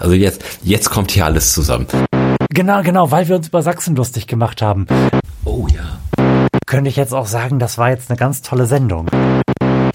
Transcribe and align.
Also 0.00 0.14
jetzt, 0.14 0.42
jetzt 0.62 0.90
kommt 0.90 1.10
hier 1.10 1.26
alles 1.26 1.52
zusammen. 1.52 1.86
Genau, 2.52 2.82
genau, 2.82 3.10
weil 3.10 3.28
wir 3.28 3.36
uns 3.36 3.48
über 3.48 3.62
Sachsen 3.62 3.94
lustig 3.94 4.26
gemacht 4.26 4.62
haben. 4.62 4.86
Oh 5.44 5.66
ja. 5.68 6.00
Könnte 6.66 6.88
ich 6.88 6.96
jetzt 6.96 7.12
auch 7.12 7.26
sagen, 7.26 7.58
das 7.58 7.78
war 7.78 7.90
jetzt 7.90 8.10
eine 8.10 8.18
ganz 8.18 8.42
tolle 8.42 8.66
Sendung. 8.66 9.08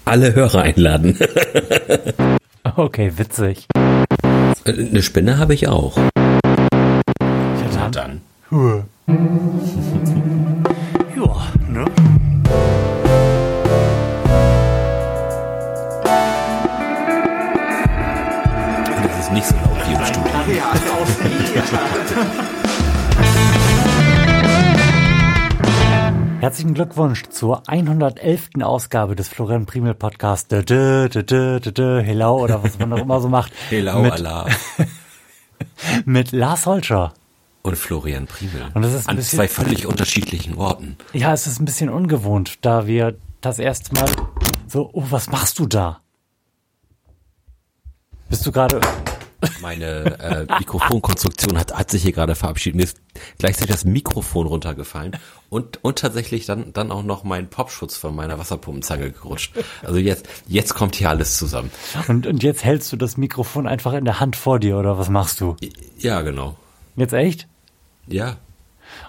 Alle 0.04 0.34
Hörer 0.34 0.62
einladen. 0.62 1.18
Okay, 2.74 3.12
witzig. 3.16 3.68
Eine 4.64 5.02
Spinne 5.02 5.38
habe 5.38 5.54
ich 5.54 5.68
auch. 5.68 5.96
Herzlichen 26.66 26.84
Glückwunsch 26.88 27.22
zur 27.28 27.62
111. 27.68 28.48
Ausgabe 28.60 29.14
des 29.14 29.28
Florian 29.28 29.66
Primel 29.66 29.94
Podcast. 29.94 30.50
Dö, 30.50 30.64
dö, 30.64 31.08
dö, 31.08 31.60
dö, 31.60 32.02
Hello 32.02 32.42
oder 32.42 32.60
was 32.64 32.76
man 32.80 32.92
auch 32.92 32.98
immer 33.02 33.20
so 33.20 33.28
macht. 33.28 33.52
Hello, 33.70 34.00
mit, 34.00 34.10
Allah. 34.10 34.46
mit 36.04 36.32
Lars 36.32 36.66
Holscher. 36.66 37.14
Und 37.62 37.76
Florian 37.78 38.26
Priemel. 38.26 38.64
Und 38.74 38.82
das 38.82 38.94
ist 38.94 39.08
An 39.08 39.14
bisschen- 39.14 39.36
zwei 39.38 39.46
völlig 39.46 39.86
unterschiedlichen 39.86 40.56
Orten. 40.56 40.96
Ja, 41.12 41.32
es 41.32 41.46
ist 41.46 41.60
ein 41.60 41.66
bisschen 41.66 41.88
ungewohnt, 41.88 42.58
da 42.62 42.88
wir 42.88 43.14
das 43.40 43.60
erste 43.60 43.94
Mal 43.94 44.10
so, 44.66 44.90
oh, 44.92 45.04
was 45.10 45.30
machst 45.30 45.60
du 45.60 45.66
da? 45.66 46.00
Bist 48.28 48.44
du 48.44 48.50
gerade, 48.50 48.80
Meine 49.60 50.18
äh, 50.20 50.46
Mikrofonkonstruktion 50.58 51.58
hat, 51.58 51.74
hat 51.74 51.90
sich 51.90 52.02
hier 52.02 52.12
gerade 52.12 52.34
verabschiedet. 52.34 52.76
Mir 52.76 52.84
ist 52.84 52.98
gleichzeitig 53.38 53.74
das 53.74 53.84
Mikrofon 53.84 54.46
runtergefallen 54.46 55.16
und, 55.50 55.82
und 55.84 55.98
tatsächlich 55.98 56.46
dann, 56.46 56.72
dann 56.72 56.90
auch 56.90 57.02
noch 57.02 57.24
mein 57.24 57.48
Popschutz 57.48 57.96
von 57.96 58.14
meiner 58.14 58.38
Wasserpumpenzange 58.38 59.10
gerutscht. 59.12 59.54
Also 59.82 59.98
jetzt, 59.98 60.26
jetzt 60.46 60.74
kommt 60.74 60.96
hier 60.96 61.10
alles 61.10 61.36
zusammen. 61.36 61.70
und, 62.08 62.26
und 62.26 62.42
jetzt 62.42 62.64
hältst 62.64 62.92
du 62.92 62.96
das 62.96 63.16
Mikrofon 63.16 63.66
einfach 63.66 63.92
in 63.92 64.04
der 64.04 64.20
Hand 64.20 64.36
vor 64.36 64.58
dir 64.58 64.76
oder 64.78 64.98
was 64.98 65.08
machst 65.08 65.40
du? 65.40 65.56
Ja, 65.98 66.22
genau. 66.22 66.56
Jetzt 66.96 67.12
echt? 67.12 67.46
Ja, 68.06 68.36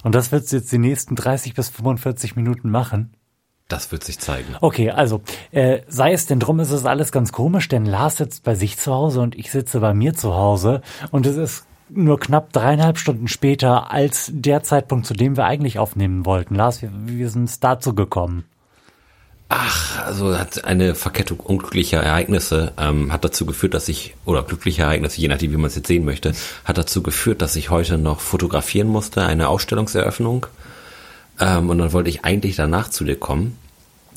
Und 0.03 0.15
das 0.15 0.31
willst 0.31 0.51
du 0.51 0.57
jetzt 0.57 0.71
die 0.71 0.77
nächsten 0.77 1.15
30 1.15 1.53
bis 1.53 1.69
45 1.69 2.35
Minuten 2.35 2.69
machen? 2.69 3.13
Das 3.67 3.91
wird 3.91 4.03
sich 4.03 4.19
zeigen. 4.19 4.55
Okay, 4.61 4.91
also 4.91 5.21
äh, 5.51 5.81
sei 5.87 6.13
es 6.13 6.25
denn 6.25 6.39
drum, 6.39 6.59
ist 6.59 6.71
es 6.71 6.85
alles 6.85 7.11
ganz 7.11 7.31
komisch, 7.31 7.67
denn 7.67 7.85
Lars 7.85 8.17
sitzt 8.17 8.43
bei 8.43 8.55
sich 8.55 8.77
zu 8.77 8.93
Hause 8.93 9.21
und 9.21 9.35
ich 9.35 9.51
sitze 9.51 9.79
bei 9.79 9.93
mir 9.93 10.13
zu 10.13 10.33
Hause 10.33 10.81
und 11.11 11.25
es 11.25 11.35
ist 11.35 11.65
nur 11.89 12.19
knapp 12.19 12.51
dreieinhalb 12.51 12.97
Stunden 12.97 13.27
später 13.27 13.91
als 13.91 14.29
der 14.33 14.63
Zeitpunkt, 14.63 15.05
zu 15.05 15.13
dem 15.13 15.37
wir 15.37 15.45
eigentlich 15.45 15.79
aufnehmen 15.79 16.25
wollten. 16.25 16.55
Lars, 16.55 16.81
wie, 16.81 16.89
wie 17.05 17.25
sind 17.25 17.63
dazu 17.63 17.93
gekommen? 17.95 18.43
Ach, 19.49 20.05
also 20.05 20.37
hat 20.37 20.65
eine 20.65 20.93
Verkettung 20.93 21.39
unglücklicher 21.39 22.01
Ereignisse 22.01 22.73
ähm, 22.77 23.13
hat 23.13 23.23
dazu 23.23 23.45
geführt, 23.45 23.73
dass 23.73 23.87
ich, 23.87 24.13
oder 24.25 24.43
glückliche 24.43 24.81
Ereignisse, 24.81 25.21
je 25.21 25.29
nachdem, 25.29 25.53
wie 25.53 25.57
man 25.57 25.67
es 25.67 25.75
jetzt 25.75 25.87
sehen 25.87 26.03
möchte, 26.03 26.33
hat 26.65 26.77
dazu 26.77 27.01
geführt, 27.01 27.41
dass 27.41 27.55
ich 27.55 27.69
heute 27.69 27.97
noch 27.97 28.19
fotografieren 28.19 28.89
musste, 28.89 29.25
eine 29.25 29.47
Ausstellungseröffnung. 29.47 30.47
Ähm, 31.39 31.69
und 31.69 31.77
dann 31.77 31.93
wollte 31.93 32.09
ich 32.09 32.25
eigentlich 32.25 32.55
danach 32.55 32.89
zu 32.89 33.03
dir 33.03 33.17
kommen. 33.17 33.57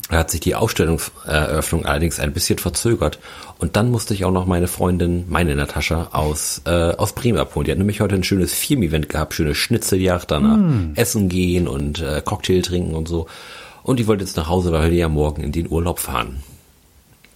Da 0.09 0.17
hat 0.17 0.31
sich 0.31 0.41
die 0.41 0.55
Ausstellungseröffnung 0.55 1.85
allerdings 1.85 2.19
ein 2.19 2.33
bisschen 2.33 2.59
verzögert. 2.59 3.19
Und 3.59 3.77
dann 3.77 3.89
musste 3.89 4.13
ich 4.13 4.25
auch 4.25 4.31
noch 4.31 4.45
meine 4.45 4.67
Freundin, 4.67 5.25
meine 5.29 5.55
Natascha, 5.55 6.09
aus, 6.11 6.63
äh, 6.65 6.69
aus 6.69 7.13
Bremen 7.13 7.39
abholen. 7.39 7.65
Die 7.65 7.71
hat 7.71 7.77
nämlich 7.77 8.01
heute 8.01 8.15
ein 8.15 8.23
schönes 8.23 8.53
Firmen-Event 8.53 9.07
gehabt, 9.07 9.33
schöne 9.33 9.55
Schnitzeljagd, 9.55 10.29
danach 10.29 10.57
essen 10.95 11.29
gehen 11.29 11.67
und 11.67 12.01
äh, 12.01 12.21
Cocktail 12.25 12.61
trinken 12.61 12.93
und 12.93 13.07
so. 13.07 13.27
Und 13.83 13.99
die 13.99 14.07
wollte 14.07 14.23
jetzt 14.23 14.35
nach 14.35 14.49
Hause, 14.49 14.73
weil 14.73 14.91
wir 14.91 14.97
ja 14.97 15.09
morgen 15.09 15.43
in 15.43 15.53
den 15.53 15.69
Urlaub 15.69 15.99
fahren. 15.99 16.43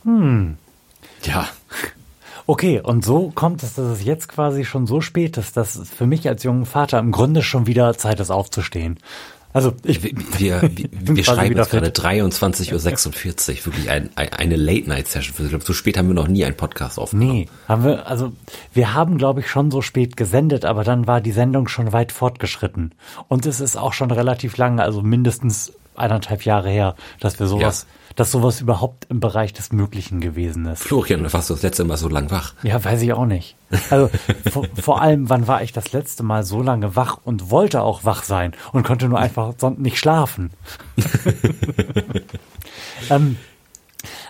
Hm. 0.03 0.57
Ja, 1.23 1.47
Okay, 2.47 2.79
und 2.79 3.03
so 3.03 3.31
kommt 3.33 3.63
es, 3.63 3.73
dass 3.73 3.85
es 3.85 4.03
jetzt 4.03 4.27
quasi 4.27 4.65
schon 4.65 4.85
so 4.85 5.01
spät 5.01 5.37
ist, 5.37 5.57
dass 5.57 5.81
für 5.89 6.05
mich 6.05 6.27
als 6.27 6.43
jungen 6.43 6.67
Vater 6.67 6.99
im 6.99 7.11
Grunde 7.11 7.41
schon 7.41 7.65
wieder 7.65 7.97
Zeit 7.97 8.19
ist 8.19 8.29
aufzustehen. 8.29 8.99
Also 9.55 9.71
ich 9.83 10.03
wir, 10.03 10.11
wir, 10.37 10.61
wir, 10.91 11.23
schreiben 11.23 11.55
jetzt 11.55 11.71
gerade 11.71 11.85
fit. 11.85 11.97
23.46 11.97 12.73
Uhr, 12.73 13.65
wirklich 13.67 13.89
ein, 13.89 14.09
ein, 14.15 14.33
eine 14.33 14.57
Late-Night-Session. 14.57 15.33
Ich 15.45 15.49
glaube, 15.49 15.63
so 15.63 15.71
spät 15.71 15.97
haben 15.97 16.09
wir 16.09 16.13
noch 16.13 16.27
nie 16.27 16.43
einen 16.43 16.57
Podcast 16.57 16.99
aufgenommen. 16.99 17.31
Nee, 17.31 17.47
haben 17.65 17.85
wir, 17.85 18.05
also 18.05 18.33
wir 18.73 18.93
haben, 18.93 19.17
glaube 19.17 19.39
ich, 19.39 19.47
schon 19.47 19.71
so 19.71 19.81
spät 19.81 20.17
gesendet, 20.17 20.65
aber 20.65 20.83
dann 20.83 21.07
war 21.07 21.21
die 21.21 21.31
Sendung 21.31 21.69
schon 21.69 21.93
weit 21.93 22.11
fortgeschritten. 22.11 22.95
Und 23.29 23.45
es 23.45 23.61
ist 23.61 23.77
auch 23.77 23.93
schon 23.93 24.11
relativ 24.11 24.57
lang, 24.57 24.81
also 24.81 25.01
mindestens 25.01 25.71
eineinhalb 25.97 26.45
Jahre 26.45 26.69
her, 26.69 26.95
dass 27.19 27.39
wir 27.39 27.47
sowas, 27.47 27.87
dass 28.15 28.31
sowas 28.31 28.61
überhaupt 28.61 29.05
im 29.09 29.19
Bereich 29.19 29.53
des 29.53 29.71
Möglichen 29.71 30.21
gewesen 30.21 30.65
ist. 30.65 30.83
Florian, 30.83 31.31
warst 31.31 31.49
du 31.49 31.53
das 31.53 31.63
letzte 31.63 31.83
Mal 31.83 31.97
so 31.97 32.07
lang 32.07 32.31
wach? 32.31 32.53
Ja, 32.63 32.83
weiß 32.83 33.01
ich 33.01 33.13
auch 33.13 33.25
nicht. 33.25 33.55
Also 33.89 34.09
vor, 34.51 34.65
vor 34.81 35.01
allem, 35.01 35.29
wann 35.29 35.47
war 35.47 35.61
ich 35.61 35.73
das 35.73 35.91
letzte 35.91 36.23
Mal 36.23 36.43
so 36.43 36.61
lange 36.61 36.95
wach 36.95 37.19
und 37.23 37.49
wollte 37.49 37.81
auch 37.81 38.05
wach 38.05 38.23
sein 38.23 38.53
und 38.71 38.83
konnte 38.83 39.09
nur 39.09 39.19
einfach 39.19 39.53
sonst 39.57 39.79
nicht 39.79 39.97
schlafen. 39.97 40.51
ähm, 43.09 43.37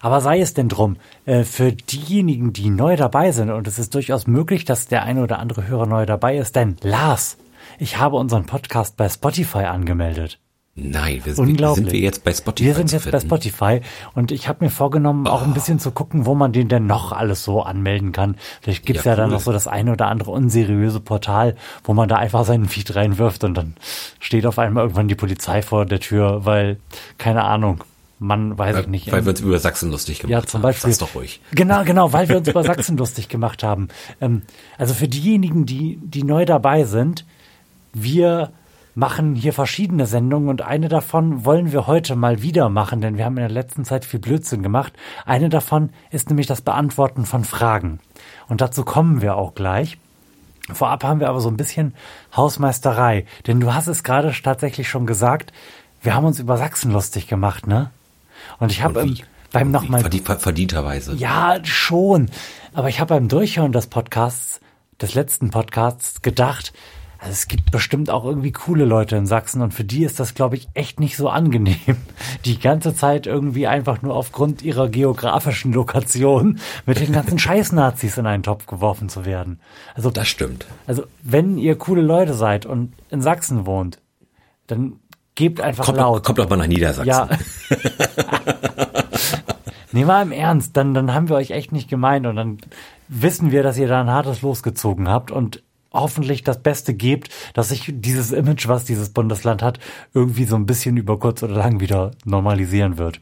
aber 0.01 0.21
sei 0.21 0.39
es 0.39 0.53
denn 0.53 0.69
drum, 0.69 0.97
äh, 1.25 1.43
für 1.43 1.71
diejenigen, 1.71 2.53
die 2.53 2.69
neu 2.69 2.95
dabei 2.95 3.31
sind, 3.31 3.51
und 3.51 3.67
es 3.67 3.79
ist 3.79 3.93
durchaus 3.93 4.27
möglich, 4.27 4.65
dass 4.65 4.87
der 4.87 5.03
eine 5.03 5.23
oder 5.23 5.39
andere 5.39 5.67
Hörer 5.67 5.85
neu 5.85 6.05
dabei 6.05 6.37
ist, 6.37 6.55
denn 6.55 6.77
Lars, 6.81 7.37
ich 7.77 7.97
habe 7.97 8.15
unseren 8.15 8.45
Podcast 8.45 8.97
bei 8.97 9.09
Spotify 9.09 9.65
angemeldet. 9.65 10.39
Nein, 10.77 11.21
wir, 11.23 11.39
Unglaublich. 11.39 11.85
sind 11.85 11.93
wir 11.93 11.99
jetzt 12.01 12.25
bei 12.25 12.33
Spotify 12.33 12.65
Wir 12.67 12.75
sind 12.75 12.91
jetzt 12.91 13.09
bei? 13.09 13.19
Spotify 13.21 13.81
und 14.13 14.33
ich 14.33 14.49
habe 14.49 14.65
mir 14.65 14.69
vorgenommen, 14.69 15.25
auch 15.25 15.43
ein 15.43 15.53
bisschen 15.53 15.79
zu 15.79 15.91
gucken, 15.91 16.25
wo 16.25 16.35
man 16.35 16.51
den 16.51 16.67
denn 16.67 16.85
noch 16.85 17.13
alles 17.13 17.45
so 17.45 17.61
anmelden 17.61 18.11
kann. 18.11 18.35
Vielleicht 18.61 18.85
gibt's 18.85 19.05
ja, 19.05 19.11
Ja, 19.13 19.15
dann 19.15 19.29
cool. 19.29 19.35
noch 19.35 19.41
so 19.41 19.53
das 19.53 19.67
eine 19.67 19.93
oder 19.93 20.07
andere 20.07 20.31
unseriöse 20.31 20.99
Portal, 20.99 21.55
wo 21.85 21.93
man 21.93 22.09
da 22.09 22.17
einfach 22.17 22.43
seinen 22.43 22.65
Feed 22.67 22.93
reinwirft 22.93 23.45
und 23.45 23.53
dann 23.53 23.75
steht 24.19 24.45
auf 24.45 24.59
einmal 24.59 24.83
irgendwann 24.83 25.07
die 25.07 25.15
Polizei 25.15 25.61
vor 25.61 25.85
der 25.85 26.01
Tür, 26.01 26.43
weil, 26.45 26.77
keine 27.17 27.45
Ahnung, 27.45 27.85
man 28.19 28.57
weiß 28.57 28.79
ich 28.79 28.87
nicht. 28.87 29.09
Weil 29.13 29.23
wir 29.23 29.29
uns 29.29 29.39
über 29.39 29.59
Sachsen 29.59 29.91
lustig 29.91 30.19
gemacht 30.19 30.31
Ja, 30.31 30.37
haben. 30.39 30.47
zum 30.47 30.61
Beispiel. 30.61 30.91
Sag's 30.91 31.09
doch 31.09 31.15
ruhig. 31.17 31.39
Genau, 31.51 31.85
genau, 31.85 32.11
weil 32.11 32.27
wir 32.27 32.35
uns 32.37 32.49
über 32.49 32.63
Sachsen 32.65 32.97
lustig 32.97 33.29
gemacht 33.29 33.63
haben. 33.63 33.87
Ähm, 34.19 34.41
also 34.77 34.93
für 34.93 35.07
diejenigen, 35.07 35.65
die, 35.65 35.99
die 36.03 36.23
neu 36.23 36.43
dabei 36.43 36.83
sind, 36.83 37.23
wir 37.93 38.51
machen 38.95 39.35
hier 39.35 39.53
verschiedene 39.53 40.07
Sendungen 40.07 40.49
und 40.49 40.61
eine 40.61 40.87
davon 40.87 41.43
wollen 41.45 41.71
wir 41.71 41.85
heute 41.85 42.15
mal 42.15 42.41
wieder 42.41 42.69
machen, 42.69 43.01
denn 43.01 43.17
wir 43.17 43.25
haben 43.25 43.37
in 43.37 43.43
der 43.43 43.49
letzten 43.51 43.83
Zeit 43.85 44.05
viel 44.05 44.19
Blödsinn 44.21 44.63
gemacht. 44.63 44.93
Eine 45.25 45.49
davon 45.49 45.89
ist 46.11 46.29
nämlich 46.29 46.47
das 46.47 46.61
Beantworten 46.61 47.25
von 47.25 47.43
Fragen. 47.43 47.99
Und 48.47 48.61
dazu 48.61 48.83
kommen 48.85 49.21
wir 49.21 49.35
auch 49.35 49.53
gleich. 49.53 49.97
Vorab 50.73 51.03
haben 51.03 51.19
wir 51.19 51.29
aber 51.29 51.41
so 51.41 51.49
ein 51.49 51.57
bisschen 51.57 51.93
Hausmeisterei, 52.35 53.25
denn 53.45 53.59
du 53.59 53.73
hast 53.73 53.87
es 53.87 54.03
gerade 54.03 54.33
tatsächlich 54.41 54.89
schon 54.89 55.05
gesagt, 55.05 55.51
wir 56.01 56.15
haben 56.15 56.25
uns 56.25 56.39
über 56.39 56.57
Sachsen 56.57 56.91
lustig 56.91 57.27
gemacht, 57.27 57.67
ne? 57.67 57.91
Und 58.59 58.71
ich 58.71 58.81
habe 58.81 59.05
beim 59.51 59.71
nochmal 59.71 60.01
Verdient, 60.01 60.25
ver- 60.25 60.39
verdienterweise. 60.39 61.15
ja, 61.15 61.57
schon. 61.63 62.29
Aber 62.73 62.89
ich 62.89 62.99
habe 62.99 63.13
beim 63.15 63.27
Durchhören 63.27 63.71
des 63.71 63.87
Podcasts, 63.87 64.59
des 65.01 65.13
letzten 65.15 65.49
Podcasts, 65.49 66.21
gedacht, 66.21 66.73
also 67.25 67.33
es 67.33 67.47
gibt 67.47 67.71
bestimmt 67.71 68.11
auch 68.11 68.23
irgendwie 68.23 68.51
coole 68.51 68.85
Leute 68.85 69.15
in 69.15 69.25
Sachsen 69.25 69.63
und 69.63 69.73
für 69.73 69.83
die 69.83 70.03
ist 70.03 70.19
das, 70.19 70.35
glaube 70.35 70.57
ich, 70.57 70.67
echt 70.75 70.99
nicht 70.99 71.17
so 71.17 71.27
angenehm, 71.27 71.97
die 72.45 72.59
ganze 72.59 72.93
Zeit 72.93 73.25
irgendwie 73.25 73.65
einfach 73.65 74.03
nur 74.03 74.15
aufgrund 74.15 74.61
ihrer 74.61 74.89
geografischen 74.89 75.73
Lokation 75.73 76.59
mit 76.85 76.99
den 76.99 77.11
ganzen 77.13 77.39
Scheiß-Nazis 77.39 78.19
in 78.19 78.27
einen 78.27 78.43
Topf 78.43 78.67
geworfen 78.67 79.09
zu 79.09 79.25
werden. 79.25 79.59
Also, 79.95 80.11
Das 80.11 80.27
stimmt. 80.27 80.67
also 80.85 81.05
wenn 81.23 81.57
ihr 81.57 81.75
coole 81.79 82.03
Leute 82.03 82.35
seid 82.35 82.67
und 82.67 82.93
in 83.09 83.21
Sachsen 83.23 83.65
wohnt, 83.65 83.97
dann 84.67 84.99
gebt 85.33 85.61
einfach 85.61 85.83
Kommt, 85.85 85.97
laut. 85.97 86.23
kommt 86.23 86.37
doch 86.37 86.47
mal 86.47 86.57
nach 86.57 86.67
Niedersachsen. 86.67 87.07
Ja. 87.07 87.27
nee, 89.91 90.05
mal 90.05 90.21
im 90.21 90.31
Ernst, 90.31 90.77
dann, 90.77 90.93
dann 90.93 91.11
haben 91.11 91.27
wir 91.29 91.37
euch 91.37 91.49
echt 91.49 91.71
nicht 91.71 91.89
gemeint 91.89 92.27
und 92.27 92.35
dann 92.35 92.59
wissen 93.07 93.51
wir, 93.51 93.63
dass 93.63 93.79
ihr 93.79 93.87
da 93.87 94.01
ein 94.01 94.11
hartes 94.11 94.43
losgezogen 94.43 95.09
habt 95.09 95.31
und 95.31 95.63
hoffentlich 95.95 96.43
das 96.43 96.61
Beste 96.61 96.93
gebt, 96.93 97.29
dass 97.53 97.69
sich 97.69 97.91
dieses 97.93 98.31
Image, 98.31 98.67
was 98.67 98.85
dieses 98.85 99.09
Bundesland 99.09 99.63
hat, 99.63 99.79
irgendwie 100.13 100.45
so 100.45 100.55
ein 100.55 100.65
bisschen 100.65 100.97
über 100.97 101.19
kurz 101.19 101.41
oder 101.43 101.55
lang 101.55 101.79
wieder 101.79 102.11
normalisieren 102.25 102.97
wird. 102.97 103.19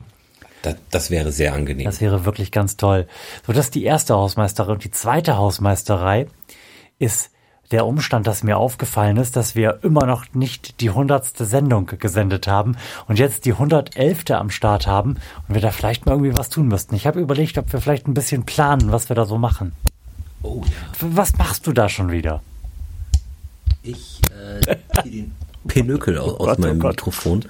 Das, 0.63 0.75
das 0.91 1.11
wäre 1.11 1.31
sehr 1.31 1.53
angenehm. 1.53 1.85
Das 1.85 2.01
wäre 2.01 2.25
wirklich 2.25 2.51
ganz 2.51 2.77
toll. 2.77 3.07
So, 3.45 3.53
das 3.53 3.65
ist 3.65 3.75
die 3.75 3.83
erste 3.83 4.15
Hausmeisterei. 4.15 4.73
Und 4.73 4.83
die 4.83 4.91
zweite 4.91 5.37
Hausmeisterei 5.37 6.27
ist 6.99 7.31
der 7.71 7.85
Umstand, 7.85 8.27
dass 8.27 8.43
mir 8.43 8.57
aufgefallen 8.57 9.17
ist, 9.17 9.35
dass 9.35 9.55
wir 9.55 9.79
immer 9.83 10.05
noch 10.05 10.33
nicht 10.33 10.79
die 10.79 10.91
hundertste 10.91 11.43
Sendung 11.43 11.87
gesendet 11.87 12.47
haben 12.47 12.77
und 13.07 13.19
jetzt 13.19 13.45
die 13.45 13.53
111. 13.53 14.31
am 14.31 14.49
Start 14.51 14.85
haben 14.87 15.17
und 15.47 15.55
wir 15.55 15.61
da 15.61 15.71
vielleicht 15.71 16.05
mal 16.05 16.13
irgendwie 16.13 16.37
was 16.37 16.49
tun 16.49 16.67
müssten. 16.67 16.95
Ich 16.95 17.07
habe 17.07 17.19
überlegt, 17.19 17.57
ob 17.57 17.73
wir 17.73 17.81
vielleicht 17.81 18.07
ein 18.07 18.13
bisschen 18.13 18.43
planen, 18.43 18.91
was 18.91 19.09
wir 19.09 19.15
da 19.15 19.25
so 19.25 19.37
machen. 19.37 19.73
Oh 20.43 20.61
ja. 20.65 20.71
Was 21.15 21.37
machst 21.37 21.65
du 21.67 21.71
da 21.71 21.89
schon 21.89 22.11
wieder? 22.11 22.41
Ich 23.83 24.21
äh, 24.31 24.77
den 25.03 25.31
Pinökel 25.67 26.17
aus, 26.17 26.39
aus 26.39 26.57
meinem 26.57 26.77
Mikrofon, 26.77 27.45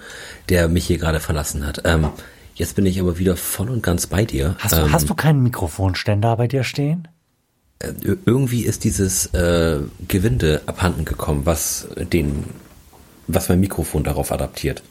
der 0.50 0.68
mich 0.68 0.88
hier 0.88 0.97
gerade 0.97 1.19
verlassen 1.19 1.65
hat. 1.65 1.81
Ähm, 1.85 2.09
jetzt 2.56 2.75
bin 2.75 2.85
ich 2.85 3.00
aber 3.00 3.18
wieder 3.19 3.38
voll 3.38 3.69
und 3.69 3.83
ganz 3.83 4.07
bei 4.07 4.25
dir. 4.25 4.56
Hast 4.59 4.74
du, 4.74 4.81
ähm, 4.81 4.91
hast 4.91 5.09
du 5.09 5.15
keinen 5.15 5.44
Mikrofonständer 5.44 6.35
bei 6.35 6.47
dir 6.47 6.63
stehen? 6.63 7.07
Äh, 7.80 7.94
irgendwie 8.25 8.63
ist 8.63 8.83
dieses 8.83 9.27
äh, 9.33 9.80
Gewinde 10.07 10.62
abhanden 10.65 11.06
gekommen, 11.06 11.45
was 11.45 11.88
den, 11.95 12.45
was 13.27 13.50
mein 13.50 13.59
Mikrofon 13.59 14.03
darauf 14.03 14.31
adaptiert. 14.31 14.81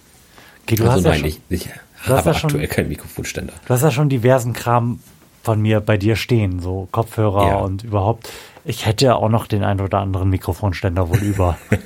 Okay, 0.62 0.76
du 0.76 0.84
also 0.84 0.94
hast 0.94 1.02
nein, 1.02 1.12
ja 1.12 1.18
schon, 1.18 1.40
ich, 1.48 1.66
ich 1.66 1.68
habe 2.08 2.30
aktuell 2.30 2.68
keinen 2.68 2.88
Mikrofonständer. 2.88 3.52
Du 3.66 3.74
hast 3.74 3.82
ja 3.82 3.90
schon 3.90 4.08
diversen 4.08 4.52
Kram 4.52 5.00
von 5.42 5.60
mir 5.60 5.80
bei 5.80 5.96
dir 5.96 6.14
stehen, 6.14 6.60
so 6.60 6.88
Kopfhörer 6.92 7.48
ja. 7.48 7.56
und 7.56 7.82
überhaupt. 7.82 8.28
Ich 8.64 8.86
hätte 8.86 9.16
auch 9.16 9.28
noch 9.28 9.46
den 9.46 9.64
einen 9.64 9.80
oder 9.80 9.98
anderen 9.98 10.30
Mikrofonständer 10.30 11.08
wohl 11.08 11.18
über. 11.18 11.58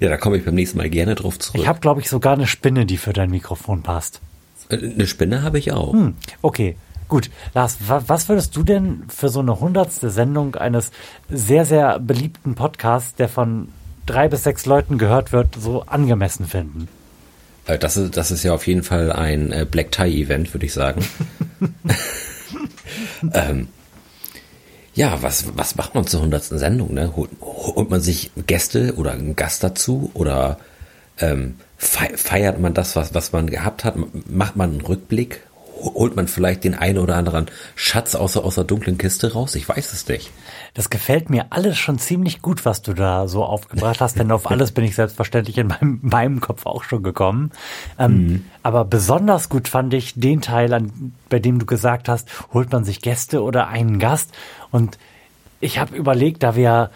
ja, 0.00 0.08
da 0.08 0.16
komme 0.16 0.38
ich 0.38 0.44
beim 0.44 0.54
nächsten 0.54 0.78
Mal 0.78 0.88
gerne 0.88 1.14
drauf 1.14 1.38
zurück. 1.38 1.60
Ich 1.60 1.68
habe, 1.68 1.80
glaube 1.80 2.00
ich, 2.00 2.08
sogar 2.08 2.34
eine 2.34 2.46
Spinne, 2.46 2.86
die 2.86 2.96
für 2.96 3.12
dein 3.12 3.30
Mikrofon 3.30 3.82
passt. 3.82 4.20
Äh, 4.70 4.76
eine 4.76 5.06
Spinne 5.06 5.42
habe 5.42 5.58
ich 5.58 5.72
auch. 5.72 5.92
Hm, 5.92 6.14
okay. 6.42 6.76
Gut, 7.08 7.30
Lars, 7.54 7.78
was 7.86 8.28
würdest 8.28 8.56
du 8.56 8.64
denn 8.64 9.04
für 9.08 9.28
so 9.28 9.38
eine 9.38 9.60
hundertste 9.60 10.10
Sendung 10.10 10.56
eines 10.56 10.90
sehr, 11.30 11.64
sehr 11.64 12.00
beliebten 12.00 12.56
Podcasts, 12.56 13.14
der 13.14 13.28
von 13.28 13.68
drei 14.06 14.26
bis 14.26 14.42
sechs 14.42 14.66
Leuten 14.66 14.98
gehört 14.98 15.30
wird, 15.30 15.54
so 15.54 15.82
angemessen 15.82 16.46
finden? 16.46 16.88
Äh, 17.66 17.78
das 17.78 17.96
ist, 17.96 18.16
das 18.16 18.32
ist 18.32 18.42
ja 18.42 18.54
auf 18.54 18.66
jeden 18.66 18.82
Fall 18.82 19.12
ein 19.12 19.52
äh, 19.52 19.64
Black 19.70 19.92
Tie-Event, 19.92 20.52
würde 20.52 20.66
ich 20.66 20.72
sagen. 20.72 21.06
ähm, 23.32 23.68
ja, 24.96 25.22
was, 25.22 25.44
was 25.56 25.76
macht 25.76 25.94
man 25.94 26.06
zur 26.06 26.22
hundertsten 26.22 26.58
Sendung? 26.58 26.94
Ne? 26.94 27.14
Holt, 27.14 27.30
holt 27.40 27.90
man 27.90 28.00
sich 28.00 28.30
Gäste 28.46 28.94
oder 28.96 29.12
einen 29.12 29.36
Gast 29.36 29.62
dazu 29.62 30.10
oder 30.14 30.58
ähm, 31.18 31.56
feiert 31.76 32.58
man 32.58 32.72
das, 32.72 32.96
was, 32.96 33.14
was 33.14 33.30
man 33.30 33.48
gehabt 33.48 33.84
hat? 33.84 33.94
Macht 34.28 34.56
man 34.56 34.70
einen 34.70 34.80
Rückblick? 34.80 35.42
Holt 35.94 36.16
man 36.16 36.28
vielleicht 36.28 36.64
den 36.64 36.74
einen 36.74 36.98
oder 36.98 37.16
anderen 37.16 37.46
Schatz 37.74 38.14
aus, 38.14 38.36
aus 38.36 38.56
der 38.56 38.64
dunklen 38.64 38.98
Kiste 38.98 39.32
raus? 39.32 39.54
Ich 39.54 39.68
weiß 39.68 39.92
es 39.92 40.06
nicht. 40.08 40.30
Das 40.74 40.90
gefällt 40.90 41.30
mir 41.30 41.46
alles 41.50 41.78
schon 41.78 41.98
ziemlich 41.98 42.42
gut, 42.42 42.64
was 42.64 42.82
du 42.82 42.92
da 42.92 43.28
so 43.28 43.44
aufgebracht 43.44 44.00
hast, 44.00 44.18
denn 44.18 44.30
auf 44.30 44.50
alles 44.50 44.72
bin 44.72 44.84
ich 44.84 44.94
selbstverständlich 44.94 45.58
in 45.58 45.68
meinem, 45.68 46.00
meinem 46.02 46.40
Kopf 46.40 46.66
auch 46.66 46.84
schon 46.84 47.02
gekommen. 47.02 47.50
Ähm, 47.98 48.12
mhm. 48.12 48.44
Aber 48.62 48.84
besonders 48.84 49.48
gut 49.48 49.68
fand 49.68 49.94
ich 49.94 50.14
den 50.14 50.40
Teil, 50.40 50.72
an, 50.74 51.12
bei 51.28 51.38
dem 51.38 51.58
du 51.58 51.66
gesagt 51.66 52.08
hast, 52.08 52.28
holt 52.52 52.72
man 52.72 52.84
sich 52.84 53.00
Gäste 53.00 53.42
oder 53.42 53.68
einen 53.68 53.98
Gast. 53.98 54.32
Und 54.70 54.98
ich 55.60 55.78
habe 55.78 55.96
überlegt, 55.96 56.42
da 56.42 56.56
wir 56.56 56.90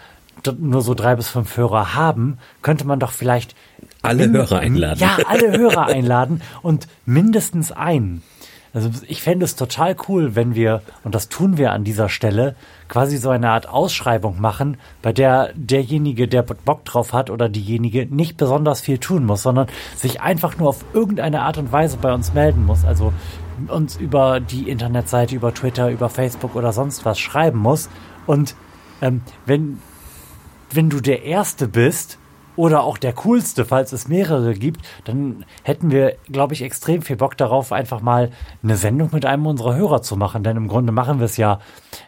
nur 0.58 0.82
so 0.82 0.94
drei 0.94 1.16
bis 1.16 1.28
fünf 1.28 1.56
Hörer 1.56 1.94
haben, 1.94 2.38
könnte 2.62 2.86
man 2.86 2.98
doch 2.98 3.12
vielleicht 3.12 3.54
alle 4.02 4.30
Hörer 4.30 4.58
einladen. 4.58 5.00
Ja, 5.00 5.18
alle 5.26 5.56
Hörer 5.56 5.86
einladen 5.86 6.42
und 6.62 6.88
mindestens 7.04 7.72
einen. 7.72 8.22
Also 8.72 8.90
ich 9.08 9.22
fände 9.22 9.44
es 9.44 9.56
total 9.56 9.96
cool, 10.08 10.36
wenn 10.36 10.54
wir, 10.54 10.82
und 11.02 11.14
das 11.14 11.28
tun 11.28 11.58
wir 11.58 11.72
an 11.72 11.82
dieser 11.82 12.08
Stelle, 12.08 12.54
quasi 12.88 13.16
so 13.16 13.30
eine 13.30 13.50
Art 13.50 13.68
Ausschreibung 13.68 14.40
machen, 14.40 14.76
bei 15.02 15.12
der 15.12 15.52
derjenige, 15.54 16.28
der 16.28 16.42
Bock 16.42 16.84
drauf 16.84 17.12
hat 17.12 17.30
oder 17.30 17.48
diejenige 17.48 18.06
nicht 18.06 18.36
besonders 18.36 18.80
viel 18.80 18.98
tun 18.98 19.26
muss, 19.26 19.42
sondern 19.42 19.66
sich 19.96 20.20
einfach 20.20 20.56
nur 20.56 20.68
auf 20.68 20.84
irgendeine 20.92 21.42
Art 21.42 21.58
und 21.58 21.72
Weise 21.72 21.96
bei 21.96 22.12
uns 22.12 22.32
melden 22.32 22.64
muss. 22.64 22.84
Also 22.84 23.12
uns 23.68 23.96
über 23.96 24.38
die 24.40 24.68
Internetseite, 24.70 25.34
über 25.34 25.52
Twitter, 25.52 25.90
über 25.90 26.08
Facebook 26.08 26.54
oder 26.54 26.72
sonst 26.72 27.04
was 27.04 27.18
schreiben 27.18 27.58
muss. 27.58 27.88
Und 28.26 28.54
ähm, 29.02 29.22
wenn, 29.46 29.78
wenn 30.72 30.90
du 30.90 31.00
der 31.00 31.24
Erste 31.24 31.66
bist, 31.66 32.18
oder 32.56 32.82
auch 32.82 32.98
der 32.98 33.12
coolste, 33.12 33.64
falls 33.64 33.92
es 33.92 34.08
mehrere 34.08 34.54
gibt, 34.54 34.80
dann 35.04 35.44
hätten 35.62 35.90
wir, 35.90 36.16
glaube 36.30 36.54
ich, 36.54 36.62
extrem 36.62 37.02
viel 37.02 37.16
Bock 37.16 37.36
darauf, 37.36 37.72
einfach 37.72 38.00
mal 38.00 38.30
eine 38.62 38.76
Sendung 38.76 39.10
mit 39.12 39.24
einem 39.26 39.46
unserer 39.46 39.74
Hörer 39.76 40.02
zu 40.02 40.16
machen. 40.16 40.42
Denn 40.42 40.56
im 40.56 40.68
Grunde 40.68 40.92
machen 40.92 41.18
wir 41.18 41.26
es 41.26 41.36
ja, 41.36 41.60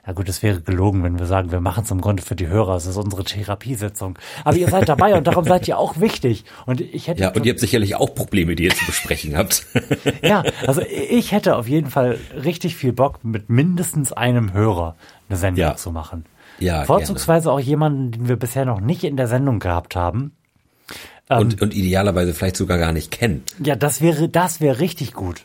na 0.06 0.12
gut, 0.12 0.28
es 0.28 0.42
wäre 0.42 0.60
gelogen, 0.60 1.02
wenn 1.04 1.18
wir 1.18 1.26
sagen, 1.26 1.52
wir 1.52 1.60
machen 1.60 1.84
es 1.84 1.90
im 1.90 2.00
Grunde 2.00 2.22
für 2.22 2.36
die 2.36 2.48
Hörer. 2.48 2.76
Es 2.76 2.86
ist 2.86 2.96
unsere 2.96 3.24
Therapiesitzung. 3.24 4.18
Aber 4.44 4.56
ihr 4.56 4.68
seid 4.68 4.88
dabei 4.88 5.14
und 5.14 5.26
darum 5.26 5.44
seid 5.44 5.68
ihr 5.68 5.78
auch 5.78 6.00
wichtig. 6.00 6.44
Und 6.66 6.80
ich 6.80 7.08
hätte. 7.08 7.22
Ja, 7.22 7.32
und 7.32 7.46
ihr 7.46 7.52
habt 7.52 7.60
sicherlich 7.60 7.96
auch 7.96 8.14
Probleme, 8.14 8.54
die 8.54 8.64
ihr 8.64 8.74
zu 8.74 8.84
besprechen 8.84 9.36
habt. 9.36 9.66
ja, 10.22 10.42
also 10.66 10.82
ich 10.82 11.32
hätte 11.32 11.56
auf 11.56 11.68
jeden 11.68 11.90
Fall 11.90 12.18
richtig 12.34 12.76
viel 12.76 12.92
Bock, 12.92 13.24
mit 13.24 13.48
mindestens 13.48 14.12
einem 14.12 14.52
Hörer 14.52 14.96
eine 15.28 15.38
Sendung 15.38 15.62
ja. 15.62 15.76
zu 15.76 15.90
machen. 15.90 16.24
Ja, 16.62 16.85
Vorzugsweise 16.85 17.44
gerne. 17.44 17.56
auch 17.56 17.61
jemanden, 17.61 18.12
den 18.12 18.29
wir 18.29 18.37
bisher 18.37 18.64
noch 18.64 18.81
nicht 18.81 19.05
in 19.05 19.17
der 19.17 19.29
Sendung 19.29 19.59
gehabt 19.59 19.97
haben. 19.97 20.32
Und, 21.29 21.55
ähm, 21.55 21.59
und 21.61 21.75
idealerweise 21.75 22.35
vielleicht 22.35 22.56
sogar 22.56 22.79
gar 22.79 22.93
nicht 22.93 23.11
kennen. 23.11 23.43
Ja, 23.62 23.76
das 23.76 24.00
wäre, 24.00 24.29
das 24.29 24.61
wäre 24.61 24.81
richtig 24.81 25.12
gut. 25.12 25.44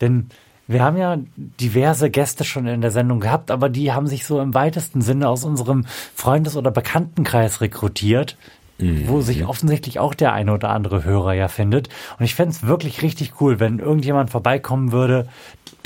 Denn 0.00 0.28
wir 0.66 0.82
haben 0.82 0.96
ja 0.96 1.18
diverse 1.36 2.10
Gäste 2.10 2.44
schon 2.44 2.66
in 2.66 2.80
der 2.80 2.92
Sendung 2.92 3.18
gehabt, 3.18 3.50
aber 3.50 3.68
die 3.68 3.92
haben 3.92 4.06
sich 4.06 4.24
so 4.24 4.40
im 4.40 4.54
weitesten 4.54 5.02
Sinne 5.02 5.28
aus 5.28 5.44
unserem 5.44 5.84
Freundes- 6.14 6.56
oder 6.56 6.70
Bekanntenkreis 6.70 7.60
rekrutiert, 7.60 8.36
mhm. 8.78 9.08
wo 9.08 9.20
sich 9.20 9.44
offensichtlich 9.44 9.98
auch 9.98 10.14
der 10.14 10.32
eine 10.32 10.52
oder 10.52 10.70
andere 10.70 11.02
Hörer 11.02 11.34
ja 11.34 11.48
findet. 11.48 11.88
Und 12.18 12.24
ich 12.24 12.36
fände 12.36 12.52
es 12.52 12.66
wirklich 12.66 13.02
richtig 13.02 13.40
cool, 13.40 13.58
wenn 13.58 13.80
irgendjemand 13.80 14.30
vorbeikommen 14.30 14.92
würde, 14.92 15.28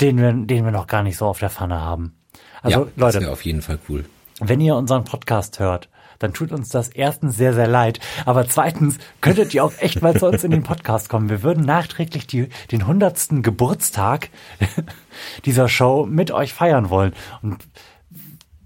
den 0.01 0.17
wir, 0.17 0.31
den 0.33 0.65
wir 0.65 0.71
noch 0.71 0.87
gar 0.87 1.01
nicht 1.01 1.17
so 1.17 1.25
auf 1.25 1.39
der 1.39 1.49
Pfanne 1.49 1.81
haben. 1.81 2.13
Also 2.61 2.81
ja, 2.81 2.85
Leute, 2.95 3.13
das 3.17 3.21
wäre 3.21 3.31
auf 3.31 3.45
jeden 3.45 3.61
Fall 3.61 3.79
cool. 3.89 4.05
Wenn 4.39 4.61
ihr 4.61 4.75
unseren 4.75 5.03
Podcast 5.03 5.59
hört 5.59 5.89
dann 6.19 6.33
tut 6.33 6.51
uns 6.51 6.69
das 6.69 6.89
erstens 6.89 7.37
sehr, 7.37 7.53
sehr 7.53 7.67
leid. 7.67 7.99
Aber 8.25 8.47
zweitens 8.47 8.97
könntet 9.21 9.53
ihr 9.53 9.63
auch 9.63 9.73
echt 9.79 10.01
mal 10.01 10.17
zu 10.17 10.27
uns 10.27 10.43
in 10.43 10.51
den 10.51 10.63
Podcast 10.63 11.09
kommen. 11.09 11.29
Wir 11.29 11.43
würden 11.43 11.65
nachträglich 11.65 12.27
die, 12.27 12.49
den 12.71 12.87
hundertsten 12.87 13.41
Geburtstag 13.41 14.29
dieser 15.45 15.67
Show 15.67 16.05
mit 16.05 16.31
euch 16.31 16.53
feiern 16.53 16.89
wollen. 16.89 17.13
Und 17.41 17.57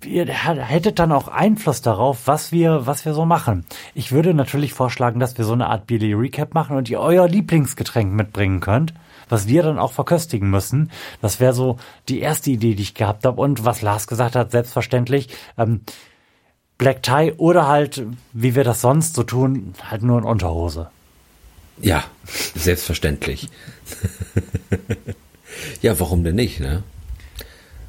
ihr 0.06 0.25
hättet 0.27 1.00
dann 1.00 1.12
auch 1.12 1.27
Einfluss 1.27 1.81
darauf, 1.81 2.27
was 2.27 2.51
wir, 2.51 2.86
was 2.86 3.06
wir 3.06 3.13
so 3.13 3.25
machen. 3.25 3.66
Ich 3.94 4.12
würde 4.12 4.33
natürlich 4.33 4.74
vorschlagen, 4.74 5.19
dass 5.19 5.38
wir 5.38 5.45
so 5.45 5.54
eine 5.54 5.68
Art 5.68 5.88
Billy 5.88 6.13
Recap 6.13 6.54
machen 6.54 6.77
und 6.77 6.89
ihr 6.89 7.00
euer 7.00 7.27
Lieblingsgetränk 7.27 8.13
mitbringen 8.13 8.60
könnt, 8.60 8.94
was 9.30 9.48
wir 9.48 9.64
dann 9.64 9.80
auch 9.80 9.94
verköstigen 9.94 10.50
müssen. 10.50 10.92
Das 11.22 11.40
wäre 11.40 11.54
so 11.54 11.78
die 12.10 12.20
erste 12.20 12.52
Idee, 12.52 12.76
die 12.76 12.84
ich 12.84 12.96
gehabt 12.96 13.26
habe. 13.26 13.40
Und 13.40 13.64
was 13.64 13.81
Lars 13.81 14.08
gesagt 14.08 14.36
hat, 14.36 14.52
selbstverständlich, 14.52 15.30
ähm, 15.58 15.81
Black 16.78 17.04
Tie 17.04 17.33
oder 17.38 17.68
halt, 17.68 18.04
wie 18.33 18.56
wir 18.56 18.64
das 18.64 18.81
sonst 18.81 19.16
so 19.16 19.24
tun, 19.24 19.74
halt 19.90 20.02
nur 20.02 20.18
in 20.18 20.24
Unterhose. 20.24 20.90
Ja, 21.81 22.04
selbstverständlich. 22.56 23.50
ja, 25.81 26.00
warum 26.00 26.24
denn 26.24 26.36
nicht, 26.36 26.59
ne? 26.59 26.83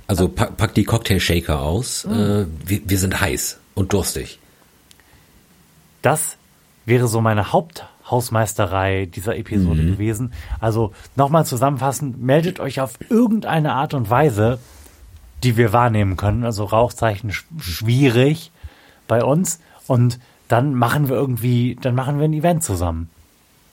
Also 0.06 0.28
pack, 0.28 0.56
pack 0.56 0.74
die 0.74 0.84
Cocktail-Shaker 0.84 1.60
aus. 1.60 2.04
Mhm. 2.04 2.12
Äh, 2.12 2.46
wir, 2.68 2.80
wir 2.84 2.98
sind 2.98 3.20
heiß 3.20 3.58
und 3.74 3.92
durstig. 3.92 4.40
Das 6.02 6.36
wäre 6.84 7.06
so 7.06 7.20
meine 7.20 7.52
Haupthausmeisterei 8.10 9.06
dieser 9.06 9.36
Episode 9.36 9.82
mhm. 9.82 9.92
gewesen. 9.92 10.32
Also 10.58 10.92
nochmal 11.16 11.46
zusammenfassend, 11.46 12.20
meldet 12.20 12.60
euch 12.60 12.80
auf 12.80 12.94
irgendeine 13.08 13.74
Art 13.74 13.94
und 13.94 14.10
Weise, 14.10 14.58
die 15.44 15.56
wir 15.56 15.72
wahrnehmen 15.72 16.16
können. 16.16 16.44
Also 16.44 16.64
Rauchzeichen 16.64 17.32
schwierig 17.58 18.50
bei 19.06 19.22
uns 19.22 19.60
und 19.86 20.18
dann 20.48 20.74
machen 20.74 21.08
wir 21.08 21.16
irgendwie, 21.16 21.78
dann 21.80 21.94
machen 21.94 22.18
wir 22.18 22.24
ein 22.24 22.32
Event 22.32 22.64
zusammen. 22.64 23.08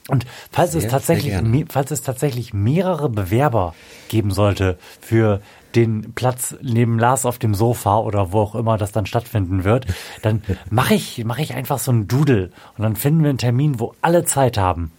Und 0.08 0.26
falls 0.50 0.72
sehr, 0.72 0.82
es 0.82 0.88
tatsächlich, 0.88 1.34
falls 1.68 1.90
es 1.90 2.02
tatsächlich 2.02 2.54
mehrere 2.54 3.08
Bewerber 3.10 3.74
geben 4.08 4.30
sollte 4.30 4.78
für 5.00 5.40
den 5.74 6.14
Platz 6.14 6.56
neben 6.62 6.98
Lars 6.98 7.26
auf 7.26 7.38
dem 7.38 7.54
Sofa 7.54 7.98
oder 7.98 8.32
wo 8.32 8.40
auch 8.40 8.54
immer 8.54 8.78
das 8.78 8.90
dann 8.90 9.06
stattfinden 9.06 9.64
wird, 9.64 9.86
dann 10.22 10.42
mache 10.70 10.94
ich, 10.94 11.24
mache 11.24 11.42
ich 11.42 11.54
einfach 11.54 11.78
so 11.78 11.92
ein 11.92 12.08
Doodle 12.08 12.50
und 12.76 12.82
dann 12.82 12.96
finden 12.96 13.22
wir 13.22 13.28
einen 13.28 13.38
Termin, 13.38 13.78
wo 13.78 13.94
alle 14.00 14.24
Zeit 14.24 14.56
haben. 14.56 14.90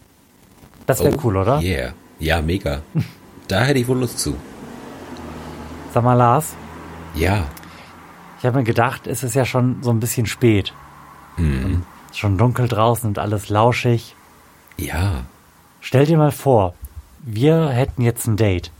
Das 0.85 1.03
wäre 1.03 1.15
oh, 1.15 1.21
cool, 1.23 1.37
oder? 1.37 1.59
Yeah. 1.59 1.93
Ja, 2.19 2.41
mega. 2.41 2.81
da 3.47 3.63
hätte 3.63 3.79
ich 3.79 3.87
wohl 3.87 3.97
Lust 3.97 4.19
zu. 4.19 4.35
Sag 5.93 6.03
mal, 6.03 6.13
Lars. 6.13 6.55
Ja. 7.15 7.45
Ich 8.39 8.45
habe 8.45 8.59
mir 8.59 8.63
gedacht, 8.63 9.07
es 9.07 9.23
ist 9.23 9.35
ja 9.35 9.45
schon 9.45 9.81
so 9.81 9.89
ein 9.89 9.99
bisschen 9.99 10.27
spät. 10.27 10.73
Mhm. 11.37 11.83
Schon 12.13 12.37
dunkel 12.37 12.67
draußen 12.67 13.07
und 13.07 13.19
alles 13.19 13.49
lauschig. 13.49 14.15
Ja. 14.79 15.25
Stell 15.81 16.05
dir 16.05 16.17
mal 16.17 16.31
vor, 16.31 16.73
wir 17.19 17.69
hätten 17.69 18.01
jetzt 18.01 18.27
ein 18.27 18.37
Date. 18.37 18.71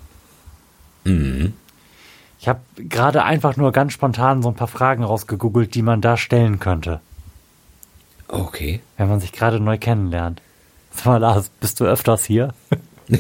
Mhm. 1.04 1.54
Ich 2.40 2.48
habe 2.48 2.62
gerade 2.78 3.24
einfach 3.24 3.58
nur 3.58 3.72
ganz 3.74 3.94
spontan 3.94 4.42
so 4.42 4.50
ein 4.50 4.56
paar 4.56 4.68
Fragen 4.68 5.04
rausgegoogelt, 5.04 5.76
die 5.76 5.82
man 5.82 6.00
da 6.02 6.16
stellen 6.16 6.60
könnte. 6.60 7.02
Okay. 8.30 8.80
Wenn 8.98 9.10
man 9.10 9.20
sich 9.20 9.32
gerade 9.34 9.60
neu 9.60 9.78
kennenlernt. 9.78 10.42
Sag 10.92 11.06
mal, 11.06 11.18
Lars, 11.18 11.50
bist 11.60 11.80
du 11.80 11.86
öfters 11.86 12.24
hier? 12.26 12.54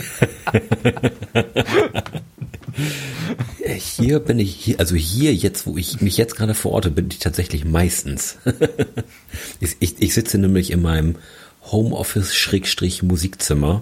hier 3.75 4.19
bin 4.19 4.39
ich, 4.39 4.55
hier, 4.55 4.79
also 4.79 4.95
hier 4.95 5.33
jetzt, 5.33 5.67
wo 5.67 5.77
ich 5.77 5.99
mich 6.01 6.15
jetzt 6.17 6.35
gerade 6.35 6.53
verorte, 6.53 6.91
bin 6.91 7.09
ich 7.11 7.19
tatsächlich 7.19 7.65
meistens. 7.65 8.37
ich, 9.59 9.75
ich, 9.79 10.01
ich 10.01 10.13
sitze 10.13 10.37
nämlich 10.37 10.71
in 10.71 10.81
meinem 10.81 11.15
Homeoffice-Musikzimmer. 11.71 13.81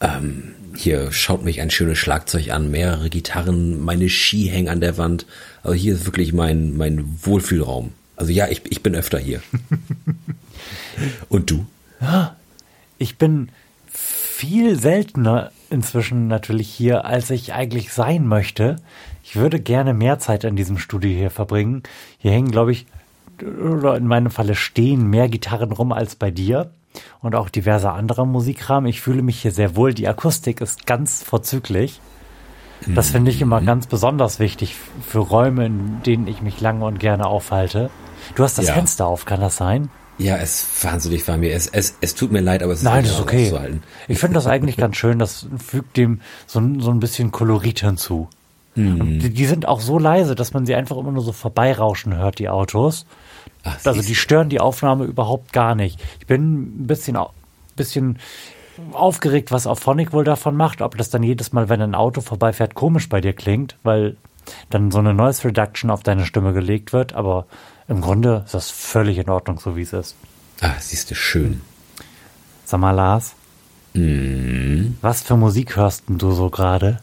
Ähm, 0.00 0.54
hier 0.76 1.12
schaut 1.12 1.44
mich 1.44 1.60
ein 1.60 1.70
schönes 1.70 1.98
Schlagzeug 1.98 2.50
an, 2.50 2.70
mehrere 2.70 3.10
Gitarren, 3.10 3.84
meine 3.84 4.08
Ski 4.08 4.48
hängen 4.48 4.68
an 4.68 4.80
der 4.80 4.96
Wand. 4.96 5.26
Also 5.62 5.74
hier 5.74 5.94
ist 5.94 6.06
wirklich 6.06 6.32
mein, 6.32 6.76
mein 6.76 7.18
Wohlfühlraum. 7.22 7.92
Also 8.16 8.32
ja, 8.32 8.48
ich, 8.48 8.62
ich 8.70 8.82
bin 8.82 8.94
öfter 8.94 9.18
hier. 9.18 9.42
Und 11.28 11.50
du? 11.50 11.66
Ich 12.98 13.16
bin 13.16 13.48
viel 13.86 14.78
seltener 14.78 15.50
inzwischen 15.70 16.28
natürlich 16.28 16.68
hier, 16.68 17.04
als 17.04 17.30
ich 17.30 17.52
eigentlich 17.52 17.92
sein 17.92 18.26
möchte. 18.26 18.76
Ich 19.24 19.36
würde 19.36 19.60
gerne 19.60 19.94
mehr 19.94 20.18
Zeit 20.18 20.44
in 20.44 20.56
diesem 20.56 20.78
Studio 20.78 21.10
hier 21.10 21.30
verbringen. 21.30 21.82
Hier 22.18 22.32
hängen, 22.32 22.50
glaube 22.50 22.72
ich, 22.72 22.86
oder 23.42 23.96
in 23.96 24.06
meinem 24.06 24.30
Falle 24.30 24.54
stehen 24.54 25.06
mehr 25.08 25.28
Gitarren 25.28 25.72
rum 25.72 25.92
als 25.92 26.16
bei 26.16 26.30
dir 26.30 26.72
und 27.20 27.34
auch 27.34 27.48
diverse 27.48 27.90
andere 27.90 28.26
Musikkram. 28.26 28.86
Ich 28.86 29.00
fühle 29.00 29.22
mich 29.22 29.40
hier 29.42 29.52
sehr 29.52 29.76
wohl. 29.76 29.94
Die 29.94 30.08
Akustik 30.08 30.60
ist 30.60 30.86
ganz 30.86 31.22
vorzüglich. 31.22 32.00
Das 32.86 33.10
finde 33.10 33.30
ich 33.30 33.40
immer 33.40 33.60
mhm. 33.60 33.66
ganz 33.66 33.86
besonders 33.86 34.38
wichtig 34.38 34.76
für 35.06 35.18
Räume, 35.18 35.66
in 35.66 36.02
denen 36.04 36.26
ich 36.28 36.42
mich 36.42 36.60
lange 36.60 36.84
und 36.84 37.00
gerne 37.00 37.26
aufhalte. 37.26 37.90
Du 38.34 38.44
hast 38.44 38.58
das 38.58 38.68
ja. 38.68 38.74
Fenster 38.74 39.06
auf, 39.06 39.24
kann 39.24 39.40
das 39.40 39.56
sein? 39.56 39.90
Ja, 40.18 40.36
es 40.36 40.66
wahnsinnig 40.82 41.26
war 41.28 41.36
mir. 41.36 41.54
Es, 41.54 41.68
es, 41.68 41.96
es 42.00 42.14
tut 42.14 42.32
mir 42.32 42.40
leid, 42.40 42.62
aber 42.62 42.72
es 42.72 42.82
Nein, 42.82 43.04
ist, 43.04 43.12
ist 43.12 43.20
okay. 43.20 43.52
Ich 44.08 44.18
finde 44.18 44.34
das 44.34 44.46
eigentlich 44.46 44.76
ganz 44.78 44.96
schön. 44.96 45.18
Das 45.18 45.46
fügt 45.64 45.96
dem 45.96 46.20
so, 46.46 46.60
so 46.78 46.90
ein 46.90 47.00
bisschen 47.00 47.30
Kolorit 47.30 47.80
hinzu. 47.80 48.28
Mhm. 48.74 49.20
Die, 49.20 49.30
die, 49.30 49.46
sind 49.46 49.66
auch 49.66 49.80
so 49.80 49.98
leise, 49.98 50.34
dass 50.34 50.52
man 50.52 50.66
sie 50.66 50.74
einfach 50.74 50.96
immer 50.96 51.12
nur 51.12 51.22
so 51.22 51.32
vorbeirauschen 51.32 52.16
hört, 52.16 52.38
die 52.38 52.48
Autos. 52.48 53.06
Ach, 53.64 53.78
also 53.84 54.02
die 54.02 54.14
stören 54.14 54.48
die 54.48 54.60
Aufnahme 54.60 55.04
überhaupt 55.04 55.52
gar 55.52 55.74
nicht. 55.74 56.00
Ich 56.20 56.26
bin 56.26 56.82
ein 56.82 56.86
bisschen, 56.86 57.18
bisschen 57.76 58.18
aufgeregt, 58.92 59.50
was 59.50 59.66
Auphonic 59.66 60.12
wohl 60.12 60.24
davon 60.24 60.56
macht. 60.56 60.80
Ob 60.82 60.96
das 60.96 61.10
dann 61.10 61.22
jedes 61.22 61.52
Mal, 61.52 61.68
wenn 61.68 61.82
ein 61.82 61.94
Auto 61.94 62.20
vorbeifährt, 62.20 62.74
komisch 62.74 63.08
bei 63.08 63.20
dir 63.20 63.32
klingt, 63.32 63.76
weil 63.82 64.16
dann 64.70 64.90
so 64.90 64.98
eine 64.98 65.14
Noise 65.14 65.44
Reduction 65.44 65.90
auf 65.90 66.02
deine 66.02 66.24
Stimme 66.24 66.52
gelegt 66.52 66.92
wird. 66.92 67.12
Aber 67.12 67.46
im 67.88 68.00
Grunde 68.00 68.42
ist 68.44 68.54
das 68.54 68.70
völlig 68.70 69.18
in 69.18 69.28
Ordnung, 69.28 69.58
so 69.58 69.76
wie 69.76 69.82
es 69.82 69.92
ist. 69.92 70.16
Ah, 70.60 70.74
siehst 70.78 71.10
du, 71.10 71.14
schön. 71.14 71.60
Sag 72.64 72.80
mal, 72.80 72.92
Lars. 72.92 73.34
Mm. 73.94 74.94
Was 75.00 75.22
für 75.22 75.36
Musik 75.36 75.76
hörst 75.76 76.04
du 76.08 76.32
so 76.32 76.50
gerade? 76.50 76.98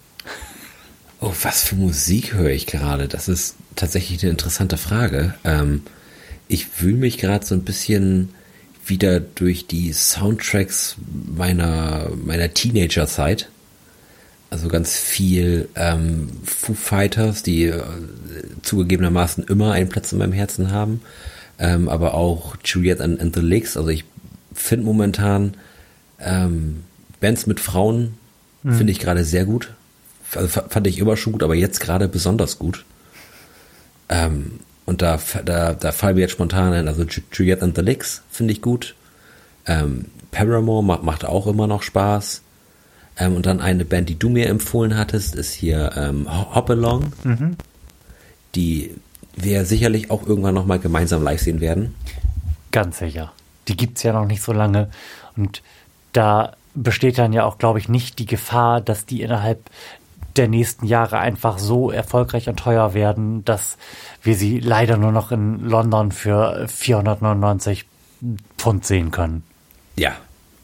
Oh, 1.21 1.33
was 1.41 1.63
für 1.63 1.75
Musik 1.75 2.33
höre 2.33 2.51
ich 2.51 2.67
gerade? 2.67 3.07
Das 3.07 3.27
ist 3.27 3.55
tatsächlich 3.75 4.21
eine 4.21 4.31
interessante 4.31 4.77
Frage. 4.77 5.33
Ähm, 5.43 5.83
ich 6.47 6.81
wühle 6.81 6.97
mich 6.97 7.17
gerade 7.17 7.45
so 7.45 7.55
ein 7.55 7.63
bisschen 7.63 8.29
wieder 8.85 9.19
durch 9.19 9.67
die 9.67 9.93
Soundtracks 9.93 10.95
meiner, 11.35 12.09
meiner 12.15 12.53
Teenagerzeit. 12.53 13.49
Also 14.51 14.67
ganz 14.67 14.95
viel 14.95 15.67
ähm, 15.75 16.29
Foo 16.43 16.75
Fighters, 16.75 17.41
die 17.41 17.65
äh, 17.65 17.81
zugegebenermaßen 18.61 19.43
immer 19.45 19.71
einen 19.71 19.89
Platz 19.89 20.11
in 20.11 20.19
meinem 20.19 20.33
Herzen 20.33 20.71
haben. 20.71 21.01
Ähm, 21.57 21.89
aber 21.89 22.13
auch 22.13 22.55
Juliet 22.63 23.01
and, 23.01 23.19
and 23.19 23.35
the 23.35 23.41
Licks. 23.41 23.75
Also 23.75 23.89
ich 23.89 24.05
finde 24.53 24.85
momentan 24.85 25.55
ähm, 26.19 26.83
Bands 27.19 27.47
mit 27.47 27.59
Frauen 27.59 28.13
mhm. 28.63 28.73
finde 28.73 28.91
ich 28.91 28.99
gerade 28.99 29.23
sehr 29.23 29.45
gut. 29.45 29.73
Also 30.33 30.47
fand 30.47 30.87
ich 30.87 30.99
immer 30.99 31.17
schon 31.17 31.33
gut, 31.33 31.43
aber 31.43 31.55
jetzt 31.55 31.79
gerade 31.79 32.07
besonders 32.07 32.59
gut. 32.59 32.83
Ähm, 34.09 34.59
und 34.85 35.01
da, 35.01 35.19
da, 35.43 35.73
da 35.73 35.91
fallen 35.91 36.15
wir 36.15 36.21
jetzt 36.21 36.31
spontan 36.31 36.73
ein, 36.73 36.87
also 36.87 37.05
Juliet 37.31 37.61
and 37.61 37.75
the 37.75 37.81
Licks 37.81 38.21
finde 38.29 38.53
ich 38.53 38.61
gut. 38.61 38.95
Ähm, 39.65 40.05
Paramore 40.31 40.83
macht, 40.83 41.03
macht 41.03 41.25
auch 41.25 41.47
immer 41.47 41.67
noch 41.67 41.81
Spaß. 41.81 42.41
Ähm, 43.17 43.35
und 43.35 43.45
dann 43.45 43.61
eine 43.61 43.85
Band, 43.85 44.09
die 44.09 44.19
du 44.19 44.29
mir 44.29 44.47
empfohlen 44.47 44.97
hattest, 44.97 45.35
ist 45.35 45.53
hier 45.53 45.91
ähm, 45.95 46.27
Hop 46.53 46.69
Along, 46.69 47.13
mhm. 47.23 47.57
die 48.53 48.93
wir 49.35 49.65
sicherlich 49.65 50.11
auch 50.11 50.27
irgendwann 50.27 50.55
nochmal 50.55 50.79
gemeinsam 50.79 51.23
live 51.23 51.41
sehen 51.41 51.61
werden. 51.61 51.95
Ganz 52.71 52.99
sicher. 52.99 53.31
Die 53.67 53.75
gibt's 53.75 54.03
ja 54.03 54.13
noch 54.13 54.25
nicht 54.25 54.41
so 54.41 54.53
lange. 54.53 54.89
Und 55.35 55.61
da 56.13 56.53
besteht 56.75 57.17
dann 57.17 57.33
ja 57.33 57.45
auch, 57.45 57.57
glaube 57.57 57.79
ich, 57.79 57.89
nicht 57.89 58.19
die 58.19 58.25
Gefahr, 58.25 58.81
dass 58.81 59.05
die 59.05 59.21
innerhalb 59.21 59.69
der 60.37 60.47
nächsten 60.47 60.85
Jahre 60.85 61.19
einfach 61.19 61.57
so 61.57 61.91
erfolgreich 61.91 62.49
und 62.49 62.57
teuer 62.57 62.93
werden, 62.93 63.45
dass 63.45 63.77
wir 64.21 64.35
sie 64.35 64.59
leider 64.59 64.97
nur 64.97 65.11
noch 65.11 65.31
in 65.31 65.59
London 65.59 66.11
für 66.11 66.67
499 66.67 67.85
Pfund 68.57 68.85
sehen 68.85 69.11
können. 69.11 69.43
Ja, 69.95 70.15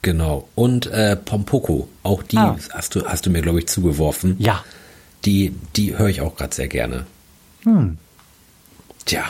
genau. 0.01 0.47
Und 0.55 0.87
äh, 0.87 1.15
Pompoko, 1.15 1.87
auch 2.03 2.23
die 2.23 2.37
ah. 2.37 2.57
hast 2.71 2.95
du 2.95 3.05
hast 3.05 3.25
du 3.25 3.29
mir 3.29 3.41
glaube 3.41 3.59
ich 3.59 3.67
zugeworfen. 3.67 4.35
Ja. 4.39 4.63
Die 5.25 5.55
die 5.75 5.97
höre 5.97 6.09
ich 6.09 6.21
auch 6.21 6.35
gerade 6.35 6.53
sehr 6.53 6.67
gerne. 6.67 7.05
Hm. 7.63 7.97
Tja. 9.05 9.23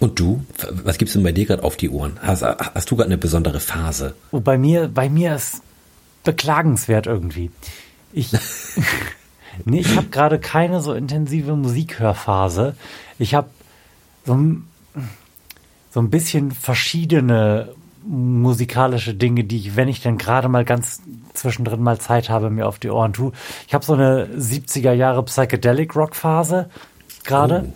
Und 0.00 0.20
du? 0.20 0.44
Was 0.70 0.98
gibt's 0.98 1.14
denn 1.14 1.22
bei 1.22 1.32
dir 1.32 1.46
gerade 1.46 1.64
auf 1.64 1.76
die 1.76 1.90
Ohren? 1.90 2.18
Hast, 2.22 2.42
hast 2.42 2.90
du 2.90 2.96
gerade 2.96 3.08
eine 3.08 3.18
besondere 3.18 3.58
Phase? 3.58 4.14
Oh, 4.30 4.40
bei 4.40 4.58
mir, 4.58 4.88
bei 4.88 5.08
mir 5.08 5.34
ist 5.34 5.62
beklagenswert 6.24 7.06
irgendwie. 7.06 7.50
Ich, 8.12 8.30
nee, 9.64 9.80
ich 9.80 9.96
habe 9.96 10.08
gerade 10.08 10.38
keine 10.38 10.80
so 10.80 10.92
intensive 10.92 11.54
Musikhörphase. 11.56 12.74
Ich 13.18 13.34
habe 13.34 13.48
so, 14.24 14.38
so 15.90 16.00
ein 16.00 16.10
bisschen 16.10 16.52
verschiedene 16.52 17.74
musikalische 18.06 19.14
Dinge, 19.14 19.44
die 19.44 19.58
ich, 19.58 19.76
wenn 19.76 19.88
ich 19.88 20.00
denn 20.00 20.18
gerade 20.18 20.48
mal 20.48 20.64
ganz 20.64 21.02
zwischendrin 21.34 21.82
mal 21.82 21.98
Zeit 21.98 22.30
habe, 22.30 22.50
mir 22.50 22.66
auf 22.66 22.78
die 22.78 22.90
Ohren 22.90 23.12
tue. 23.12 23.32
Ich 23.66 23.74
habe 23.74 23.84
so 23.84 23.94
eine 23.94 24.26
70er 24.26 24.92
Jahre 24.92 25.22
Psychedelic 25.24 25.94
Rock 25.94 26.16
Phase 26.16 26.70
gerade, 27.24 27.66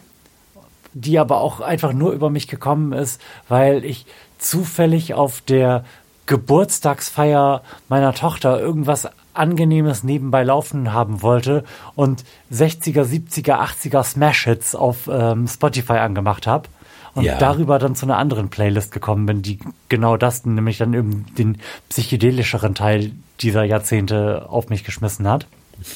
oh. 0.55 0.61
die 0.95 1.19
aber 1.19 1.41
auch 1.41 1.61
einfach 1.61 1.93
nur 1.93 2.13
über 2.13 2.31
mich 2.31 2.49
gekommen 2.49 2.93
ist, 2.93 3.21
weil 3.49 3.85
ich 3.85 4.07
zufällig 4.39 5.15
auf 5.15 5.41
der 5.43 5.85
Geburtstagsfeier 6.27 7.63
meiner 7.89 8.15
Tochter 8.15 8.59
irgendwas 8.59 9.09
Angenehmes 9.35 10.03
nebenbei 10.05 10.43
laufen 10.43 10.93
haben 10.93 11.23
wollte 11.23 11.65
und 11.95 12.25
60er, 12.53 13.05
70er, 13.05 13.59
80er 13.61 14.03
Smash-Hits 14.03 14.75
auf 14.75 15.09
ähm, 15.11 15.47
Spotify 15.47 15.95
angemacht 15.95 16.47
habe 16.47 16.69
und 17.15 17.25
ja. 17.25 17.39
darüber 17.39 17.79
dann 17.79 17.95
zu 17.95 18.07
einer 18.07 18.19
anderen 18.19 18.49
Playlist 18.49 18.93
gekommen 18.93 19.27
bin, 19.27 19.43
die 19.43 19.59
genau 19.89 20.17
das, 20.17 20.45
nämlich 20.47 20.79
dann 20.79 20.95
eben 20.95 21.27
den 21.37 21.59
psychedelischeren 21.89 22.75
Teil 22.75 23.13
dieser 23.41 23.65
Jahrzehnte 23.65 24.47
auf 24.49 24.69
mich 24.69 24.85
geschmissen 24.85 25.29
hat. 25.29 25.47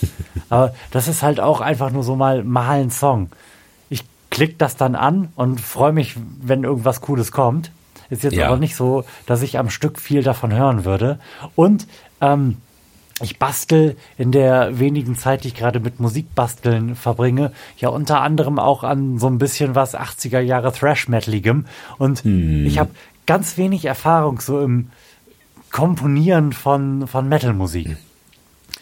Aber 0.48 0.74
das 0.90 1.08
ist 1.08 1.22
halt 1.22 1.40
auch 1.40 1.60
einfach 1.60 1.90
nur 1.90 2.02
so 2.02 2.16
mal, 2.16 2.44
mal 2.44 2.80
ein 2.80 2.90
Song. 2.90 3.30
Ich 3.88 4.04
klick 4.30 4.58
das 4.58 4.76
dann 4.76 4.94
an 4.94 5.28
und 5.36 5.60
freue 5.60 5.92
mich, 5.92 6.16
wenn 6.42 6.64
irgendwas 6.64 7.00
Cooles 7.00 7.32
kommt. 7.32 7.70
Ist 8.08 8.22
jetzt 8.22 8.36
ja. 8.36 8.46
aber 8.46 8.56
nicht 8.56 8.76
so, 8.76 9.04
dass 9.26 9.42
ich 9.42 9.58
am 9.58 9.68
Stück 9.68 9.98
viel 9.98 10.22
davon 10.22 10.52
hören 10.52 10.84
würde. 10.84 11.18
Und 11.56 11.88
ähm, 12.20 12.58
ich 13.22 13.38
bastel 13.38 13.96
in 14.18 14.30
der 14.30 14.78
wenigen 14.78 15.16
Zeit, 15.16 15.44
die 15.44 15.48
ich 15.48 15.54
gerade 15.54 15.80
mit 15.80 16.00
Musikbasteln 16.00 16.94
verbringe, 16.94 17.52
ja 17.78 17.88
unter 17.88 18.20
anderem 18.20 18.58
auch 18.58 18.84
an 18.84 19.18
so 19.18 19.26
ein 19.26 19.38
bisschen 19.38 19.74
was 19.74 19.96
80er 19.96 20.40
Jahre 20.40 20.72
Thrash-Metaligem. 20.72 21.64
Und 21.98 22.24
hm. 22.24 22.66
ich 22.66 22.78
habe 22.78 22.90
ganz 23.26 23.56
wenig 23.56 23.86
Erfahrung 23.86 24.40
so 24.40 24.60
im 24.60 24.90
Komponieren 25.70 26.52
von, 26.52 27.06
von 27.06 27.28
Metal-Musik. 27.28 27.96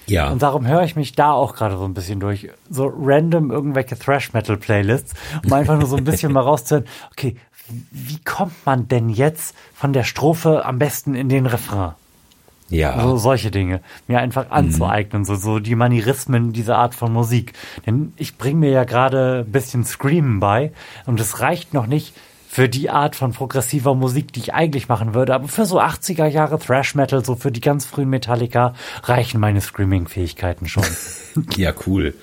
Ja. 0.07 0.31
Und 0.31 0.43
darum 0.43 0.67
höre 0.67 0.83
ich 0.83 0.97
mich 0.97 1.13
da 1.13 1.33
auch 1.33 1.55
gerade 1.55 1.79
so 1.79 1.85
ein 1.85 1.95
bisschen 1.95 2.21
durch. 2.21 2.51
So 2.69 2.93
random 2.95 3.51
irgendwelche 3.51 3.99
Thrash-Metal-Playlists, 3.99 5.15
um 5.45 5.53
einfach 5.53 5.79
nur 5.79 5.89
so 5.89 5.97
ein 5.97 6.05
bisschen 6.05 6.33
mal 6.33 6.41
rauszuhören, 6.43 6.87
okay, 7.13 7.37
wie 7.91 8.19
kommt 8.19 8.67
man 8.67 8.89
denn 8.89 9.09
jetzt 9.09 9.57
von 9.75 9.93
der 9.93 10.05
Strophe 10.05 10.65
am 10.65 10.79
besten 10.79 11.15
in 11.15 11.29
den 11.29 11.47
Refrain? 11.47 11.93
Ja. 12.71 13.01
So 13.01 13.17
solche 13.17 13.51
Dinge. 13.51 13.81
Mir 14.09 14.21
einfach 14.21 14.51
anzueignen, 14.51 15.23
mhm. 15.23 15.27
so, 15.27 15.37
so 15.37 15.59
die 15.59 15.75
Manierismen 15.75 16.53
dieser 16.53 16.79
Art 16.79 16.95
von 16.95 17.13
Musik. 17.13 17.53
Denn 17.87 18.13
ich 18.17 18.39
bringe 18.39 18.61
mir 18.61 18.71
ja 18.71 18.85
gerade 18.85 19.45
ein 19.47 19.53
bisschen 19.53 19.85
Screamen 19.85 20.41
bei 20.41 20.73
und 21.07 21.21
es 21.21 21.41
reicht 21.41 21.75
noch 21.75 21.87
nicht 21.87 22.15
für 22.55 22.69
die 22.69 22.89
Art 22.89 23.17
von 23.17 23.33
progressiver 23.33 23.97
Musik, 23.97 24.33
die 24.33 24.39
ich 24.39 24.55
eigentlich 24.55 24.89
machen 24.89 25.13
würde. 25.13 25.35
Aber 25.35 25.49
für 25.49 25.67
so 25.67 25.81
80er 25.81 26.27
Jahre 26.27 26.57
Thrash 26.61 26.95
Metal, 26.95 27.25
so 27.25 27.35
für 27.35 27.51
die 27.51 27.61
ganz 27.61 27.85
frühen 27.85 28.09
Metallica, 28.09 28.75
reichen 29.03 29.41
meine 29.41 29.61
Screaming-Fähigkeiten 29.61 30.69
schon. 30.69 30.85
ja, 31.57 31.73
cool. 31.85 32.15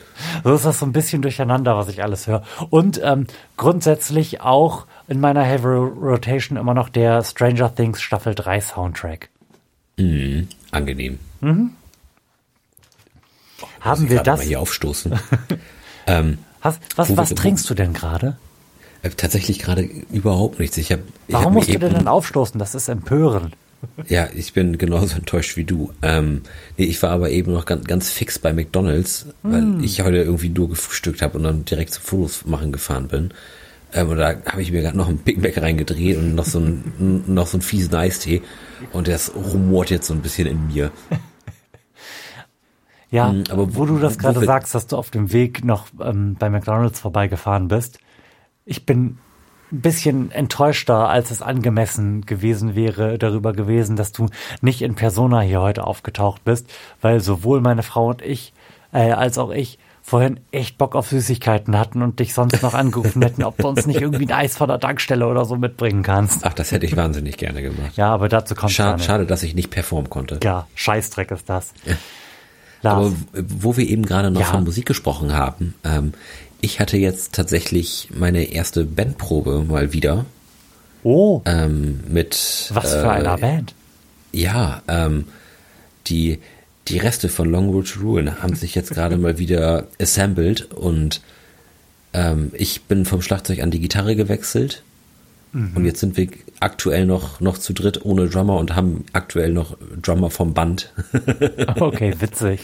So 0.45 0.53
ist 0.53 0.63
das 0.63 0.79
so 0.79 0.85
ein 0.85 0.93
bisschen 0.93 1.21
durcheinander, 1.21 1.75
was 1.75 1.89
ich 1.89 2.01
alles 2.01 2.27
höre. 2.27 2.43
Und 2.69 3.01
ähm, 3.03 3.27
grundsätzlich 3.57 4.39
auch 4.39 4.85
in 5.09 5.19
meiner 5.19 5.43
Heavy 5.43 5.67
Rotation 5.67 6.57
immer 6.57 6.73
noch 6.73 6.87
der 6.87 7.25
Stranger 7.25 7.75
Things 7.75 8.01
Staffel 8.01 8.33
3 8.33 8.61
Soundtrack. 8.61 9.29
Mhm, 9.97 10.47
angenehm. 10.71 11.19
Mhm. 11.41 11.71
Haben 13.79 14.09
wir 14.09 14.21
das? 14.23 14.39
Mal 14.39 14.47
hier 14.47 14.59
aufstoßen. 14.59 15.13
ähm, 16.07 16.37
was 16.61 16.79
was, 16.95 17.17
was 17.17 17.29
trinkst 17.33 17.69
du 17.69 17.73
denn 17.73 17.93
gerade? 17.93 18.37
Äh, 19.01 19.09
tatsächlich 19.09 19.59
gerade 19.59 19.81
überhaupt 20.11 20.59
nichts. 20.59 20.77
Ich 20.77 20.91
hab, 20.91 20.99
ich 21.27 21.33
Warum 21.33 21.53
musst 21.53 21.69
du 21.69 21.79
denn 21.79 21.93
dann 21.93 22.07
aufstoßen? 22.07 22.59
Das 22.59 22.75
ist 22.75 22.87
empörend. 22.87 23.55
Ja, 24.07 24.29
ich 24.35 24.53
bin 24.53 24.77
genauso 24.77 25.15
enttäuscht 25.17 25.57
wie 25.57 25.63
du. 25.63 25.91
Ähm, 26.01 26.43
nee, 26.77 26.85
ich 26.85 27.01
war 27.01 27.09
aber 27.09 27.31
eben 27.31 27.53
noch 27.53 27.65
ganz, 27.65 27.85
ganz 27.85 28.11
fix 28.11 28.37
bei 28.37 28.53
McDonalds, 28.53 29.27
weil 29.41 29.61
mm. 29.61 29.83
ich 29.83 30.01
heute 30.01 30.17
irgendwie 30.17 30.49
nur 30.49 30.69
gefrühstückt 30.69 31.21
habe 31.23 31.37
und 31.37 31.43
dann 31.43 31.65
direkt 31.65 31.93
zu 31.93 32.01
Fotos 32.01 32.45
machen 32.45 32.71
gefahren 32.71 33.07
bin. 33.07 33.31
Ähm, 33.93 34.15
da 34.15 34.35
habe 34.45 34.61
ich 34.61 34.71
mir 34.71 34.81
gerade 34.81 34.97
noch 34.97 35.07
einen 35.07 35.17
Big 35.17 35.41
Mac 35.41 35.57
reingedreht 35.61 36.17
und 36.17 36.35
noch 36.35 36.45
so 36.45 36.59
einen, 36.59 37.23
noch 37.27 37.47
so 37.47 37.57
einen 37.57 37.61
fiesen 37.61 37.95
Eistee. 37.95 38.41
Und 38.93 39.07
das 39.07 39.33
rumort 39.35 39.89
jetzt 39.89 40.07
so 40.07 40.13
ein 40.13 40.21
bisschen 40.21 40.47
in 40.47 40.67
mir. 40.67 40.91
Ja, 43.13 43.33
mhm, 43.33 43.43
aber 43.49 43.75
wo, 43.75 43.81
wo 43.81 43.85
du 43.85 43.99
das 43.99 44.17
gerade 44.17 44.39
sagst, 44.45 44.73
dass 44.73 44.87
du 44.87 44.95
auf 44.95 45.11
dem 45.11 45.33
Weg 45.33 45.65
noch 45.65 45.87
ähm, 45.99 46.37
bei 46.39 46.49
McDonalds 46.49 47.01
vorbeigefahren 47.01 47.67
bist. 47.67 47.99
Ich 48.63 48.85
bin 48.85 49.17
ein 49.71 49.81
bisschen 49.81 50.31
enttäuschter, 50.31 51.09
als 51.09 51.29
es 51.29 51.41
angemessen 51.41 52.25
gewesen 52.25 52.73
wäre, 52.73 53.17
darüber 53.17 53.51
gewesen, 53.51 53.97
dass 53.97 54.13
du 54.13 54.27
nicht 54.61 54.81
in 54.81 54.95
Persona 54.95 55.41
hier 55.41 55.61
heute 55.61 55.85
aufgetaucht 55.85 56.45
bist, 56.45 56.71
weil 57.01 57.19
sowohl 57.19 57.59
meine 57.59 57.83
Frau 57.83 58.09
und 58.09 58.21
ich, 58.21 58.53
äh, 58.93 59.11
als 59.11 59.37
auch 59.37 59.51
ich 59.51 59.77
vorhin 60.03 60.39
echt 60.51 60.77
Bock 60.77 60.95
auf 60.95 61.09
Süßigkeiten 61.09 61.77
hatten 61.77 62.01
und 62.01 62.19
dich 62.19 62.33
sonst 62.33 62.61
noch 62.61 62.73
angerufen 62.73 63.21
hätten, 63.21 63.43
ob 63.43 63.57
du 63.57 63.67
uns 63.67 63.85
nicht 63.85 64.01
irgendwie 64.01 64.25
ein 64.25 64.31
Eis 64.31 64.57
von 64.57 64.67
der 64.67 64.79
Tankstelle 64.79 65.27
oder 65.27 65.45
so 65.45 65.55
mitbringen 65.55 66.03
kannst. 66.03 66.43
Ach, 66.43 66.53
das 66.53 66.71
hätte 66.71 66.85
ich 66.85 66.97
wahnsinnig 66.97 67.37
gerne 67.37 67.61
gemacht. 67.61 67.95
Ja, 67.95 68.13
aber 68.13 68.27
dazu 68.27 68.55
kommt 68.55 68.71
Schade, 68.71 69.01
schade, 69.01 69.25
dass 69.25 69.43
ich 69.43 69.55
nicht 69.55 69.69
performen 69.69 70.09
konnte. 70.09 70.39
Ja, 70.43 70.67
Scheißdreck 70.75 71.31
ist 71.31 71.49
das. 71.49 71.73
Aber 72.83 73.13
wo 73.33 73.77
wir 73.77 73.87
eben 73.87 74.05
gerade 74.05 74.31
noch 74.31 74.41
ja. 74.41 74.47
von 74.47 74.63
Musik 74.63 74.87
gesprochen 74.87 75.33
haben, 75.33 75.75
ähm, 75.83 76.13
ich 76.61 76.79
hatte 76.79 76.97
jetzt 76.97 77.33
tatsächlich 77.33 78.09
meine 78.13 78.43
erste 78.43 78.85
Bandprobe 78.85 79.63
mal 79.67 79.93
wieder. 79.93 80.25
Oh. 81.03 81.41
Ähm, 81.45 82.01
mit. 82.07 82.69
Was 82.73 82.93
für 82.93 83.05
äh, 83.05 83.09
einer 83.09 83.37
Band? 83.37 83.73
Ja, 84.31 84.81
ähm, 84.87 85.25
die, 86.07 86.39
die 86.91 86.99
Reste 86.99 87.29
von 87.29 87.49
Long 87.49 87.69
Road 87.69 87.91
to 87.91 88.01
Ruin 88.01 88.41
haben 88.41 88.55
sich 88.55 88.75
jetzt 88.75 88.91
gerade 88.91 89.17
mal 89.17 89.37
wieder 89.37 89.87
assembled 89.99 90.71
und 90.71 91.21
ähm, 92.13 92.51
ich 92.53 92.83
bin 92.83 93.05
vom 93.05 93.21
Schlagzeug 93.21 93.61
an 93.61 93.71
die 93.71 93.79
Gitarre 93.79 94.15
gewechselt. 94.15 94.83
Mhm. 95.53 95.71
Und 95.75 95.85
jetzt 95.85 95.99
sind 95.99 96.17
wir 96.17 96.27
aktuell 96.59 97.05
noch, 97.05 97.39
noch 97.39 97.57
zu 97.57 97.73
dritt 97.73 98.05
ohne 98.05 98.27
Drummer 98.29 98.57
und 98.57 98.75
haben 98.75 99.05
aktuell 99.13 99.51
noch 99.51 99.77
Drummer 100.01 100.29
vom 100.29 100.53
Band. 100.53 100.93
okay, 101.79 102.13
witzig. 102.19 102.61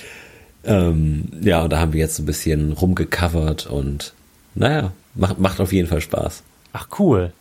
Ähm, 0.63 1.29
ja, 1.41 1.63
und 1.63 1.71
da 1.71 1.79
haben 1.79 1.93
wir 1.93 1.99
jetzt 1.99 2.19
ein 2.19 2.25
bisschen 2.25 2.73
rumgecovert 2.73 3.67
und 3.67 4.13
naja, 4.55 4.91
macht, 5.15 5.39
macht 5.39 5.61
auf 5.61 5.71
jeden 5.71 5.87
Fall 5.87 6.01
Spaß. 6.01 6.43
Ach, 6.73 6.87
cool. 6.99 7.31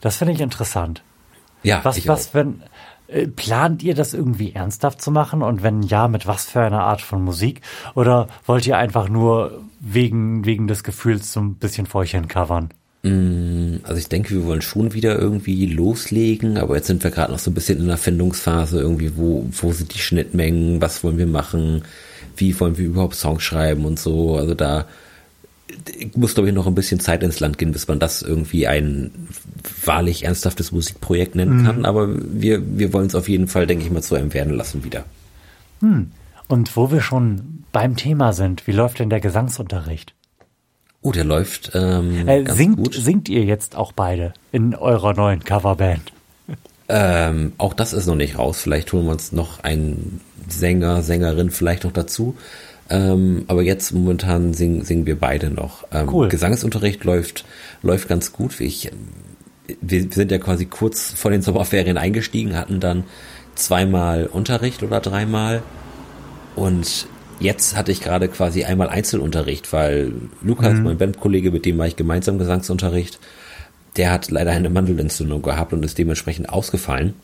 Das 0.00 0.16
finde 0.16 0.34
ich 0.34 0.40
interessant. 0.40 1.02
Ja, 1.62 1.80
was, 1.82 1.96
ich 1.96 2.06
was, 2.06 2.28
auch. 2.28 2.34
wenn, 2.34 2.62
plant 3.36 3.82
ihr 3.82 3.94
das 3.94 4.14
irgendwie 4.14 4.52
ernsthaft 4.52 5.00
zu 5.00 5.10
machen? 5.10 5.42
Und 5.42 5.62
wenn 5.62 5.82
ja, 5.82 6.08
mit 6.08 6.26
was 6.26 6.46
für 6.46 6.60
einer 6.60 6.82
Art 6.82 7.02
von 7.02 7.22
Musik? 7.22 7.60
Oder 7.94 8.28
wollt 8.46 8.66
ihr 8.66 8.78
einfach 8.78 9.08
nur 9.08 9.62
wegen, 9.80 10.44
wegen 10.44 10.66
des 10.66 10.84
Gefühls 10.84 11.32
so 11.32 11.40
ein 11.40 11.54
bisschen 11.54 11.86
vor 11.86 12.02
euch 12.02 12.12
hin 12.12 12.28
covern? 12.28 12.70
Mm, 13.02 13.76
also 13.82 13.98
ich 13.98 14.08
denke, 14.08 14.30
wir 14.30 14.46
wollen 14.46 14.62
schon 14.62 14.94
wieder 14.94 15.18
irgendwie 15.18 15.66
loslegen, 15.66 16.56
aber 16.56 16.76
jetzt 16.76 16.86
sind 16.86 17.04
wir 17.04 17.10
gerade 17.10 17.32
noch 17.32 17.38
so 17.38 17.50
ein 17.50 17.54
bisschen 17.54 17.78
in 17.78 17.88
der 17.88 17.98
Findungsphase, 17.98 18.80
irgendwie, 18.80 19.16
wo, 19.16 19.46
wo 19.50 19.72
sind 19.72 19.92
die 19.94 19.98
Schnittmengen, 19.98 20.80
was 20.80 21.04
wollen 21.04 21.18
wir 21.18 21.26
machen, 21.26 21.82
wie 22.36 22.58
wollen 22.58 22.78
wir 22.78 22.86
überhaupt 22.86 23.14
Songs 23.14 23.42
schreiben 23.42 23.84
und 23.84 23.98
so. 23.98 24.36
Also 24.36 24.54
da 24.54 24.86
muss, 26.14 26.34
glaube 26.34 26.48
ich, 26.48 26.54
noch 26.54 26.66
ein 26.66 26.74
bisschen 26.74 27.00
Zeit 27.00 27.22
ins 27.22 27.40
Land 27.40 27.58
gehen, 27.58 27.72
bis 27.72 27.88
man 27.88 27.98
das 27.98 28.22
irgendwie 28.22 28.66
ein 28.66 29.10
wahrlich 29.84 30.24
ernsthaftes 30.24 30.72
Musikprojekt 30.72 31.34
nennen 31.34 31.62
mhm. 31.62 31.66
kann. 31.66 31.84
Aber 31.84 32.08
wir, 32.10 32.62
wir 32.78 32.92
wollen 32.92 33.06
es 33.06 33.14
auf 33.14 33.28
jeden 33.28 33.48
Fall, 33.48 33.66
denke 33.66 33.84
ich 33.84 33.90
mal, 33.90 34.02
zu 34.02 34.14
einem 34.14 34.34
werden 34.34 34.54
lassen 34.54 34.84
wieder. 34.84 35.04
Hm. 35.80 36.10
Und 36.48 36.76
wo 36.76 36.90
wir 36.90 37.00
schon 37.00 37.64
beim 37.72 37.96
Thema 37.96 38.32
sind, 38.32 38.66
wie 38.66 38.72
läuft 38.72 38.98
denn 38.98 39.10
der 39.10 39.20
Gesangsunterricht? 39.20 40.14
Oh, 41.00 41.12
der 41.12 41.24
läuft 41.24 41.72
ähm, 41.74 42.28
äh, 42.28 42.50
singt, 42.50 42.76
gut. 42.78 42.94
Singt 42.94 43.28
ihr 43.28 43.44
jetzt 43.44 43.76
auch 43.76 43.92
beide 43.92 44.32
in 44.52 44.74
eurer 44.74 45.12
neuen 45.12 45.44
Coverband? 45.44 46.12
Ähm, 46.88 47.52
auch 47.58 47.74
das 47.74 47.92
ist 47.92 48.06
noch 48.06 48.14
nicht 48.14 48.38
raus. 48.38 48.60
Vielleicht 48.60 48.92
holen 48.92 49.06
wir 49.06 49.12
uns 49.12 49.32
noch 49.32 49.62
einen 49.64 50.20
Sänger, 50.48 51.02
Sängerin 51.02 51.50
vielleicht 51.50 51.84
noch 51.84 51.92
dazu. 51.92 52.36
Ähm, 52.90 53.44
aber 53.46 53.62
jetzt 53.62 53.92
momentan 53.92 54.52
singen, 54.52 54.84
singen 54.84 55.06
wir 55.06 55.18
beide 55.18 55.50
noch. 55.50 55.86
Ähm, 55.90 56.08
cool. 56.12 56.28
Gesangsunterricht 56.28 57.04
läuft, 57.04 57.44
läuft 57.82 58.08
ganz 58.08 58.32
gut. 58.32 58.60
Ich, 58.60 58.90
wir 59.80 60.06
sind 60.10 60.30
ja 60.30 60.38
quasi 60.38 60.66
kurz 60.66 61.10
vor 61.10 61.30
den 61.30 61.42
Sommerferien 61.42 61.96
eingestiegen, 61.96 62.56
hatten 62.56 62.80
dann 62.80 63.04
zweimal 63.54 64.26
Unterricht 64.26 64.82
oder 64.82 65.00
dreimal. 65.00 65.62
Und 66.56 67.06
jetzt 67.40 67.76
hatte 67.76 67.90
ich 67.90 68.00
gerade 68.00 68.28
quasi 68.28 68.64
einmal 68.64 68.88
Einzelunterricht, 68.88 69.72
weil 69.72 70.12
Lukas, 70.42 70.74
mhm. 70.74 70.82
mein 70.82 70.98
Bandkollege, 70.98 71.50
mit 71.50 71.64
dem 71.64 71.78
war 71.78 71.86
ich 71.86 71.96
gemeinsam 71.96 72.38
Gesangsunterricht, 72.38 73.18
der 73.96 74.10
hat 74.10 74.30
leider 74.30 74.50
eine 74.50 74.70
Mandelentzündung 74.70 75.40
gehabt 75.42 75.72
und 75.72 75.84
ist 75.84 75.98
dementsprechend 75.98 76.48
ausgefallen. 76.48 77.14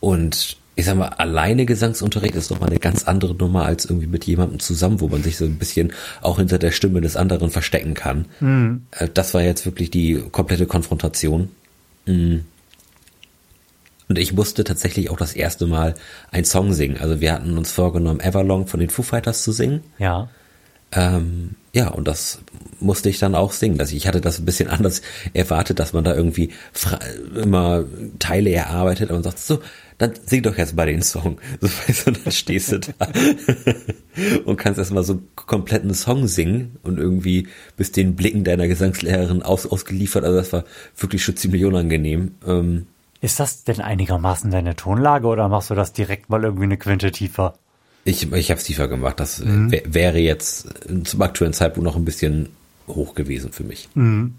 Und 0.00 0.58
ich 0.76 0.84
sag 0.86 0.96
mal, 0.96 1.08
alleine 1.08 1.66
Gesangsunterricht 1.66 2.34
ist 2.34 2.50
nochmal 2.50 2.70
eine 2.70 2.78
ganz 2.78 3.04
andere 3.04 3.34
Nummer 3.34 3.64
als 3.64 3.84
irgendwie 3.84 4.06
mit 4.06 4.24
jemandem 4.24 4.58
zusammen, 4.58 5.00
wo 5.00 5.08
man 5.08 5.22
sich 5.22 5.36
so 5.36 5.44
ein 5.44 5.58
bisschen 5.58 5.92
auch 6.20 6.38
hinter 6.38 6.58
der 6.58 6.72
Stimme 6.72 7.00
des 7.00 7.16
anderen 7.16 7.50
verstecken 7.50 7.94
kann. 7.94 8.26
Mhm. 8.40 8.86
Äh, 8.90 9.08
das 9.12 9.34
war 9.34 9.42
jetzt 9.42 9.66
wirklich 9.66 9.90
die 9.90 10.22
komplette 10.32 10.66
Konfrontation. 10.66 11.50
Mhm. 12.06 12.44
Und 14.08 14.18
ich 14.18 14.32
musste 14.32 14.64
tatsächlich 14.64 15.10
auch 15.10 15.16
das 15.16 15.34
erste 15.34 15.66
Mal 15.66 15.94
einen 16.30 16.44
Song 16.44 16.72
singen. 16.72 16.98
Also 16.98 17.20
wir 17.20 17.32
hatten 17.32 17.56
uns 17.56 17.70
vorgenommen, 17.70 18.20
Everlong 18.20 18.66
von 18.66 18.80
den 18.80 18.90
Foo 18.90 19.02
Fighters 19.02 19.42
zu 19.42 19.52
singen. 19.52 19.82
Ja. 19.98 20.28
Ähm, 20.92 21.54
ja, 21.74 21.88
und 21.88 22.06
das 22.06 22.38
musste 22.78 23.10
ich 23.10 23.18
dann 23.18 23.34
auch 23.34 23.50
singen. 23.50 23.80
Also 23.80 23.96
ich 23.96 24.06
hatte 24.06 24.20
das 24.20 24.38
ein 24.38 24.44
bisschen 24.44 24.68
anders 24.70 25.02
erwartet, 25.34 25.80
dass 25.80 25.92
man 25.92 26.04
da 26.04 26.14
irgendwie 26.14 26.50
immer 27.34 27.84
Teile 28.18 28.50
erarbeitet 28.52 29.10
und 29.10 29.24
sagt, 29.24 29.40
so, 29.40 29.60
dann 29.98 30.12
sing 30.24 30.42
doch 30.42 30.56
jetzt 30.56 30.76
mal 30.76 30.86
den 30.86 31.02
Song. 31.02 31.38
So, 31.60 31.68
weißt 31.68 32.06
du, 32.06 32.10
dann 32.12 32.32
stehst 32.32 32.72
du 32.72 32.78
da 32.78 32.94
und 34.44 34.56
kannst 34.56 34.78
erstmal 34.78 35.02
so 35.02 35.14
einen 35.14 35.28
kompletten 35.34 35.94
Song 35.94 36.28
singen 36.28 36.76
und 36.82 36.98
irgendwie 36.98 37.48
bis 37.76 37.90
den 37.90 38.14
Blicken 38.14 38.44
deiner 38.44 38.68
Gesangslehrerin 38.68 39.42
aus, 39.42 39.66
ausgeliefert. 39.66 40.24
Also 40.24 40.36
das 40.36 40.52
war 40.52 40.64
wirklich 40.96 41.24
schon 41.24 41.36
ziemlich 41.36 41.64
unangenehm. 41.64 42.36
Ähm, 42.46 42.86
ist 43.20 43.40
das 43.40 43.64
denn 43.64 43.80
einigermaßen 43.80 44.50
deine 44.50 44.76
Tonlage 44.76 45.26
oder 45.26 45.48
machst 45.48 45.70
du 45.70 45.74
das 45.74 45.92
direkt 45.92 46.28
mal 46.30 46.44
irgendwie 46.44 46.64
eine 46.64 46.76
Quinte 46.76 47.10
tiefer? 47.10 47.54
Ich, 48.04 48.30
ich 48.32 48.50
habe 48.50 48.58
es 48.58 48.64
tiefer 48.64 48.88
gemacht. 48.88 49.18
Das 49.18 49.40
mhm. 49.40 49.72
wäre 49.86 50.18
jetzt 50.18 50.68
zum 51.04 51.22
aktuellen 51.22 51.54
Zeitpunkt 51.54 51.84
noch 51.84 51.96
ein 51.96 52.04
bisschen 52.04 52.50
hoch 52.86 53.14
gewesen 53.14 53.52
für 53.52 53.64
mich. 53.64 53.88
Mhm. 53.94 54.34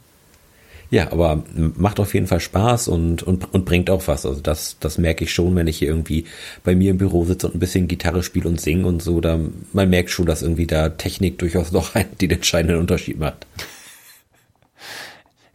Ja, 0.91 1.12
aber 1.12 1.43
macht 1.56 1.99
auf 1.99 2.13
jeden 2.13 2.28
Fall 2.28 2.39
Spaß 2.39 2.88
und, 2.89 3.23
und, 3.23 3.51
und 3.54 3.65
bringt 3.65 3.89
auch 3.89 4.08
was. 4.08 4.25
Also 4.25 4.39
das, 4.39 4.78
das 4.80 4.99
merke 4.99 5.23
ich 5.23 5.34
schon, 5.34 5.56
wenn 5.56 5.67
ich 5.67 5.80
hier 5.80 5.88
irgendwie 5.88 6.25
bei 6.63 6.75
mir 6.75 6.91
im 6.91 6.99
Büro 6.99 7.25
sitze 7.25 7.47
und 7.47 7.56
ein 7.56 7.60
bisschen 7.60 7.88
Gitarre 7.88 8.21
spiele 8.21 8.47
und 8.47 8.62
singe 8.62 8.86
und 8.86 9.01
so. 9.01 9.19
Da, 9.19 9.39
man 9.73 9.89
merkt 9.89 10.12
schon, 10.12 10.28
dass 10.28 10.43
irgendwie 10.43 10.67
da 10.67 10.89
Technik 10.89 11.39
durchaus 11.39 11.71
noch 11.71 11.95
einen, 11.95 12.15
den 12.21 12.32
entscheidenden 12.32 12.80
Unterschied 12.80 13.17
macht. 13.17 13.47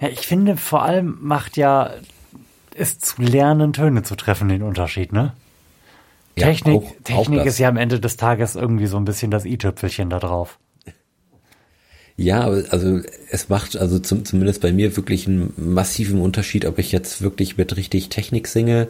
Ja, 0.00 0.08
ich 0.08 0.26
finde, 0.26 0.56
vor 0.56 0.82
allem 0.82 1.18
macht 1.20 1.56
ja 1.56 1.94
es 2.74 2.98
zu 2.98 3.22
lernen, 3.22 3.72
Töne 3.72 4.02
zu 4.02 4.16
treffen, 4.16 4.48
den 4.48 4.62
Unterschied, 4.62 5.12
ne? 5.12 5.32
Ja, 6.40 6.46
Technik, 6.48 6.82
auch, 6.82 6.92
Technik 7.04 7.40
auch 7.40 7.46
ist 7.46 7.58
ja 7.58 7.68
am 7.68 7.76
Ende 7.76 8.00
des 8.00 8.16
Tages 8.16 8.54
irgendwie 8.54 8.86
so 8.86 8.96
ein 8.96 9.04
bisschen 9.04 9.30
das 9.30 9.44
i-Tüpfelchen 9.44 10.10
da 10.10 10.18
drauf. 10.18 10.58
Ja, 12.16 12.42
also 12.42 13.00
es 13.30 13.48
macht 13.48 13.78
also 13.78 13.98
zum, 13.98 14.24
zumindest 14.26 14.60
bei 14.60 14.72
mir 14.72 14.94
wirklich 14.96 15.26
einen 15.26 15.54
massiven 15.56 16.20
Unterschied, 16.20 16.66
ob 16.66 16.78
ich 16.78 16.92
jetzt 16.92 17.22
wirklich 17.22 17.56
mit 17.56 17.76
richtig 17.76 18.10
Technik 18.10 18.46
singe, 18.46 18.88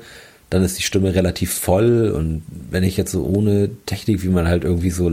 dann 0.51 0.65
ist 0.65 0.79
die 0.79 0.83
Stimme 0.83 1.15
relativ 1.15 1.53
voll 1.55 2.11
und 2.11 2.43
wenn 2.71 2.83
ich 2.83 2.97
jetzt 2.97 3.13
so 3.13 3.25
ohne 3.25 3.71
Technik, 3.87 4.25
wie 4.25 4.31
man 4.31 4.49
halt 4.49 4.65
irgendwie 4.65 4.91
so 4.91 5.09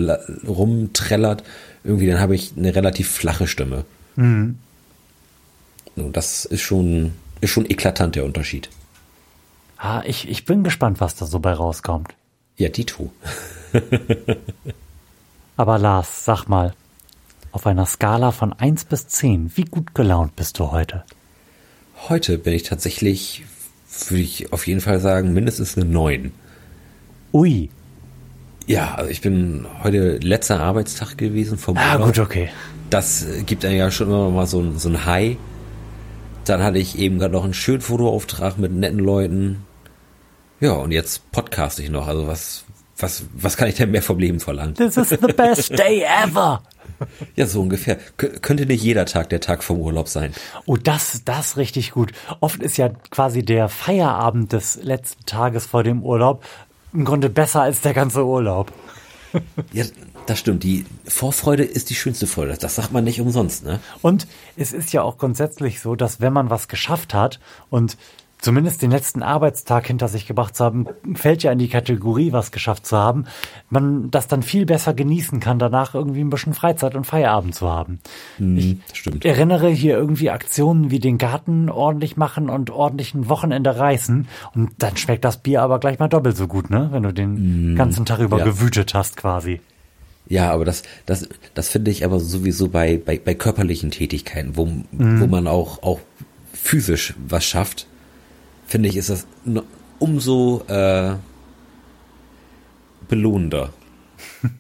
rumtrellert, 0.47 1.43
irgendwie 1.83 2.07
dann 2.07 2.19
habe 2.19 2.33
ich 2.33 2.53
eine 2.57 2.73
relativ 2.73 3.07
flache 3.07 3.45
Stimme. 3.45 3.85
Mhm. 4.15 4.57
Und 5.95 6.17
das 6.17 6.45
ist 6.45 6.61
schon 6.61 7.13
ist 7.39 7.51
schon 7.51 7.69
eklatant 7.69 8.15
der 8.15 8.25
Unterschied. 8.25 8.69
Ah, 9.77 10.01
ich, 10.05 10.27
ich 10.27 10.45
bin 10.45 10.63
gespannt, 10.63 10.99
was 10.99 11.15
da 11.15 11.25
so 11.25 11.39
bei 11.39 11.53
rauskommt. 11.53 12.15
Ja, 12.57 12.69
Dito. 12.69 13.11
Aber 15.57 15.77
Lars, 15.77 16.25
sag 16.25 16.47
mal, 16.47 16.73
auf 17.51 17.65
einer 17.67 17.85
Skala 17.85 18.31
von 18.31 18.53
1 18.53 18.85
bis 18.85 19.07
10, 19.07 19.51
wie 19.55 19.65
gut 19.65 19.93
gelaunt 19.95 20.35
bist 20.35 20.59
du 20.59 20.71
heute? 20.71 21.03
Heute 22.09 22.37
bin 22.37 22.53
ich 22.53 22.63
tatsächlich, 22.63 23.43
würde 24.09 24.21
ich 24.23 24.53
auf 24.53 24.67
jeden 24.67 24.81
Fall 24.81 24.99
sagen, 24.99 25.33
mindestens 25.33 25.75
eine 25.77 25.85
9. 25.85 26.31
Ui. 27.33 27.69
Ja, 28.67 28.95
also 28.95 29.09
ich 29.09 29.21
bin 29.21 29.65
heute 29.83 30.17
letzter 30.17 30.59
Arbeitstag 30.59 31.17
gewesen 31.17 31.57
vom 31.57 31.77
Ah, 31.77 31.93
Urlaub. 31.93 32.07
gut, 32.07 32.19
okay. 32.19 32.49
Das 32.89 33.25
gibt 33.45 33.65
einem 33.65 33.77
ja 33.77 33.91
schon 33.91 34.07
immer 34.07 34.29
mal 34.29 34.45
so, 34.47 34.59
ein- 34.61 34.77
so 34.77 34.89
ein 34.89 35.05
High. 35.05 35.37
Dann 36.45 36.61
hatte 36.63 36.77
ich 36.77 36.97
eben 36.97 37.19
gerade 37.19 37.33
noch 37.33 37.43
einen 37.43 37.53
schönen 37.53 37.81
Fotoauftrag 37.81 38.57
mit 38.57 38.71
netten 38.71 38.99
Leuten. 38.99 39.65
Ja, 40.59 40.73
und 40.73 40.91
jetzt 40.91 41.31
podcaste 41.31 41.83
ich 41.83 41.89
noch. 41.89 42.07
Also 42.07 42.27
was, 42.27 42.65
was, 42.97 43.23
was 43.33 43.57
kann 43.57 43.67
ich 43.67 43.75
denn 43.75 43.91
mehr 43.91 44.01
vom 44.01 44.17
Leben 44.17 44.39
verlangen? 44.39 44.73
This 44.73 44.97
is 44.97 45.09
the 45.09 45.17
best 45.17 45.77
day 45.77 46.03
ever. 46.03 46.63
Ja, 47.35 47.45
so 47.45 47.61
ungefähr. 47.61 47.99
Kö- 48.17 48.39
könnte 48.39 48.65
nicht 48.65 48.81
jeder 48.83 49.05
Tag 49.05 49.29
der 49.29 49.39
Tag 49.39 49.63
vom 49.63 49.79
Urlaub 49.79 50.07
sein. 50.07 50.33
Oh, 50.65 50.77
das, 50.77 51.21
das 51.25 51.57
richtig 51.57 51.91
gut. 51.91 52.11
Oft 52.39 52.63
ist 52.63 52.77
ja 52.77 52.89
quasi 52.89 53.43
der 53.43 53.69
Feierabend 53.69 54.51
des 54.51 54.81
letzten 54.81 55.25
Tages 55.25 55.67
vor 55.67 55.83
dem 55.83 56.01
Urlaub 56.01 56.43
im 56.93 57.05
Grunde 57.05 57.29
besser 57.29 57.61
als 57.61 57.81
der 57.81 57.93
ganze 57.93 58.25
Urlaub. 58.25 58.71
Ja, 59.73 59.83
das 60.25 60.39
stimmt. 60.39 60.63
Die 60.63 60.85
Vorfreude 61.05 61.63
ist 61.63 61.91
die 61.91 61.95
schönste 61.95 62.25
Freude. 62.25 62.57
Das 62.57 62.75
sagt 62.75 62.93
man 62.93 63.03
nicht 63.03 63.21
umsonst, 63.21 63.63
ne? 63.63 63.79
Und 64.01 64.25
es 64.55 64.73
ist 64.73 64.91
ja 64.91 65.03
auch 65.03 65.19
grundsätzlich 65.19 65.81
so, 65.81 65.95
dass 65.95 66.19
wenn 66.19 66.33
man 66.33 66.49
was 66.49 66.67
geschafft 66.67 67.13
hat 67.13 67.39
und 67.69 67.97
zumindest 68.39 68.81
den 68.81 68.91
letzten 68.91 69.23
Arbeitstag 69.23 69.87
hinter 69.87 70.07
sich 70.07 70.27
gebracht 70.27 70.55
zu 70.55 70.63
haben, 70.63 70.87
fällt 71.15 71.43
ja 71.43 71.51
in 71.51 71.59
die 71.59 71.69
Kategorie, 71.69 72.31
was 72.31 72.51
geschafft 72.51 72.85
zu 72.85 72.97
haben, 72.97 73.25
man 73.69 74.11
das 74.11 74.27
dann 74.27 74.43
viel 74.43 74.65
besser 74.65 74.93
genießen 74.93 75.39
kann, 75.39 75.59
danach 75.59 75.95
irgendwie 75.95 76.21
ein 76.21 76.29
bisschen 76.29 76.53
Freizeit 76.53 76.95
und 76.95 77.05
Feierabend 77.05 77.55
zu 77.55 77.69
haben. 77.69 77.99
ich 78.57 78.77
stimmt. 78.93 79.25
erinnere 79.25 79.69
hier 79.69 79.97
irgendwie 79.97 80.29
Aktionen 80.29 80.91
wie 80.91 80.99
den 80.99 81.17
Garten 81.17 81.69
ordentlich 81.69 82.17
machen 82.17 82.49
und 82.49 82.69
ordentlich 82.69 83.13
ein 83.13 83.29
Wochenende 83.29 83.77
reißen 83.77 84.27
und 84.53 84.71
dann 84.77 84.97
schmeckt 84.97 85.25
das 85.25 85.37
Bier 85.37 85.61
aber 85.61 85.79
gleich 85.79 85.99
mal 85.99 86.07
doppelt 86.07 86.37
so 86.37 86.47
gut, 86.47 86.69
ne? 86.69 86.89
Wenn 86.91 87.03
du 87.03 87.13
den 87.13 87.75
ganzen 87.75 88.05
Tag 88.05 88.19
über 88.19 88.39
ja. 88.39 88.45
gewütet 88.45 88.93
hast 88.93 89.17
quasi. 89.17 89.61
Ja, 90.29 90.51
aber 90.51 90.65
das, 90.65 90.83
das, 91.05 91.27
das 91.53 91.69
finde 91.69 91.89
ich 91.91 92.03
aber 92.03 92.19
sowieso 92.19 92.67
bei, 92.67 92.97
bei, 93.03 93.19
bei 93.23 93.33
körperlichen 93.33 93.91
Tätigkeiten, 93.91 94.57
wo, 94.57 94.67
wo 94.91 95.27
man 95.27 95.47
auch, 95.47 95.83
auch 95.83 95.99
physisch 96.53 97.13
was 97.27 97.45
schafft, 97.45 97.87
finde 98.67 98.89
ich, 98.89 98.97
ist 98.97 99.09
das 99.09 99.25
umso 99.99 100.63
äh, 100.67 101.15
belohnender. 103.07 103.73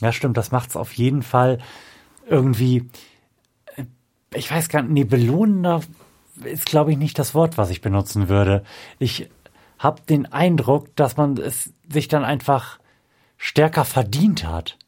Ja, 0.00 0.12
stimmt, 0.12 0.38
das 0.38 0.50
macht's 0.50 0.76
auf 0.76 0.94
jeden 0.94 1.22
Fall 1.22 1.58
irgendwie, 2.26 2.88
äh, 3.76 3.84
ich 4.34 4.50
weiß 4.50 4.70
gar 4.70 4.80
nicht, 4.80 4.92
nee, 4.92 5.04
belohnender 5.04 5.82
ist, 6.42 6.64
glaube 6.64 6.92
ich, 6.92 6.96
nicht 6.96 7.18
das 7.18 7.34
Wort, 7.34 7.58
was 7.58 7.68
ich 7.68 7.82
benutzen 7.82 8.30
würde. 8.30 8.64
Ich 8.98 9.28
habe 9.78 10.00
den 10.08 10.24
Eindruck, 10.32 10.96
dass 10.96 11.18
man 11.18 11.36
es 11.36 11.74
sich 11.92 12.08
dann 12.08 12.24
einfach 12.24 12.78
stärker 13.36 13.84
verdient 13.84 14.46
hat. 14.46 14.78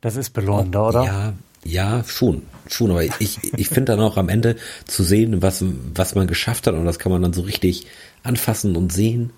Das 0.00 0.16
ist 0.16 0.30
belohnender, 0.30 0.88
oder? 0.88 1.04
Ja, 1.04 1.32
ja, 1.64 2.04
schon, 2.04 2.42
schon. 2.68 2.90
Aber 2.90 3.04
ich, 3.04 3.38
ich 3.56 3.68
finde 3.68 3.92
dann 3.92 4.00
auch 4.00 4.16
am 4.16 4.28
Ende 4.28 4.56
zu 4.86 5.02
sehen, 5.02 5.42
was, 5.42 5.64
was 5.94 6.14
man 6.14 6.26
geschafft 6.26 6.66
hat 6.66 6.74
und 6.74 6.84
das 6.84 6.98
kann 6.98 7.12
man 7.12 7.22
dann 7.22 7.32
so 7.32 7.42
richtig 7.42 7.86
anfassen 8.22 8.76
und 8.76 8.92
sehen. 8.92 9.32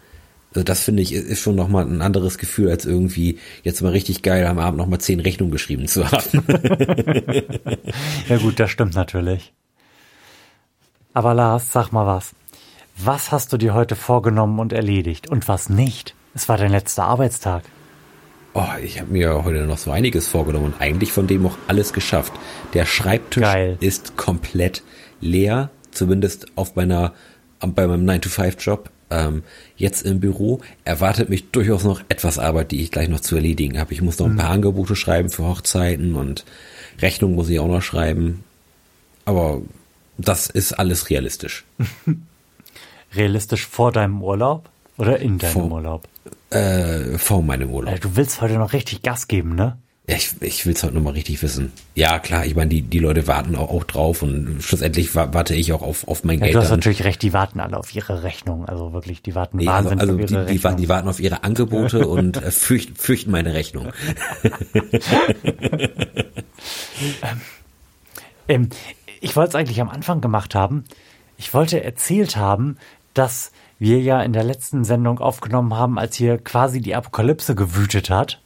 Also 0.54 0.64
das 0.64 0.84
finde 0.84 1.02
ich 1.02 1.12
ist 1.12 1.40
schon 1.40 1.56
nochmal 1.56 1.86
ein 1.86 2.02
anderes 2.02 2.36
Gefühl, 2.36 2.70
als 2.70 2.84
irgendwie 2.84 3.38
jetzt 3.62 3.80
mal 3.80 3.92
richtig 3.92 4.22
geil 4.22 4.46
am 4.46 4.58
Abend 4.58 4.78
nochmal 4.78 5.00
zehn 5.00 5.20
Rechnungen 5.20 5.52
geschrieben 5.52 5.88
zu 5.88 6.10
haben. 6.10 6.44
Ja 8.28 8.38
gut, 8.38 8.58
das 8.60 8.70
stimmt 8.70 8.94
natürlich. 8.94 9.52
Aber 11.12 11.34
Lars, 11.34 11.72
sag 11.72 11.90
mal 11.90 12.06
was. 12.06 12.34
Was 12.96 13.32
hast 13.32 13.52
du 13.52 13.56
dir 13.56 13.74
heute 13.74 13.96
vorgenommen 13.96 14.58
und 14.58 14.72
erledigt 14.72 15.28
und 15.28 15.48
was 15.48 15.68
nicht? 15.68 16.14
Es 16.34 16.48
war 16.48 16.56
dein 16.56 16.70
letzter 16.70 17.04
Arbeitstag. 17.04 17.64
Oh, 18.54 18.66
ich 18.82 19.00
habe 19.00 19.10
mir 19.12 19.44
heute 19.44 19.60
noch 19.66 19.78
so 19.78 19.90
einiges 19.90 20.28
vorgenommen 20.28 20.66
und 20.66 20.80
eigentlich 20.80 21.10
von 21.12 21.26
dem 21.26 21.46
auch 21.46 21.56
alles 21.68 21.92
geschafft. 21.92 22.32
Der 22.74 22.84
Schreibtisch 22.84 23.42
Geil. 23.42 23.78
ist 23.80 24.16
komplett 24.16 24.82
leer, 25.22 25.70
zumindest 25.90 26.46
auf 26.54 26.76
meiner, 26.76 27.14
bei 27.60 27.86
meinem 27.86 28.04
9-to-5-Job. 28.08 28.90
Ähm, 29.10 29.42
jetzt 29.76 30.04
im 30.04 30.20
Büro 30.20 30.60
erwartet 30.84 31.28
mich 31.30 31.50
durchaus 31.50 31.84
noch 31.84 32.02
etwas 32.10 32.38
Arbeit, 32.38 32.72
die 32.72 32.82
ich 32.82 32.90
gleich 32.90 33.08
noch 33.08 33.20
zu 33.20 33.36
erledigen 33.36 33.78
habe. 33.78 33.92
Ich 33.94 34.02
muss 34.02 34.18
noch 34.18 34.26
ein 34.26 34.36
paar 34.36 34.50
Angebote 34.50 34.96
schreiben 34.96 35.28
für 35.30 35.44
Hochzeiten 35.44 36.14
und 36.14 36.44
Rechnung 37.00 37.34
muss 37.34 37.48
ich 37.48 37.58
auch 37.58 37.68
noch 37.68 37.82
schreiben. 37.82 38.44
Aber 39.24 39.62
das 40.18 40.48
ist 40.50 40.72
alles 40.74 41.08
realistisch. 41.10 41.64
Realistisch 43.14 43.66
vor 43.66 43.92
deinem 43.92 44.22
Urlaub 44.22 44.68
oder 44.96 45.18
in 45.18 45.38
deinem 45.38 45.52
Vor- 45.52 45.70
Urlaub? 45.70 46.08
Äh, 46.52 47.18
vor 47.18 47.42
meinem 47.42 47.70
Urlaub. 47.70 48.00
Du 48.00 48.16
willst 48.16 48.40
heute 48.40 48.54
noch 48.54 48.72
richtig 48.72 49.02
Gas 49.02 49.28
geben, 49.28 49.54
ne? 49.54 49.78
Ja, 50.08 50.16
ich, 50.16 50.34
ich 50.40 50.66
will 50.66 50.72
es 50.74 50.82
heute 50.82 50.94
nochmal 50.94 51.12
richtig 51.12 51.40
wissen. 51.42 51.72
Ja, 51.94 52.18
klar, 52.18 52.44
ich 52.44 52.56
meine, 52.56 52.68
die, 52.70 52.82
die 52.82 52.98
Leute 52.98 53.28
warten 53.28 53.54
auch, 53.54 53.70
auch 53.70 53.84
drauf 53.84 54.22
und 54.22 54.60
schlussendlich 54.60 55.14
wa- 55.14 55.28
warte 55.32 55.54
ich 55.54 55.72
auch 55.72 55.80
auf, 55.82 56.08
auf 56.08 56.24
mein 56.24 56.40
Ja, 56.40 56.46
Geld. 56.46 56.56
du 56.56 56.58
hast 56.58 56.70
dann. 56.70 56.80
natürlich 56.80 57.04
recht, 57.04 57.22
die 57.22 57.32
warten 57.32 57.60
alle 57.60 57.76
auf 57.76 57.94
ihre 57.94 58.24
Rechnung. 58.24 58.66
Also 58.66 58.92
wirklich, 58.92 59.22
die 59.22 59.36
warten 59.36 59.58
Nee, 59.58 59.68
also, 59.68 59.90
wahnsinnig 59.90 60.00
also 60.02 60.14
auf 60.14 60.26
die, 60.26 60.34
ihre 60.34 60.44
die, 60.46 60.64
wa- 60.64 60.68
Rechnung. 60.70 60.82
die 60.82 60.88
warten 60.88 61.08
auf 61.08 61.20
ihre 61.20 61.44
Angebote 61.44 62.08
und 62.08 62.36
äh, 62.42 62.50
fürcht, 62.50 62.98
fürchten 63.00 63.30
meine 63.30 63.54
Rechnung. 63.54 63.92
Ähm, 68.48 68.68
ich 69.20 69.36
wollte 69.36 69.50
es 69.50 69.54
eigentlich 69.54 69.80
am 69.80 69.88
Anfang 69.88 70.20
gemacht 70.20 70.54
haben. 70.54 70.84
Ich 71.36 71.54
wollte 71.54 71.82
erzählt 71.82 72.36
haben, 72.36 72.76
dass 73.14 73.52
wir 73.82 74.00
ja 74.00 74.22
in 74.22 74.32
der 74.32 74.44
letzten 74.44 74.84
Sendung 74.84 75.18
aufgenommen 75.18 75.74
haben, 75.74 75.98
als 75.98 76.16
hier 76.16 76.38
quasi 76.38 76.80
die 76.80 76.94
Apokalypse 76.94 77.54
gewütet 77.54 78.08
hat 78.10 78.40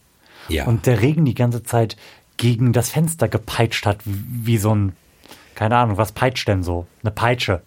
Ja. 0.48 0.64
und 0.66 0.86
der 0.86 1.00
Regen 1.02 1.24
die 1.24 1.34
ganze 1.34 1.62
Zeit 1.62 1.96
gegen 2.38 2.72
das 2.72 2.90
Fenster 2.90 3.28
gepeitscht 3.28 3.86
hat, 3.86 3.98
wie, 4.04 4.58
so 4.58 4.74
ein, 4.74 4.92
keine 5.54 5.76
Ahnung, 5.76 5.96
was 5.98 6.12
peitscht 6.12 6.48
denn 6.48 6.62
so? 6.62 6.86
Eine 7.02 7.10
Peitsche. 7.12 7.62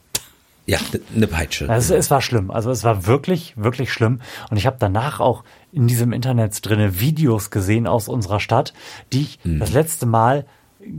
ja, 0.66 0.78
eine 1.16 1.26
Peitsche. 1.28 1.68
Also 1.70 1.96
es 1.96 2.12
war 2.12 2.22
schlimm. 2.22 2.52
Also 2.52 2.70
es 2.70 2.84
war 2.84 3.08
wirklich, 3.08 3.54
wirklich 3.56 3.92
schlimm. 3.94 4.20
Und 4.52 4.58
ich 4.58 4.66
habe 4.68 4.78
danach 4.80 5.20
auch 5.20 5.44
in 5.72 5.88
diesem 5.88 6.12
Internet 6.14 6.64
drinne 6.64 7.00
Videos 7.00 7.50
gesehen 7.50 7.88
aus 7.88 8.08
unserer 8.08 8.40
Stadt, 8.40 8.74
die 9.14 9.22
ich 9.22 9.40
das 9.44 9.72
letzte 9.72 10.06
Mal 10.06 10.46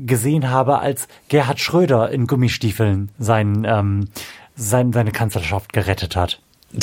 gesehen 0.06 0.50
habe, 0.50 0.78
als 0.80 1.06
Gerhard 1.28 1.60
Schröder 1.60 2.10
in 2.10 2.26
Gummistiefeln 2.26 3.10
sein, 3.18 3.64
ähm, 3.64 4.08
sein, 4.56 4.92
seine 4.92 5.12
Kanzlerschaft 5.12 5.72
gerettet 5.72 6.16
hat. 6.16 6.40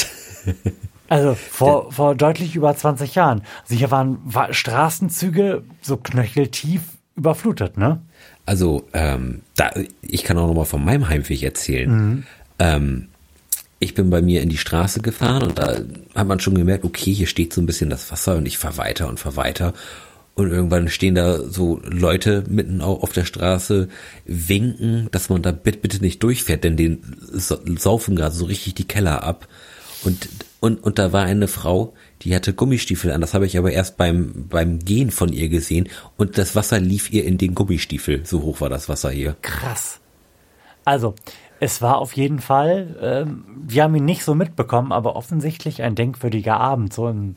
Also 1.09 1.35
vor, 1.35 1.89
vor 1.93 2.15
deutlich 2.15 2.53
über 2.57 2.75
20 2.75 3.15
Jahren. 3.15 3.41
Also 3.63 3.75
hier 3.75 3.91
waren 3.91 4.17
Wa- 4.25 4.51
Straßenzüge 4.51 5.63
so 5.81 5.95
knöcheltief 5.95 6.81
überflutet, 7.15 7.77
ne? 7.77 8.01
Also, 8.45 8.85
ähm, 8.93 9.41
da, 9.55 9.71
ich 10.01 10.23
kann 10.23 10.37
auch 10.37 10.47
nochmal 10.47 10.65
von 10.65 10.83
meinem 10.83 11.07
Heimweg 11.07 11.43
erzählen. 11.43 12.25
Ähm, 12.59 13.07
ich 13.79 13.93
bin 13.93 14.09
bei 14.09 14.21
mir 14.21 14.41
in 14.41 14.49
die 14.49 14.57
Straße 14.57 15.01
gefahren 15.01 15.43
und 15.43 15.57
da 15.59 15.77
hat 16.15 16.27
man 16.27 16.41
schon 16.41 16.55
gemerkt, 16.55 16.83
okay, 16.83 17.13
hier 17.13 17.27
steht 17.27 17.53
so 17.53 17.61
ein 17.61 17.65
bisschen 17.65 17.89
das 17.89 18.11
Wasser 18.11 18.35
und 18.35 18.45
ich 18.45 18.57
fahr 18.57 18.75
weiter 18.75 19.07
und 19.07 19.17
fahr 19.19 19.37
weiter. 19.37 19.73
Und 20.37 20.51
irgendwann 20.51 20.87
stehen 20.87 21.15
da 21.15 21.39
so 21.49 21.81
Leute 21.83 22.43
mitten 22.47 22.79
au- 22.81 23.01
auf 23.01 23.11
der 23.11 23.25
Straße, 23.25 23.87
winken, 24.25 25.07
dass 25.11 25.29
man 25.29 25.41
da 25.41 25.51
bitte, 25.51 25.79
bitte 25.79 25.99
nicht 25.99 26.21
durchfährt, 26.21 26.63
denn 26.63 26.77
den 26.77 27.01
sa- 27.19 27.57
saufen 27.77 28.15
gerade 28.15 28.35
so 28.35 28.45
richtig 28.45 28.75
die 28.75 28.87
Keller 28.87 29.23
ab. 29.23 29.47
Und, 30.03 30.29
und, 30.59 30.83
und 30.83 30.99
da 30.99 31.11
war 31.11 31.23
eine 31.23 31.47
Frau, 31.47 31.93
die 32.21 32.35
hatte 32.35 32.53
Gummistiefel 32.53 33.11
an. 33.11 33.21
Das 33.21 33.33
habe 33.33 33.47
ich 33.47 33.57
aber 33.57 33.71
erst 33.71 33.97
beim, 33.97 34.45
beim 34.47 34.77
Gehen 34.77 35.09
von 35.09 35.33
ihr 35.33 35.49
gesehen. 35.49 35.89
Und 36.17 36.37
das 36.37 36.55
Wasser 36.55 36.79
lief 36.79 37.11
ihr 37.11 37.25
in 37.25 37.39
den 37.39 37.55
Gummistiefel. 37.55 38.23
So 38.23 38.43
hoch 38.43 38.61
war 38.61 38.69
das 38.69 38.87
Wasser 38.89 39.09
hier. 39.09 39.35
Krass. 39.41 39.99
Also, 40.85 41.15
es 41.59 41.81
war 41.81 41.97
auf 41.97 42.13
jeden 42.13 42.39
Fall, 42.39 42.95
ähm, 43.01 43.43
wir 43.67 43.81
haben 43.83 43.95
ihn 43.95 44.05
nicht 44.05 44.23
so 44.23 44.35
mitbekommen, 44.35 44.91
aber 44.91 45.15
offensichtlich 45.15 45.81
ein 45.81 45.95
denkwürdiger 45.95 46.59
Abend, 46.59 46.93
so 46.93 47.07
in 47.07 47.35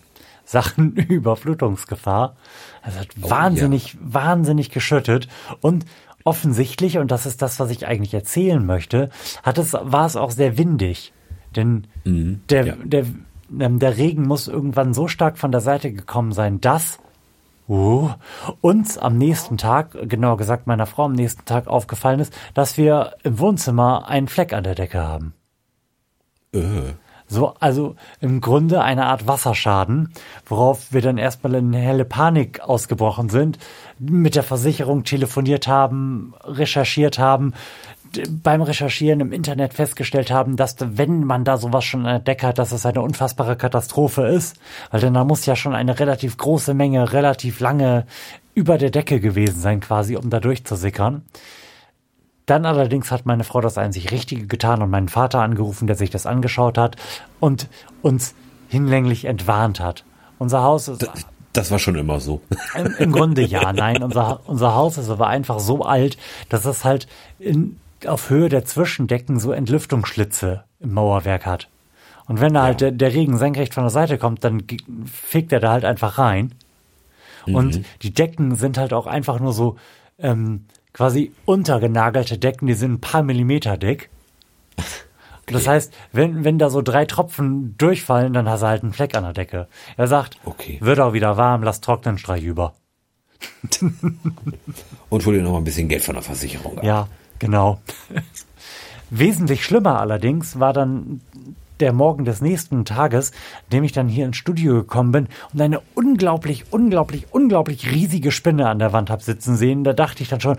Sachen 0.50 0.96
Überflutungsgefahr. 1.08 2.36
Also 2.82 2.98
hat 2.98 3.08
wahnsinnig, 3.16 3.96
wahnsinnig 4.00 4.70
geschüttet 4.70 5.28
und 5.60 5.86
offensichtlich, 6.24 6.98
und 6.98 7.10
das 7.10 7.24
ist 7.24 7.40
das, 7.40 7.60
was 7.60 7.70
ich 7.70 7.86
eigentlich 7.86 8.12
erzählen 8.14 8.64
möchte, 8.64 9.10
hat 9.42 9.58
es, 9.58 9.72
war 9.72 10.06
es 10.06 10.16
auch 10.16 10.32
sehr 10.32 10.58
windig. 10.58 11.12
Denn 11.54 11.86
der, 12.04 12.66
ja. 12.66 12.74
der, 12.84 13.06
ähm, 13.58 13.78
der 13.78 13.96
Regen 13.96 14.26
muss 14.26 14.48
irgendwann 14.48 14.92
so 14.92 15.08
stark 15.08 15.38
von 15.38 15.52
der 15.52 15.60
Seite 15.60 15.92
gekommen 15.92 16.32
sein, 16.32 16.60
dass 16.60 16.98
Uh, 17.68 18.10
uns 18.60 18.98
am 18.98 19.16
nächsten 19.16 19.56
Tag, 19.56 19.96
genauer 20.08 20.38
gesagt 20.38 20.66
meiner 20.66 20.86
Frau 20.86 21.04
am 21.04 21.12
nächsten 21.12 21.44
Tag 21.44 21.68
aufgefallen 21.68 22.18
ist, 22.18 22.36
dass 22.52 22.76
wir 22.76 23.14
im 23.22 23.38
Wohnzimmer 23.38 24.08
einen 24.08 24.26
Fleck 24.26 24.52
an 24.52 24.64
der 24.64 24.74
Decke 24.74 24.98
haben. 24.98 25.34
So, 27.32 27.54
also 27.60 27.94
im 28.20 28.40
Grunde 28.40 28.82
eine 28.82 29.06
Art 29.06 29.28
Wasserschaden, 29.28 30.12
worauf 30.46 30.92
wir 30.92 31.00
dann 31.00 31.16
erstmal 31.16 31.54
in 31.54 31.72
helle 31.72 32.04
Panik 32.04 32.60
ausgebrochen 32.60 33.28
sind, 33.28 33.56
mit 34.00 34.34
der 34.34 34.42
Versicherung 34.42 35.04
telefoniert 35.04 35.68
haben, 35.68 36.34
recherchiert 36.42 37.20
haben, 37.20 37.54
beim 38.28 38.62
Recherchieren 38.62 39.20
im 39.20 39.32
Internet 39.32 39.74
festgestellt 39.74 40.32
haben, 40.32 40.56
dass 40.56 40.74
wenn 40.80 41.22
man 41.22 41.44
da 41.44 41.56
sowas 41.56 41.84
schon 41.84 42.04
entdeckt 42.04 42.42
hat, 42.42 42.58
dass 42.58 42.72
es 42.72 42.84
eine 42.84 43.00
unfassbare 43.00 43.54
Katastrophe 43.54 44.26
ist, 44.26 44.56
weil 44.90 45.00
dann 45.00 45.14
da 45.14 45.22
muss 45.22 45.46
ja 45.46 45.54
schon 45.54 45.76
eine 45.76 46.00
relativ 46.00 46.36
große 46.36 46.74
Menge, 46.74 47.12
relativ 47.12 47.60
lange 47.60 48.06
über 48.54 48.76
der 48.76 48.90
Decke 48.90 49.20
gewesen 49.20 49.60
sein, 49.60 49.78
quasi, 49.78 50.16
um 50.16 50.30
da 50.30 50.40
durchzusickern. 50.40 51.22
Dann 52.50 52.66
allerdings 52.66 53.12
hat 53.12 53.26
meine 53.26 53.44
Frau 53.44 53.60
das 53.60 53.78
einzig 53.78 54.10
Richtige 54.10 54.48
getan 54.48 54.82
und 54.82 54.90
meinen 54.90 55.08
Vater 55.08 55.40
angerufen, 55.40 55.86
der 55.86 55.94
sich 55.94 56.10
das 56.10 56.26
angeschaut 56.26 56.78
hat 56.78 56.96
und 57.38 57.68
uns 58.02 58.34
hinlänglich 58.68 59.24
entwarnt 59.24 59.78
hat. 59.78 60.04
Unser 60.40 60.64
Haus 60.64 60.88
ist. 60.88 61.02
Das, 61.02 61.26
das 61.52 61.70
war 61.70 61.78
schon 61.78 61.94
immer 61.94 62.18
so. 62.18 62.40
Im, 62.74 62.92
Im, 62.98 63.12
Grunde 63.12 63.42
ja, 63.42 63.72
nein. 63.72 64.02
Unser, 64.02 64.40
unser 64.46 64.74
Haus 64.74 64.98
ist 64.98 65.10
aber 65.10 65.28
einfach 65.28 65.60
so 65.60 65.84
alt, 65.84 66.18
dass 66.48 66.64
es 66.64 66.84
halt 66.84 67.06
in, 67.38 67.78
auf 68.04 68.30
Höhe 68.30 68.48
der 68.48 68.64
Zwischendecken 68.64 69.38
so 69.38 69.52
Entlüftungsschlitze 69.52 70.64
im 70.80 70.92
Mauerwerk 70.92 71.46
hat. 71.46 71.68
Und 72.26 72.40
wenn 72.40 72.52
da 72.52 72.62
halt 72.62 72.80
ja. 72.80 72.86
halt 72.86 73.00
der, 73.00 73.10
der, 73.10 73.16
Regen 73.16 73.38
senkrecht 73.38 73.74
von 73.74 73.84
der 73.84 73.90
Seite 73.90 74.18
kommt, 74.18 74.42
dann 74.42 74.64
fegt 75.06 75.52
er 75.52 75.60
da 75.60 75.70
halt 75.70 75.84
einfach 75.84 76.18
rein. 76.18 76.52
Mhm. 77.46 77.54
Und 77.54 77.80
die 78.02 78.12
Decken 78.12 78.56
sind 78.56 78.76
halt 78.76 78.92
auch 78.92 79.06
einfach 79.06 79.38
nur 79.38 79.52
so 79.52 79.76
ähm, 80.18 80.64
quasi 80.92 81.32
untergenagelte 81.44 82.38
Decken, 82.38 82.66
die 82.66 82.74
sind 82.74 82.92
ein 82.92 83.00
paar 83.00 83.22
Millimeter 83.22 83.76
dick. 83.76 84.10
Okay. 84.76 85.54
Das 85.54 85.66
heißt, 85.66 85.94
wenn, 86.12 86.44
wenn 86.44 86.58
da 86.58 86.70
so 86.70 86.80
drei 86.80 87.06
Tropfen 87.06 87.76
durchfallen, 87.76 88.32
dann 88.32 88.48
hast 88.48 88.62
du 88.62 88.66
halt 88.66 88.82
einen 88.82 88.92
Fleck 88.92 89.16
an 89.16 89.24
der 89.24 89.32
Decke. 89.32 89.66
Er 89.96 90.06
sagt, 90.06 90.38
okay. 90.44 90.78
wird 90.80 91.00
auch 91.00 91.12
wieder 91.12 91.36
warm, 91.36 91.62
lass 91.64 91.80
trocknen, 91.80 92.18
streich 92.18 92.44
über. 92.44 92.74
Und 95.08 95.26
hol 95.26 95.34
dir 95.34 95.42
noch 95.42 95.52
mal 95.52 95.58
ein 95.58 95.64
bisschen 95.64 95.88
Geld 95.88 96.04
von 96.04 96.14
der 96.14 96.22
Versicherung 96.22 96.78
ab. 96.78 96.84
Ja, 96.84 97.08
genau. 97.38 97.80
Wesentlich 99.10 99.64
schlimmer 99.64 99.98
allerdings 99.98 100.60
war 100.60 100.72
dann 100.72 101.20
der 101.80 101.92
Morgen 101.92 102.24
des 102.24 102.40
nächsten 102.40 102.84
Tages, 102.84 103.32
dem 103.72 103.84
ich 103.84 103.92
dann 103.92 104.08
hier 104.08 104.26
ins 104.26 104.36
Studio 104.36 104.74
gekommen 104.74 105.12
bin 105.12 105.28
und 105.52 105.60
eine 105.60 105.80
unglaublich, 105.94 106.64
unglaublich, 106.70 107.26
unglaublich 107.30 107.90
riesige 107.90 108.30
Spinne 108.30 108.68
an 108.68 108.78
der 108.78 108.92
Wand 108.92 109.10
habe 109.10 109.22
sitzen 109.22 109.56
sehen. 109.56 109.84
Da 109.84 109.92
dachte 109.92 110.22
ich 110.22 110.28
dann 110.28 110.40
schon, 110.40 110.56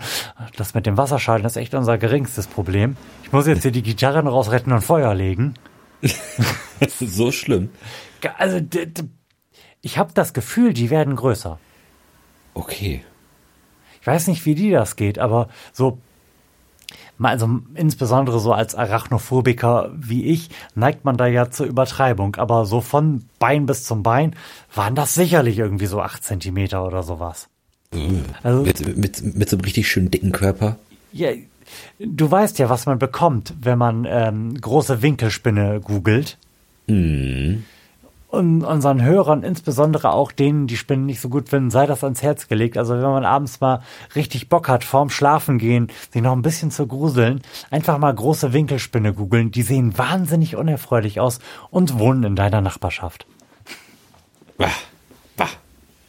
das 0.56 0.74
mit 0.74 0.86
dem 0.86 0.96
Wasserschalen 0.96 1.44
ist 1.44 1.56
echt 1.56 1.74
unser 1.74 1.98
geringstes 1.98 2.46
Problem. 2.46 2.96
Ich 3.24 3.32
muss 3.32 3.46
jetzt 3.46 3.62
hier 3.62 3.72
die 3.72 3.82
Gitarren 3.82 4.26
rausretten 4.26 4.72
und 4.72 4.82
Feuer 4.82 5.14
legen. 5.14 5.54
so 7.00 7.30
schlimm. 7.30 7.70
Also 8.38 8.60
ich 9.80 9.98
habe 9.98 10.12
das 10.14 10.32
Gefühl, 10.32 10.72
die 10.72 10.90
werden 10.90 11.16
größer. 11.16 11.58
Okay. 12.54 13.04
Ich 14.00 14.06
weiß 14.06 14.26
nicht, 14.26 14.46
wie 14.46 14.54
die 14.54 14.70
das 14.70 14.96
geht, 14.96 15.18
aber 15.18 15.48
so 15.72 15.98
also 17.30 17.60
insbesondere 17.74 18.40
so 18.40 18.52
als 18.52 18.74
Arachnophobiker 18.74 19.90
wie 19.94 20.24
ich, 20.24 20.50
neigt 20.74 21.04
man 21.04 21.16
da 21.16 21.26
ja 21.26 21.50
zur 21.50 21.66
Übertreibung. 21.66 22.36
Aber 22.36 22.66
so 22.66 22.80
von 22.80 23.24
Bein 23.38 23.66
bis 23.66 23.84
zum 23.84 24.02
Bein 24.02 24.34
waren 24.74 24.94
das 24.94 25.14
sicherlich 25.14 25.58
irgendwie 25.58 25.86
so 25.86 26.00
acht 26.00 26.24
Zentimeter 26.24 26.86
oder 26.86 27.02
sowas. 27.02 27.48
Mhm. 27.92 28.24
Also, 28.42 28.62
mit, 28.62 28.96
mit, 28.96 29.36
mit 29.36 29.48
so 29.48 29.56
einem 29.56 29.64
richtig 29.64 29.88
schönen 29.88 30.10
dicken 30.10 30.32
Körper. 30.32 30.76
Ja, 31.12 31.30
du 31.98 32.30
weißt 32.30 32.58
ja, 32.58 32.70
was 32.70 32.86
man 32.86 32.98
bekommt, 32.98 33.54
wenn 33.60 33.78
man 33.78 34.06
ähm, 34.08 34.60
große 34.60 35.02
Winkelspinne 35.02 35.80
googelt. 35.80 36.38
Mhm 36.86 37.64
und 38.32 38.64
unseren 38.64 39.02
Hörern, 39.02 39.42
insbesondere 39.42 40.12
auch 40.12 40.32
denen, 40.32 40.66
die 40.66 40.78
Spinnen 40.78 41.04
nicht 41.04 41.20
so 41.20 41.28
gut 41.28 41.50
finden, 41.50 41.70
sei 41.70 41.84
das 41.84 42.02
ans 42.02 42.22
Herz 42.22 42.48
gelegt. 42.48 42.78
Also 42.78 42.94
wenn 42.94 43.02
man 43.02 43.26
abends 43.26 43.60
mal 43.60 43.82
richtig 44.16 44.48
Bock 44.48 44.70
hat, 44.70 44.84
vorm 44.84 45.10
Schlafen 45.10 45.58
gehen, 45.58 45.88
sich 46.10 46.22
noch 46.22 46.32
ein 46.32 46.40
bisschen 46.40 46.70
zu 46.70 46.86
gruseln, 46.86 47.42
einfach 47.70 47.98
mal 47.98 48.14
große 48.14 48.54
Winkelspinne 48.54 49.12
googeln. 49.12 49.50
Die 49.50 49.60
sehen 49.60 49.98
wahnsinnig 49.98 50.56
unerfreulich 50.56 51.20
aus 51.20 51.40
und 51.70 51.98
wohnen 51.98 52.24
in 52.24 52.34
deiner 52.34 52.62
Nachbarschaft. 52.62 53.26
Bah, 54.56 54.70
bah. 55.36 55.50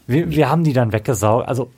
Wir, 0.08 0.30
wir 0.30 0.50
haben 0.50 0.64
die 0.64 0.74
dann 0.74 0.94
weggesaugt. 0.94 1.50
Also 1.50 1.72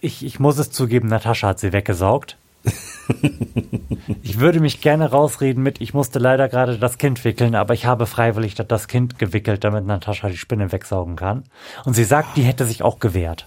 ich, 0.00 0.24
ich 0.24 0.38
muss 0.38 0.58
es 0.58 0.70
zugeben, 0.70 1.08
Natascha 1.08 1.48
hat 1.48 1.58
sie 1.58 1.72
weggesaugt. 1.72 2.36
ich 4.22 4.38
würde 4.38 4.60
mich 4.60 4.80
gerne 4.80 5.10
rausreden 5.10 5.62
mit, 5.62 5.80
ich 5.80 5.94
musste 5.94 6.18
leider 6.18 6.48
gerade 6.48 6.78
das 6.78 6.98
Kind 6.98 7.24
wickeln, 7.24 7.54
aber 7.54 7.74
ich 7.74 7.86
habe 7.86 8.06
freiwillig 8.06 8.54
das 8.54 8.88
Kind 8.88 9.18
gewickelt, 9.18 9.64
damit 9.64 9.86
Natascha 9.86 10.28
die 10.28 10.36
Spinne 10.36 10.72
wegsaugen 10.72 11.16
kann. 11.16 11.44
Und 11.84 11.94
sie 11.94 12.04
sagt, 12.04 12.36
die 12.36 12.42
hätte 12.42 12.64
sich 12.64 12.82
auch 12.82 12.98
gewehrt. 12.98 13.46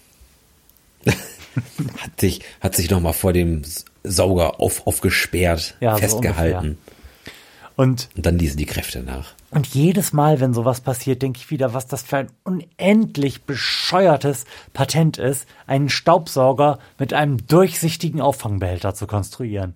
hat 1.05 2.19
sich, 2.19 2.41
hat 2.61 2.75
sich 2.75 2.89
nochmal 2.89 3.13
vor 3.13 3.33
dem 3.33 3.61
Sauger 4.03 4.59
auf, 4.59 4.87
aufgesperrt, 4.87 5.75
ja, 5.79 5.95
festgehalten. 5.97 6.77
So 6.85 6.93
und, 7.75 8.09
und 8.15 8.25
dann 8.25 8.37
ließen 8.37 8.57
die 8.57 8.65
Kräfte 8.65 9.01
nach. 9.01 9.33
Und 9.49 9.67
jedes 9.67 10.13
Mal, 10.13 10.39
wenn 10.39 10.53
sowas 10.53 10.81
passiert, 10.81 11.21
denke 11.21 11.39
ich 11.39 11.49
wieder, 11.49 11.73
was 11.73 11.87
das 11.87 12.03
für 12.03 12.17
ein 12.17 12.31
unendlich 12.43 13.43
bescheuertes 13.43 14.45
Patent 14.73 15.17
ist, 15.17 15.47
einen 15.65 15.89
Staubsauger 15.89 16.79
mit 16.99 17.13
einem 17.13 17.45
durchsichtigen 17.47 18.21
Auffangbehälter 18.21 18.93
zu 18.93 19.07
konstruieren. 19.07 19.75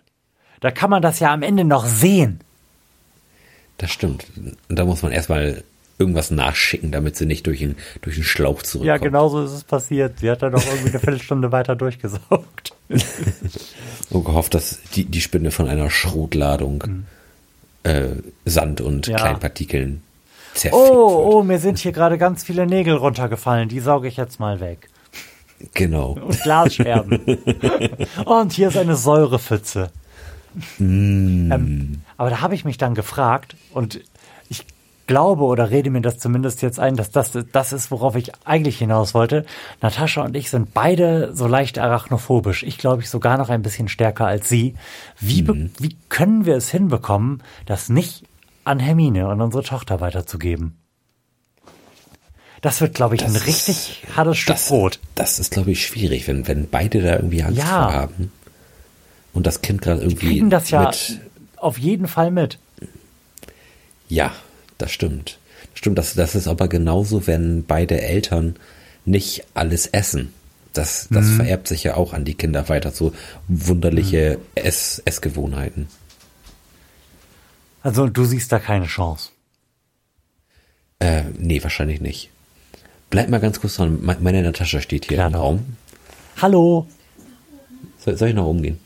Da 0.59 0.71
kann 0.71 0.89
man 0.89 1.01
das 1.01 1.19
ja 1.19 1.33
am 1.33 1.43
Ende 1.43 1.63
noch 1.63 1.85
sehen. 1.85 2.39
Das 3.77 3.91
stimmt. 3.91 4.25
Und 4.35 4.79
da 4.79 4.85
muss 4.85 5.03
man 5.03 5.11
erstmal 5.11 5.63
irgendwas 5.99 6.29
nachschicken, 6.29 6.91
damit 6.91 7.15
sie 7.15 7.25
nicht 7.25 7.45
durch 7.47 7.59
den, 7.59 7.75
durch 8.01 8.15
den 8.15 8.23
Schlauch 8.23 8.61
zurückkommt. 8.61 8.87
Ja, 8.87 8.97
genau 8.97 9.29
so 9.29 9.43
ist 9.43 9.51
es 9.51 9.63
passiert. 9.63 10.19
Sie 10.19 10.29
hat 10.29 10.41
dann 10.43 10.53
noch 10.53 10.65
irgendwie 10.65 10.89
eine 10.89 10.99
Viertelstunde 10.99 11.51
weiter 11.51 11.75
durchgesaugt. 11.75 12.73
und 14.09 14.23
gehofft, 14.23 14.53
dass 14.53 14.81
die, 14.95 15.05
die 15.05 15.21
Spinne 15.21 15.51
von 15.51 15.67
einer 15.67 15.89
Schrotladung 15.89 16.83
mhm 16.85 17.05
äh, 17.87 18.09
Sand 18.45 18.81
und 18.81 19.07
ja. 19.07 19.17
Kleinpartikeln 19.17 20.03
zerfickt 20.53 20.75
Oh, 20.75 21.31
oh, 21.31 21.43
mir 21.43 21.59
sind 21.59 21.77
hier 21.79 21.91
gerade 21.91 22.17
ganz 22.17 22.43
viele 22.43 22.65
Nägel 22.65 22.95
runtergefallen. 22.95 23.69
Die 23.69 23.79
sauge 23.79 24.07
ich 24.07 24.17
jetzt 24.17 24.39
mal 24.39 24.59
weg. 24.59 24.89
Genau. 25.73 26.11
Und 26.11 26.41
Glasscherben. 26.41 27.19
und 28.25 28.53
hier 28.53 28.67
ist 28.67 28.77
eine 28.77 28.95
Säurepfütze. 28.95 29.91
Mm. 30.77 31.51
Ähm, 31.51 32.01
aber 32.17 32.29
da 32.29 32.41
habe 32.41 32.55
ich 32.55 32.65
mich 32.65 32.77
dann 32.77 32.95
gefragt 32.95 33.55
und 33.73 34.01
glaube 35.07 35.43
oder 35.43 35.71
rede 35.71 35.89
mir 35.89 36.01
das 36.01 36.19
zumindest 36.19 36.61
jetzt 36.61 36.79
ein, 36.79 36.95
dass 36.95 37.09
das 37.09 37.31
das 37.51 37.73
ist, 37.73 37.89
worauf 37.91 38.15
ich 38.15 38.31
eigentlich 38.45 38.77
hinaus 38.77 39.13
wollte. 39.13 39.45
Natascha 39.81 40.23
und 40.23 40.35
ich 40.35 40.49
sind 40.49 40.73
beide 40.73 41.33
so 41.33 41.47
leicht 41.47 41.79
arachnophobisch. 41.79 42.63
Ich 42.63 42.77
glaube 42.77 43.01
ich 43.01 43.09
sogar 43.09 43.37
noch 43.37 43.49
ein 43.49 43.61
bisschen 43.61 43.87
stärker 43.87 44.27
als 44.27 44.49
sie. 44.49 44.75
Wie, 45.19 45.41
mhm. 45.43 45.71
wie 45.79 45.95
können 46.09 46.45
wir 46.45 46.55
es 46.55 46.69
hinbekommen, 46.69 47.41
das 47.65 47.89
nicht 47.89 48.23
an 48.63 48.79
Hermine 48.79 49.27
und 49.29 49.41
unsere 49.41 49.63
Tochter 49.63 49.99
weiterzugeben? 50.01 50.77
Das 52.61 52.81
wird, 52.81 52.95
glaube 52.95 53.15
ich, 53.15 53.21
das, 53.21 53.35
ein 53.35 53.41
richtig 53.43 54.03
hartes 54.15 54.37
Stück 54.37 54.55
das, 54.55 54.67
Brot. 54.67 54.99
Das 55.15 55.39
ist, 55.39 55.51
glaube 55.51 55.71
ich, 55.71 55.85
schwierig, 55.85 56.27
wenn, 56.27 56.47
wenn 56.47 56.67
beide 56.67 57.01
da 57.01 57.15
irgendwie 57.15 57.43
Angst 57.43 57.59
ja. 57.59 57.65
vor 57.65 57.93
haben. 57.93 58.31
Und 59.33 59.45
das 59.45 59.61
Kind 59.61 59.83
gerade 59.83 60.01
irgendwie. 60.01 60.25
Die 60.25 60.31
kriegen 60.33 60.49
das 60.49 60.69
ja 60.71 60.91
auf 61.57 61.77
jeden 61.77 62.07
Fall 62.07 62.31
mit. 62.31 62.57
Ja, 64.09 64.31
das 64.77 64.91
stimmt. 64.91 65.39
Stimmt, 65.73 65.97
das, 65.97 66.13
das 66.15 66.35
ist 66.35 66.47
aber 66.47 66.67
genauso, 66.67 67.27
wenn 67.27 67.63
beide 67.65 68.01
Eltern 68.01 68.55
nicht 69.05 69.45
alles 69.53 69.87
essen. 69.87 70.33
Das, 70.73 71.07
das 71.09 71.25
mhm. 71.25 71.35
vererbt 71.37 71.67
sich 71.67 71.83
ja 71.83 71.95
auch 71.95 72.13
an 72.13 72.25
die 72.25 72.35
Kinder 72.35 72.69
weiter, 72.69 72.91
so 72.91 73.13
wunderliche 73.47 74.37
mhm. 74.37 74.43
Ess, 74.55 75.01
Essgewohnheiten. 75.05 75.87
Also 77.81 78.07
du 78.07 78.25
siehst 78.25 78.51
da 78.51 78.59
keine 78.59 78.85
Chance. 78.85 79.29
Äh, 80.99 81.23
nee, 81.37 81.61
wahrscheinlich 81.63 82.01
nicht. 82.01 82.29
Bleib 83.09 83.29
mal 83.29 83.39
ganz 83.39 83.61
kurz 83.61 83.75
dran. 83.75 83.99
Meine 84.19 84.43
Natascha 84.43 84.81
steht 84.81 85.05
hier 85.05 85.17
Klar, 85.17 85.29
im 85.29 85.35
Raum. 85.35 85.77
Hallo. 86.41 86.87
Soll, 87.99 88.17
soll 88.17 88.29
ich 88.29 88.35
noch 88.35 88.47
umgehen? 88.47 88.79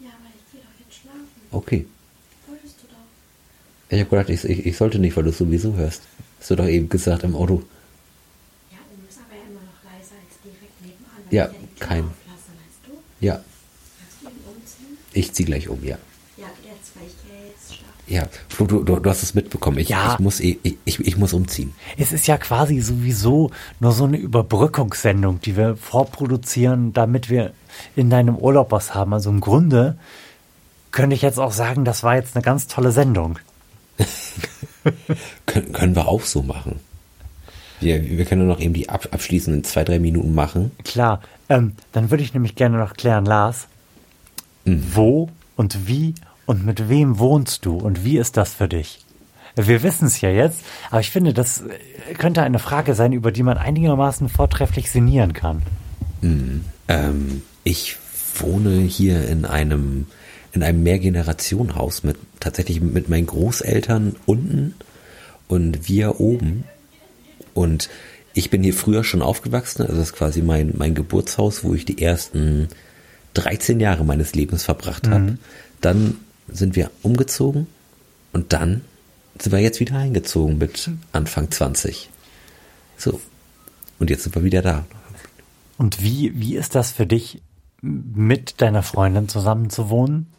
Ja, 0.00 0.08
aber 0.08 0.28
ich 0.36 0.52
gehe 0.52 0.60
doch 0.60 0.86
jetzt 0.86 1.00
schlafen. 1.00 1.28
Okay. 1.50 1.86
Ich 3.92 4.00
habe 4.00 4.08
gedacht, 4.08 4.30
ich, 4.30 4.42
ich, 4.44 4.64
ich, 4.64 4.76
sollte 4.78 4.98
nicht, 4.98 5.14
weil 5.18 5.24
du 5.24 5.28
es 5.28 5.36
sowieso 5.36 5.74
hörst. 5.74 6.00
Hast 6.40 6.50
du 6.50 6.56
doch 6.56 6.66
eben 6.66 6.88
gesagt 6.88 7.24
im 7.24 7.36
Auto. 7.36 7.62
Ja, 8.70 8.78
oben 8.90 9.06
ist 9.06 9.18
aber 9.18 9.36
immer 9.36 9.60
noch 9.60 9.84
leiser 9.84 10.14
als 10.16 10.40
direkt 10.42 10.80
nebenan. 10.80 11.28
Ja, 11.30 11.50
kein. 11.78 12.04
Lasse, 12.04 12.52
weißt 12.56 12.80
du? 12.86 13.26
Ja. 13.26 13.34
Kannst 13.34 14.22
du 14.22 14.28
ihn 14.28 14.56
umziehen? 14.56 14.98
Ich 15.12 15.34
ziehe 15.34 15.46
gleich 15.46 15.68
um, 15.68 15.84
ja. 15.84 15.98
Ja, 16.38 16.46
jetzt, 16.64 16.92
weil 16.94 17.04
ich 17.06 17.68
jetzt 17.68 17.80
Ja, 18.06 18.26
Flo, 18.48 18.64
du, 18.64 18.82
du, 18.82 18.98
du, 18.98 19.10
hast 19.10 19.22
es 19.22 19.34
mitbekommen. 19.34 19.76
Ich, 19.76 19.90
ja. 19.90 20.14
ich, 20.14 20.20
muss, 20.20 20.40
ich, 20.40 20.58
ich, 20.62 20.98
ich 20.98 21.16
muss 21.18 21.34
umziehen. 21.34 21.74
Es 21.98 22.12
ist 22.12 22.26
ja 22.26 22.38
quasi 22.38 22.80
sowieso 22.80 23.50
nur 23.78 23.92
so 23.92 24.04
eine 24.04 24.16
Überbrückungssendung, 24.16 25.42
die 25.42 25.54
wir 25.54 25.76
vorproduzieren, 25.76 26.94
damit 26.94 27.28
wir 27.28 27.52
in 27.94 28.08
deinem 28.08 28.38
Urlaub 28.38 28.72
was 28.72 28.94
haben. 28.94 29.12
Also 29.12 29.28
im 29.28 29.42
Grunde 29.42 29.98
könnte 30.92 31.14
ich 31.14 31.20
jetzt 31.20 31.38
auch 31.38 31.52
sagen, 31.52 31.84
das 31.84 32.02
war 32.02 32.14
jetzt 32.14 32.34
eine 32.34 32.42
ganz 32.42 32.68
tolle 32.68 32.90
Sendung. 32.90 33.38
können, 35.46 35.72
können 35.72 35.96
wir 35.96 36.08
auch 36.08 36.22
so 36.22 36.42
machen. 36.42 36.80
Wir, 37.80 38.02
wir 38.02 38.24
können 38.24 38.46
noch 38.46 38.60
eben 38.60 38.74
die 38.74 38.88
ab, 38.88 39.08
abschließenden 39.10 39.64
zwei, 39.64 39.84
drei 39.84 39.98
Minuten 39.98 40.34
machen. 40.34 40.70
Klar. 40.84 41.20
Ähm, 41.48 41.72
dann 41.92 42.10
würde 42.10 42.22
ich 42.22 42.32
nämlich 42.32 42.54
gerne 42.54 42.78
noch 42.78 42.94
klären, 42.94 43.24
Lars, 43.26 43.66
mhm. 44.64 44.82
wo 44.94 45.28
Und 45.56 45.86
wie 45.86 46.14
und 46.46 46.64
mit 46.64 46.88
wem 46.88 47.18
wohnst 47.18 47.66
du 47.66 47.76
und 47.76 48.04
wie 48.04 48.18
ist 48.18 48.36
das 48.36 48.54
für 48.54 48.68
dich? 48.68 49.04
Wir 49.54 49.82
wissen 49.82 50.06
es 50.06 50.20
ja 50.20 50.30
jetzt, 50.30 50.60
aber 50.90 51.00
ich 51.00 51.10
finde, 51.10 51.34
das 51.34 51.62
könnte 52.18 52.42
eine 52.42 52.58
Frage 52.58 52.94
sein, 52.94 53.12
über 53.12 53.32
die 53.32 53.42
man 53.42 53.58
einigermaßen 53.58 54.28
vortrefflich 54.28 54.90
sinnieren 54.90 55.34
kann. 55.34 55.62
Mhm. 56.22 56.64
Ähm, 56.88 57.42
ich 57.64 57.96
wohne 58.36 58.80
hier 58.80 59.28
in 59.28 59.44
einem 59.44 60.06
in 60.52 60.62
einem 60.62 60.82
Mehrgenerationenhaus 60.82 62.02
mit 62.02 62.16
tatsächlich 62.40 62.80
mit 62.80 63.08
meinen 63.08 63.26
Großeltern 63.26 64.16
unten 64.26 64.74
und 65.48 65.88
wir 65.88 66.20
oben. 66.20 66.64
Und 67.54 67.88
ich 68.34 68.50
bin 68.50 68.62
hier 68.62 68.74
früher 68.74 69.04
schon 69.04 69.22
aufgewachsen, 69.22 69.82
also 69.82 69.94
das 69.94 70.08
ist 70.08 70.14
quasi 70.14 70.42
mein, 70.42 70.74
mein 70.76 70.94
Geburtshaus, 70.94 71.64
wo 71.64 71.74
ich 71.74 71.84
die 71.84 72.00
ersten 72.00 72.68
13 73.34 73.80
Jahre 73.80 74.04
meines 74.04 74.34
Lebens 74.34 74.62
verbracht 74.62 75.08
habe. 75.08 75.32
Mhm. 75.32 75.38
Dann 75.80 76.16
sind 76.48 76.76
wir 76.76 76.90
umgezogen 77.02 77.66
und 78.32 78.52
dann 78.52 78.82
sind 79.40 79.52
wir 79.52 79.58
jetzt 79.58 79.80
wieder 79.80 79.96
eingezogen 79.96 80.58
mit 80.58 80.90
Anfang 81.12 81.50
20. 81.50 82.10
So. 82.96 83.20
Und 83.98 84.10
jetzt 84.10 84.24
sind 84.24 84.34
wir 84.34 84.44
wieder 84.44 84.62
da. 84.62 84.84
Und 85.78 86.02
wie, 86.02 86.38
wie 86.38 86.56
ist 86.56 86.74
das 86.74 86.92
für 86.92 87.06
dich, 87.06 87.42
mit 87.80 88.60
deiner 88.60 88.82
Freundin 88.82 89.28
zusammen 89.28 89.68
zu 89.68 89.90
wohnen? 89.90 90.32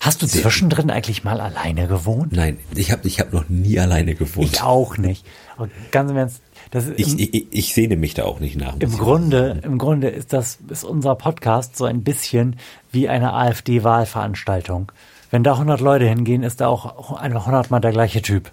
Hast 0.00 0.22
du 0.22 0.26
zwischendrin 0.26 0.90
eigentlich 0.90 1.24
mal 1.24 1.40
alleine 1.40 1.86
gewohnt? 1.86 2.32
Nein, 2.32 2.58
ich 2.74 2.90
habe 2.92 3.06
ich 3.06 3.20
hab 3.20 3.32
noch 3.32 3.48
nie 3.48 3.78
alleine 3.78 4.14
gewohnt. 4.14 4.52
Ich 4.52 4.62
auch 4.62 4.98
nicht. 4.98 5.24
Und 5.56 5.70
ganz 5.90 6.10
im 6.10 6.16
Ernst, 6.16 6.42
das 6.70 6.86
ist 6.86 6.98
ich, 6.98 7.34
ich, 7.34 7.46
ich 7.50 7.74
sehne 7.74 7.96
mich 7.96 8.14
da 8.14 8.24
auch 8.24 8.40
nicht 8.40 8.56
nach. 8.56 8.76
Im 8.78 8.96
Grunde, 8.96 9.60
im 9.62 9.78
Grunde 9.78 10.08
ist 10.08 10.32
das 10.32 10.58
ist 10.68 10.84
unser 10.84 11.14
Podcast 11.14 11.76
so 11.76 11.84
ein 11.84 12.02
bisschen 12.02 12.56
wie 12.90 13.08
eine 13.08 13.32
AfD-Wahlveranstaltung. 13.32 14.90
Wenn 15.30 15.44
da 15.44 15.52
100 15.52 15.80
Leute 15.80 16.06
hingehen, 16.06 16.42
ist 16.42 16.60
da 16.60 16.68
auch 16.68 17.12
einfach 17.16 17.42
100 17.42 17.70
Mal 17.70 17.80
der 17.80 17.92
gleiche 17.92 18.22
Typ. 18.22 18.50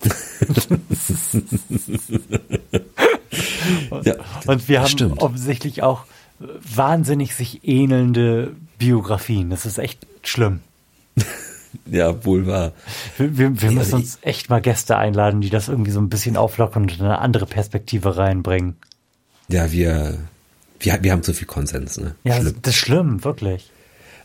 ja, 4.04 4.14
und 4.46 4.68
wir 4.68 4.80
haben 4.80 4.88
stimmt. 4.88 5.20
offensichtlich 5.20 5.82
auch 5.82 6.04
wahnsinnig 6.38 7.34
sich 7.34 7.66
ähnelnde 7.66 8.54
Biografien. 8.78 9.50
Das 9.50 9.66
ist 9.66 9.78
echt 9.78 10.06
schlimm. 10.28 10.60
ja, 11.86 12.24
wohl 12.24 12.46
wahr. 12.46 12.72
Wir, 13.16 13.38
wir, 13.38 13.62
wir 13.62 13.70
müssen 13.70 13.94
uns 13.94 14.18
echt 14.22 14.50
mal 14.50 14.60
Gäste 14.60 14.96
einladen, 14.96 15.40
die 15.40 15.50
das 15.50 15.68
irgendwie 15.68 15.90
so 15.90 16.00
ein 16.00 16.08
bisschen 16.08 16.36
auflockern 16.36 16.82
und 16.82 17.00
eine 17.00 17.18
andere 17.18 17.46
Perspektive 17.46 18.16
reinbringen. 18.16 18.76
Ja, 19.48 19.72
wir, 19.72 20.18
wir, 20.80 20.98
wir 21.02 21.12
haben 21.12 21.22
zu 21.22 21.32
viel 21.32 21.46
Konsens, 21.46 21.98
ne? 21.98 22.14
Ja, 22.24 22.40
schlimm. 22.40 22.56
das 22.62 22.74
ist 22.74 22.80
schlimm, 22.80 23.24
wirklich. 23.24 23.70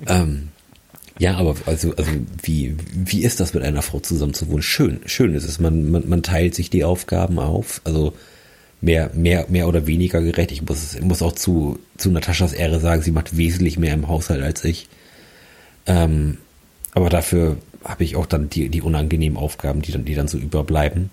Ähm, 0.08 0.50
ja, 1.20 1.36
aber 1.38 1.56
also, 1.66 1.96
also 1.96 2.12
wie, 2.42 2.76
wie 2.94 3.24
ist 3.24 3.40
das 3.40 3.54
mit 3.54 3.64
einer 3.64 3.82
Frau 3.82 4.00
zusammen 4.00 4.34
zu 4.34 4.50
wohnen? 4.50 4.64
Schön, 4.64 5.02
schön 5.06 5.34
ist 5.34 5.48
es. 5.48 5.60
Man, 5.60 5.92
man, 5.92 6.10
man 6.10 6.24
teilt 6.24 6.56
sich 6.56 6.70
die 6.70 6.84
Aufgaben 6.84 7.40
auf. 7.40 7.82
Also 7.84 8.14
mehr, 8.82 9.12
mehr, 9.14 9.46
mehr 9.50 9.68
oder 9.68 9.88
weniger 9.88 10.22
gerecht. 10.22 10.52
Ich 10.52 10.64
muss, 10.64 11.00
muss 11.00 11.22
auch 11.22 11.34
zu, 11.34 11.80
zu 11.98 12.12
Nataschas 12.12 12.54
Ehre 12.54 12.80
sagen, 12.80 13.02
sie 13.02 13.12
macht 13.12 13.38
wesentlich 13.38 13.78
mehr 13.78 13.94
im 13.94 14.08
Haushalt 14.08 14.44
als 14.44 14.64
ich. 14.64 14.90
Ähm, 15.86 16.38
aber 16.94 17.10
dafür 17.10 17.58
habe 17.84 18.04
ich 18.04 18.16
auch 18.16 18.26
dann 18.26 18.50
die, 18.50 18.70
die 18.70 18.82
unangenehmen 18.82 19.38
Aufgaben, 19.38 19.82
die 19.82 19.92
dann, 19.92 20.06
die 20.06 20.16
dann 20.16 20.28
so 20.28 20.38
überbleiben. 20.38 21.10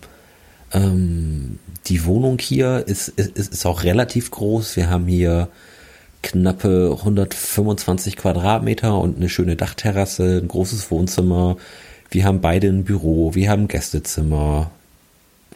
Ähm, 0.72 1.58
die 1.86 2.04
Wohnung 2.04 2.38
hier 2.38 2.84
ist, 2.86 3.08
ist, 3.08 3.36
ist 3.36 3.66
auch 3.66 3.82
relativ 3.82 4.30
groß. 4.30 4.76
Wir 4.76 4.90
haben 4.90 5.06
hier 5.06 5.48
knappe 6.22 6.94
125 6.98 8.16
Quadratmeter 8.16 8.98
und 8.98 9.16
eine 9.16 9.28
schöne 9.28 9.56
Dachterrasse, 9.56 10.40
ein 10.42 10.48
großes 10.48 10.90
Wohnzimmer. 10.90 11.56
Wir 12.10 12.24
haben 12.24 12.40
beide 12.40 12.68
ein 12.68 12.84
Büro, 12.84 13.34
wir 13.34 13.50
haben 13.50 13.68
Gästezimmer. 13.68 14.70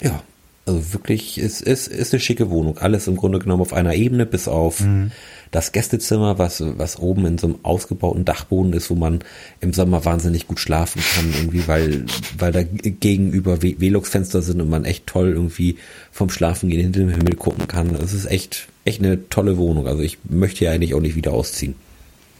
Ja, 0.00 0.22
also 0.66 0.94
wirklich, 0.94 1.36
es 1.38 1.60
ist, 1.60 1.88
ist 1.88 2.14
eine 2.14 2.20
schicke 2.20 2.48
Wohnung. 2.48 2.78
Alles 2.78 3.06
im 3.06 3.16
Grunde 3.16 3.38
genommen 3.38 3.60
auf 3.60 3.74
einer 3.74 3.94
Ebene, 3.94 4.24
bis 4.24 4.48
auf 4.48 4.80
mhm. 4.80 5.10
das 5.50 5.72
Gästezimmer, 5.72 6.38
was, 6.38 6.62
was 6.78 6.98
oben 6.98 7.26
in 7.26 7.38
so 7.38 7.48
einem 7.48 7.58
ausgebauten 7.62 8.24
Dachboden 8.24 8.72
ist, 8.72 8.88
wo 8.88 8.94
man 8.94 9.20
im 9.60 9.74
Sommer 9.74 10.04
wahnsinnig 10.06 10.46
gut 10.46 10.60
schlafen 10.60 11.02
kann, 11.14 11.32
irgendwie, 11.34 11.68
weil, 11.68 12.06
weil 12.38 12.52
da 12.52 12.62
gegenüber 12.62 13.60
Velux-Fenster 13.60 14.40
sind 14.40 14.62
und 14.62 14.70
man 14.70 14.86
echt 14.86 15.06
toll 15.06 15.28
irgendwie 15.28 15.76
vom 16.10 16.30
Schlafen 16.30 16.70
gehen 16.70 16.80
hinter 16.80 17.00
dem 17.00 17.10
Himmel 17.10 17.34
gucken 17.34 17.68
kann. 17.68 17.94
Es 17.96 18.14
ist 18.14 18.26
echt, 18.26 18.68
echt 18.86 19.00
eine 19.00 19.28
tolle 19.28 19.58
Wohnung. 19.58 19.86
Also 19.86 20.02
ich 20.02 20.18
möchte 20.24 20.64
ja 20.64 20.72
eigentlich 20.72 20.94
auch 20.94 21.00
nicht 21.00 21.16
wieder 21.16 21.34
ausziehen. 21.34 21.74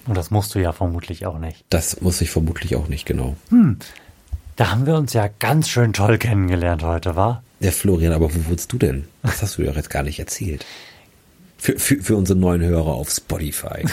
Und 0.06 0.16
das 0.16 0.30
musst 0.30 0.54
du 0.54 0.58
ja 0.60 0.72
vermutlich 0.72 1.26
auch 1.26 1.38
nicht. 1.38 1.64
Das 1.68 2.00
muss 2.00 2.20
ich 2.22 2.30
vermutlich 2.30 2.76
auch 2.76 2.88
nicht, 2.88 3.04
genau. 3.04 3.36
Hm. 3.50 3.78
Da 4.56 4.70
haben 4.70 4.86
wir 4.86 4.94
uns 4.94 5.12
ja 5.12 5.28
ganz 5.40 5.68
schön 5.68 5.92
toll 5.92 6.16
kennengelernt 6.16 6.82
heute, 6.82 7.16
war? 7.16 7.42
Ja, 7.64 7.70
Florian, 7.70 8.12
aber 8.12 8.28
wo 8.34 8.50
wohnst 8.50 8.70
du 8.74 8.76
denn? 8.76 9.04
Das 9.22 9.40
hast 9.40 9.56
du 9.56 9.62
ja 9.62 9.72
jetzt 9.72 9.88
gar 9.88 10.02
nicht 10.02 10.18
erzählt. 10.18 10.66
Für, 11.56 11.78
für, 11.78 11.96
für 11.96 12.14
unsere 12.14 12.38
neuen 12.38 12.60
Hörer 12.60 12.92
auf 12.92 13.08
Spotify. 13.08 13.86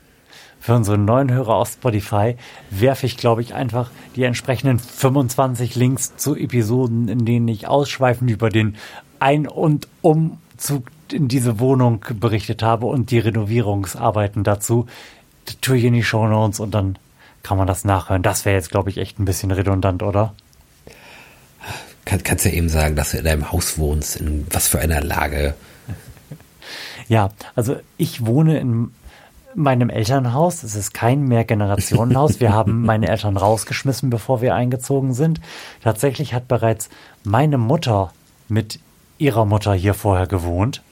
für 0.60 0.74
unsere 0.74 0.98
neuen 0.98 1.30
Hörer 1.30 1.54
auf 1.54 1.70
Spotify 1.70 2.34
werfe 2.70 3.06
ich, 3.06 3.16
glaube 3.16 3.40
ich, 3.40 3.54
einfach 3.54 3.92
die 4.16 4.24
entsprechenden 4.24 4.80
25 4.80 5.76
Links 5.76 6.16
zu 6.16 6.34
Episoden, 6.34 7.06
in 7.06 7.24
denen 7.24 7.46
ich 7.46 7.68
ausschweifend 7.68 8.28
über 8.28 8.48
den 8.48 8.74
Ein- 9.20 9.46
und 9.46 9.86
Umzug 10.00 10.88
in 11.12 11.28
diese 11.28 11.60
Wohnung 11.60 12.04
berichtet 12.18 12.64
habe 12.64 12.86
und 12.86 13.12
die 13.12 13.20
Renovierungsarbeiten 13.20 14.42
dazu. 14.42 14.86
Das 15.44 15.60
tue 15.60 15.76
ich 15.76 15.84
in 15.84 15.94
die 15.94 16.02
Show 16.02 16.26
Notes 16.26 16.58
und 16.58 16.74
dann 16.74 16.98
kann 17.44 17.56
man 17.56 17.68
das 17.68 17.84
nachhören. 17.84 18.24
Das 18.24 18.44
wäre 18.44 18.56
jetzt, 18.56 18.72
glaube 18.72 18.90
ich, 18.90 18.98
echt 18.98 19.20
ein 19.20 19.26
bisschen 19.26 19.52
redundant, 19.52 20.02
oder? 20.02 20.34
Kann, 22.04 22.22
kannst 22.22 22.44
ja 22.44 22.50
eben 22.50 22.68
sagen, 22.68 22.96
dass 22.96 23.12
du 23.12 23.18
in 23.18 23.24
deinem 23.24 23.52
Haus 23.52 23.78
wohnst, 23.78 24.16
in 24.16 24.46
was 24.50 24.68
für 24.68 24.80
einer 24.80 25.00
Lage. 25.00 25.54
Ja, 27.08 27.30
also 27.54 27.76
ich 27.96 28.26
wohne 28.26 28.58
in 28.58 28.90
meinem 29.54 29.90
Elternhaus. 29.90 30.62
Es 30.62 30.74
ist 30.74 30.94
kein 30.94 31.24
Mehrgenerationenhaus. 31.24 32.40
Wir 32.40 32.52
haben 32.52 32.82
meine 32.86 33.08
Eltern 33.08 33.36
rausgeschmissen, 33.36 34.10
bevor 34.10 34.40
wir 34.40 34.54
eingezogen 34.54 35.12
sind. 35.12 35.40
Tatsächlich 35.82 36.34
hat 36.34 36.48
bereits 36.48 36.88
meine 37.22 37.58
Mutter 37.58 38.12
mit 38.48 38.80
ihrer 39.18 39.44
Mutter 39.44 39.74
hier 39.74 39.94
vorher 39.94 40.26
gewohnt. 40.26 40.82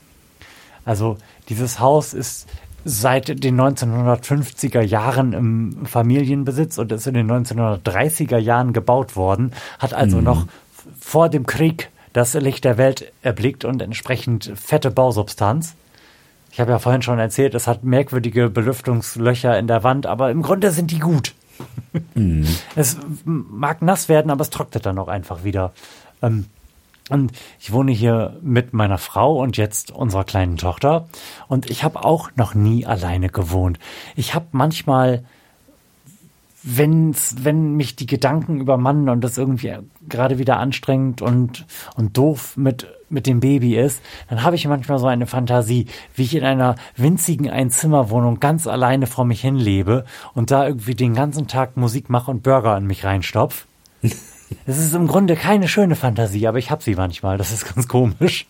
Also 0.85 1.17
dieses 1.49 1.81
Haus 1.81 2.15
ist 2.15 2.49
seit 2.85 3.45
den 3.45 3.61
1950er 3.61 4.81
Jahren 4.81 5.33
im 5.33 5.87
Familienbesitz 5.87 6.79
und 6.79 6.93
ist 6.93 7.07
in 7.07 7.15
den 7.15 7.31
1930er 7.31 8.39
Jahren 8.39 8.73
gebaut 8.73 9.17
worden, 9.17 9.53
hat 9.79 9.93
also 9.93 10.19
mhm. 10.19 10.25
noch 10.25 10.47
vor 10.99 11.29
dem 11.29 11.47
Krieg 11.47 11.91
das 12.13 12.35
Licht 12.35 12.65
der 12.65 12.79
Welt 12.79 13.13
erblickt 13.23 13.65
und 13.65 13.81
entsprechend 13.83 14.53
fette 14.57 14.91
Bausubstanz. 14.91 15.75
Ich 16.53 16.59
habe 16.61 16.73
ja 16.73 16.79
vorhin 16.79 17.03
schon 17.03 17.19
erzählt, 17.19 17.55
es 17.55 17.67
hat 17.67 17.85
merkwürdige 17.85 18.51
Belüftungslöcher 18.51 19.57
in 19.59 19.69
der 19.69 19.85
Wand, 19.85 20.07
aber 20.07 20.31
im 20.31 20.43
Grunde 20.43 20.73
sind 20.73 20.91
die 20.91 20.99
gut. 20.99 21.35
Mhm. 22.15 22.47
Es 22.75 22.97
mag 23.25 23.83
nass 23.83 24.09
werden, 24.09 24.31
aber 24.31 24.43
es 24.43 24.51
trocknet 24.51 24.87
dann 24.87 24.99
auch 24.99 25.09
einfach 25.09 25.45
wieder. 25.45 25.73
Ähm, 26.23 26.47
und 27.11 27.33
ich 27.59 27.73
wohne 27.73 27.93
hier 27.93 28.37
mit 28.41 28.73
meiner 28.73 28.99
Frau 28.99 29.37
und 29.37 29.57
jetzt 29.57 29.91
unserer 29.91 30.25
kleinen 30.25 30.57
Tochter. 30.57 31.09
Und 31.49 31.69
ich 31.69 31.83
habe 31.83 32.05
auch 32.05 32.31
noch 32.37 32.55
nie 32.55 32.87
alleine 32.87 33.29
gewohnt. 33.29 33.79
Ich 34.15 34.35
habe 34.35 34.47
manchmal 34.53 35.25
wenn's, 36.63 37.37
wenn 37.43 37.75
mich 37.75 37.97
die 37.97 38.07
Gedanken 38.07 38.61
übermannen 38.61 39.09
und 39.09 39.23
das 39.23 39.39
irgendwie 39.39 39.73
gerade 40.09 40.39
wieder 40.39 40.59
anstrengend 40.59 41.23
und, 41.23 41.67
und 41.97 42.17
doof 42.17 42.57
mit, 42.57 42.87
mit 43.09 43.27
dem 43.27 43.41
Baby 43.41 43.77
ist, 43.77 44.03
dann 44.29 44.43
habe 44.43 44.57
ich 44.57 44.67
manchmal 44.67 44.99
so 44.99 45.07
eine 45.07 45.27
Fantasie, 45.27 45.87
wie 46.15 46.23
ich 46.23 46.35
in 46.35 46.45
einer 46.45 46.77
winzigen 46.97 47.49
Einzimmerwohnung 47.49 48.41
ganz 48.41 48.67
alleine 48.67 49.07
vor 49.07 49.25
mich 49.25 49.41
hin 49.41 49.57
lebe 49.57 50.05
und 50.35 50.51
da 50.51 50.67
irgendwie 50.67 50.95
den 50.95 51.15
ganzen 51.15 51.47
Tag 51.47 51.77
Musik 51.77 52.11
mache 52.11 52.31
und 52.31 52.43
Burger 52.43 52.75
an 52.75 52.87
mich 52.87 53.05
reinstopf. 53.05 53.67
Es 54.67 54.79
ist 54.79 54.97
im 54.97 55.07
Grunde 55.07 55.37
keine 55.37 55.69
schöne 55.69 55.95
Fantasie, 55.95 56.49
aber 56.49 56.59
ich 56.59 56.73
habe 56.73 56.83
sie 56.83 56.97
manchmal. 56.97 57.39
Das 57.39 57.53
ist 57.53 57.73
ganz 57.73 57.87
komisch. 57.87 58.49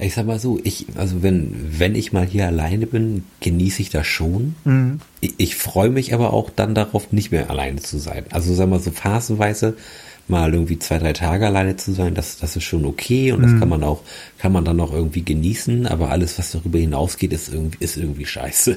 Ich 0.00 0.14
sag 0.14 0.26
mal 0.26 0.38
so, 0.38 0.60
ich, 0.62 0.86
also 0.96 1.22
wenn, 1.22 1.54
wenn 1.78 1.96
ich 1.96 2.12
mal 2.12 2.24
hier 2.24 2.46
alleine 2.46 2.86
bin, 2.86 3.24
genieße 3.40 3.82
ich 3.82 3.90
das 3.90 4.06
schon. 4.06 4.54
Mhm. 4.64 5.00
Ich, 5.20 5.34
ich 5.38 5.56
freue 5.56 5.90
mich 5.90 6.14
aber 6.14 6.32
auch 6.32 6.50
dann 6.50 6.74
darauf, 6.74 7.12
nicht 7.12 7.32
mehr 7.32 7.50
alleine 7.50 7.80
zu 7.80 7.98
sein. 7.98 8.24
Also 8.30 8.54
sag 8.54 8.68
mal 8.68 8.78
so 8.78 8.92
phasenweise 8.92 9.76
mal 10.28 10.52
irgendwie 10.52 10.78
zwei, 10.78 10.98
drei 10.98 11.14
Tage 11.14 11.46
alleine 11.46 11.76
zu 11.76 11.92
sein, 11.92 12.14
das, 12.14 12.36
das 12.36 12.54
ist 12.54 12.64
schon 12.64 12.84
okay 12.84 13.32
und 13.32 13.42
das 13.42 13.50
mhm. 13.52 13.60
kann 13.60 13.68
man 13.70 13.82
auch, 13.82 14.02
kann 14.36 14.52
man 14.52 14.64
dann 14.64 14.78
auch 14.80 14.92
irgendwie 14.92 15.22
genießen, 15.22 15.86
aber 15.86 16.10
alles, 16.10 16.38
was 16.38 16.52
darüber 16.52 16.78
hinausgeht, 16.78 17.32
ist 17.32 17.52
irgendwie, 17.52 17.78
ist 17.80 17.96
irgendwie 17.96 18.26
scheiße. 18.26 18.76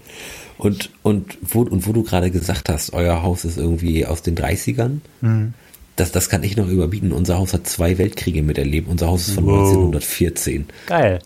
und, 0.58 0.90
und 1.02 1.38
wo, 1.42 1.60
und 1.60 1.86
wo 1.86 1.92
du 1.92 2.02
gerade 2.02 2.30
gesagt 2.30 2.70
hast, 2.70 2.94
euer 2.94 3.22
Haus 3.22 3.44
ist 3.44 3.58
irgendwie 3.58 4.06
aus 4.06 4.22
den 4.22 4.34
30ern. 4.34 5.00
Mhm 5.20 5.54
das, 5.96 6.12
das 6.12 6.28
kann 6.28 6.42
ich 6.42 6.56
noch 6.56 6.68
überbieten. 6.68 7.12
Unser 7.12 7.38
Haus 7.38 7.52
hat 7.52 7.66
zwei 7.66 7.98
Weltkriege 7.98 8.42
miterlebt. 8.42 8.88
Unser 8.88 9.08
Haus 9.08 9.28
ist 9.28 9.34
von 9.34 9.46
wow. 9.46 9.68
1914. 9.68 10.66
Geil. 10.86 11.18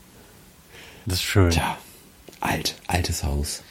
Das 1.07 1.17
ist 1.17 1.23
schön. 1.23 1.51
Tja, 1.51 1.79
alt, 2.41 2.75
altes 2.87 3.23
Haus. 3.23 3.63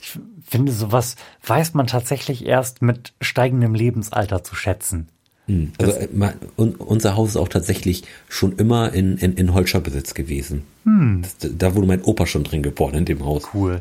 Ich 0.00 0.18
finde, 0.46 0.72
sowas 0.72 1.16
weiß 1.46 1.74
man 1.74 1.86
tatsächlich 1.86 2.44
erst 2.44 2.82
mit 2.82 3.14
steigendem 3.20 3.74
Lebensalter 3.74 4.44
zu 4.44 4.54
schätzen. 4.54 5.08
Hm. 5.46 5.72
Also 5.78 5.92
äh, 5.92 6.32
unser 6.78 7.16
Haus 7.16 7.30
ist 7.30 7.36
auch 7.36 7.48
tatsächlich 7.48 8.04
schon 8.28 8.56
immer 8.56 8.92
in, 8.92 9.16
in, 9.16 9.34
in 9.34 9.54
Holscher 9.54 9.80
Besitz 9.80 10.14
gewesen. 10.14 10.64
Hm. 10.84 11.22
Das, 11.22 11.50
da 11.56 11.74
wurde 11.74 11.86
mein 11.86 12.02
Opa 12.02 12.26
schon 12.26 12.44
drin 12.44 12.62
geboren 12.62 12.94
in 12.94 13.04
dem 13.06 13.24
Haus. 13.24 13.44
Cool. 13.54 13.80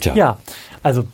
Tja. 0.00 0.14
Ja, 0.14 0.38
also 0.82 1.06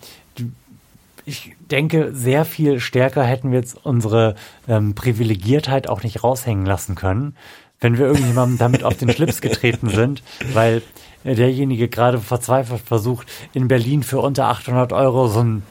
ich 1.25 1.56
denke, 1.71 2.11
sehr 2.15 2.45
viel 2.45 2.81
stärker 2.81 3.25
hätten 3.25 3.51
wir 3.51 3.59
jetzt 3.59 3.77
unsere 3.85 4.35
ähm, 4.69 4.95
Privilegiertheit 4.95 5.89
auch 5.89 6.03
nicht 6.03 6.23
raushängen 6.23 6.67
lassen 6.67 6.95
können, 6.95 7.37
wenn 7.81 7.99
wir 7.99 8.07
irgendjemandem 8.07 8.59
damit 8.59 8.85
auf 8.85 8.97
den 8.97 9.11
Schlips 9.11 9.41
getreten 9.41 9.89
sind, 9.89 10.23
weil 10.53 10.83
derjenige 11.25 11.89
gerade 11.89 12.19
verzweifelt 12.19 12.81
versucht, 12.81 13.27
in 13.53 13.69
Berlin 13.69 14.03
für 14.03 14.21
unter 14.21 14.47
800 14.47 14.93
Euro 14.93 15.29
so 15.29 15.41
ein 15.41 15.63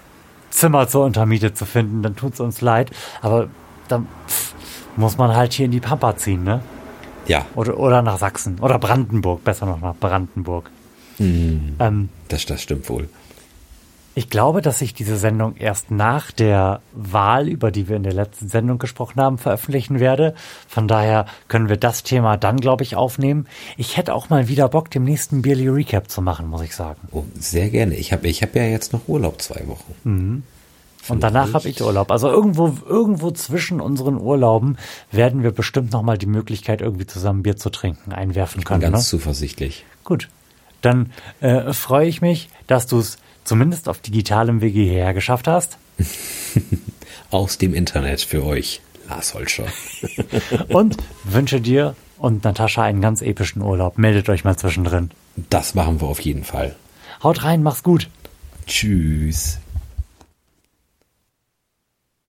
Zimmer 0.49 0.87
zur 0.87 1.05
Untermiete 1.05 1.53
zu 1.53 1.65
finden, 1.65 2.01
dann 2.01 2.15
tut 2.15 2.33
es 2.33 2.39
uns 2.39 2.61
leid. 2.61 2.91
Aber 3.21 3.49
dann 3.87 4.07
pff, 4.27 4.53
muss 4.95 5.17
man 5.17 5.35
halt 5.35 5.53
hier 5.53 5.65
in 5.65 5.71
die 5.71 5.79
Pampa 5.79 6.15
ziehen, 6.15 6.43
ne? 6.43 6.61
Ja. 7.27 7.45
Oder, 7.55 7.77
oder 7.77 8.01
nach 8.01 8.17
Sachsen. 8.17 8.59
Oder 8.59 8.79
Brandenburg, 8.79 9.43
besser 9.43 9.65
noch 9.65 9.81
nach 9.81 9.95
Brandenburg. 9.95 10.69
Mhm. 11.17 11.75
Ähm, 11.79 12.09
das, 12.27 12.45
das 12.45 12.61
stimmt 12.61 12.89
wohl. 12.89 13.09
Ich 14.17 14.29
glaube, 14.29 14.61
dass 14.61 14.79
sich 14.79 14.93
diese 14.93 15.17
Sendung 15.17 15.57
erst 15.57 15.91
nach 15.91 16.31
der 16.31 16.79
Wahl, 16.93 17.49
über 17.49 17.69
die 17.69 17.89
wir 17.89 17.97
in 17.97 18.03
der 18.03 18.13
letzten 18.13 18.47
Sendung 18.47 18.79
gesprochen 18.79 19.21
haben, 19.21 19.37
veröffentlichen 19.37 19.99
werde. 19.99 20.33
Von 20.69 20.87
daher 20.87 21.25
können 21.49 21.67
wir 21.67 21.75
das 21.75 22.03
Thema 22.03 22.37
dann, 22.37 22.61
glaube 22.61 22.83
ich, 22.83 22.95
aufnehmen. 22.95 23.45
Ich 23.75 23.97
hätte 23.97 24.13
auch 24.13 24.29
mal 24.29 24.47
wieder 24.47 24.69
Bock, 24.69 24.89
dem 24.89 25.03
nächsten 25.03 25.41
Beerly 25.41 25.67
Recap 25.67 26.09
zu 26.09 26.21
machen, 26.21 26.47
muss 26.47 26.61
ich 26.61 26.73
sagen. 26.73 27.01
Oh, 27.11 27.25
sehr 27.37 27.69
gerne. 27.69 27.95
Ich 27.95 28.13
habe 28.13 28.29
ich 28.29 28.41
hab 28.41 28.55
ja 28.55 28.63
jetzt 28.63 28.93
noch 28.93 29.01
Urlaub 29.09 29.41
zwei 29.41 29.67
Wochen. 29.67 29.93
Mhm. 30.05 30.43
Und 31.09 31.21
danach 31.21 31.53
habe 31.53 31.67
ich 31.67 31.81
Urlaub. 31.81 32.09
Also 32.09 32.29
irgendwo, 32.29 32.73
irgendwo 32.87 33.31
zwischen 33.31 33.81
unseren 33.81 34.15
Urlauben 34.15 34.77
werden 35.11 35.43
wir 35.43 35.51
bestimmt 35.51 35.91
noch 35.91 36.01
mal 36.01 36.17
die 36.17 36.25
Möglichkeit, 36.25 36.81
irgendwie 36.81 37.05
zusammen 37.05 37.43
Bier 37.43 37.57
zu 37.57 37.69
trinken, 37.69 38.13
einwerfen 38.13 38.63
können. 38.63 38.81
Ich 38.81 38.85
bin 38.85 38.93
ganz 38.93 39.03
ne? 39.03 39.09
zuversichtlich. 39.09 39.85
Gut. 40.05 40.29
Dann 40.81 41.11
äh, 41.41 41.73
freue 41.73 42.07
ich 42.07 42.21
mich, 42.21 42.49
dass 42.67 42.87
du 42.87 42.99
es 42.99 43.17
zumindest 43.45 43.87
auf 43.87 43.99
digitalem 43.99 44.61
Wege 44.61 44.81
hierher 44.81 45.13
geschafft 45.13 45.47
hast. 45.47 45.77
Aus 47.31 47.57
dem 47.57 47.73
Internet 47.73 48.21
für 48.21 48.43
euch, 48.43 48.81
Lars 49.07 49.33
Holscher. 49.33 49.65
und 50.67 50.97
wünsche 51.23 51.61
dir 51.61 51.95
und 52.17 52.43
Natascha 52.43 52.83
einen 52.83 53.01
ganz 53.01 53.21
epischen 53.21 53.61
Urlaub. 53.61 53.97
Meldet 53.97 54.27
euch 54.29 54.43
mal 54.43 54.57
zwischendrin. 54.57 55.11
Das 55.49 55.75
machen 55.75 56.01
wir 56.01 56.07
auf 56.07 56.19
jeden 56.19 56.43
Fall. 56.43 56.75
Haut 57.23 57.43
rein, 57.43 57.63
mach's 57.63 57.83
gut. 57.83 58.09
Tschüss. 58.67 59.59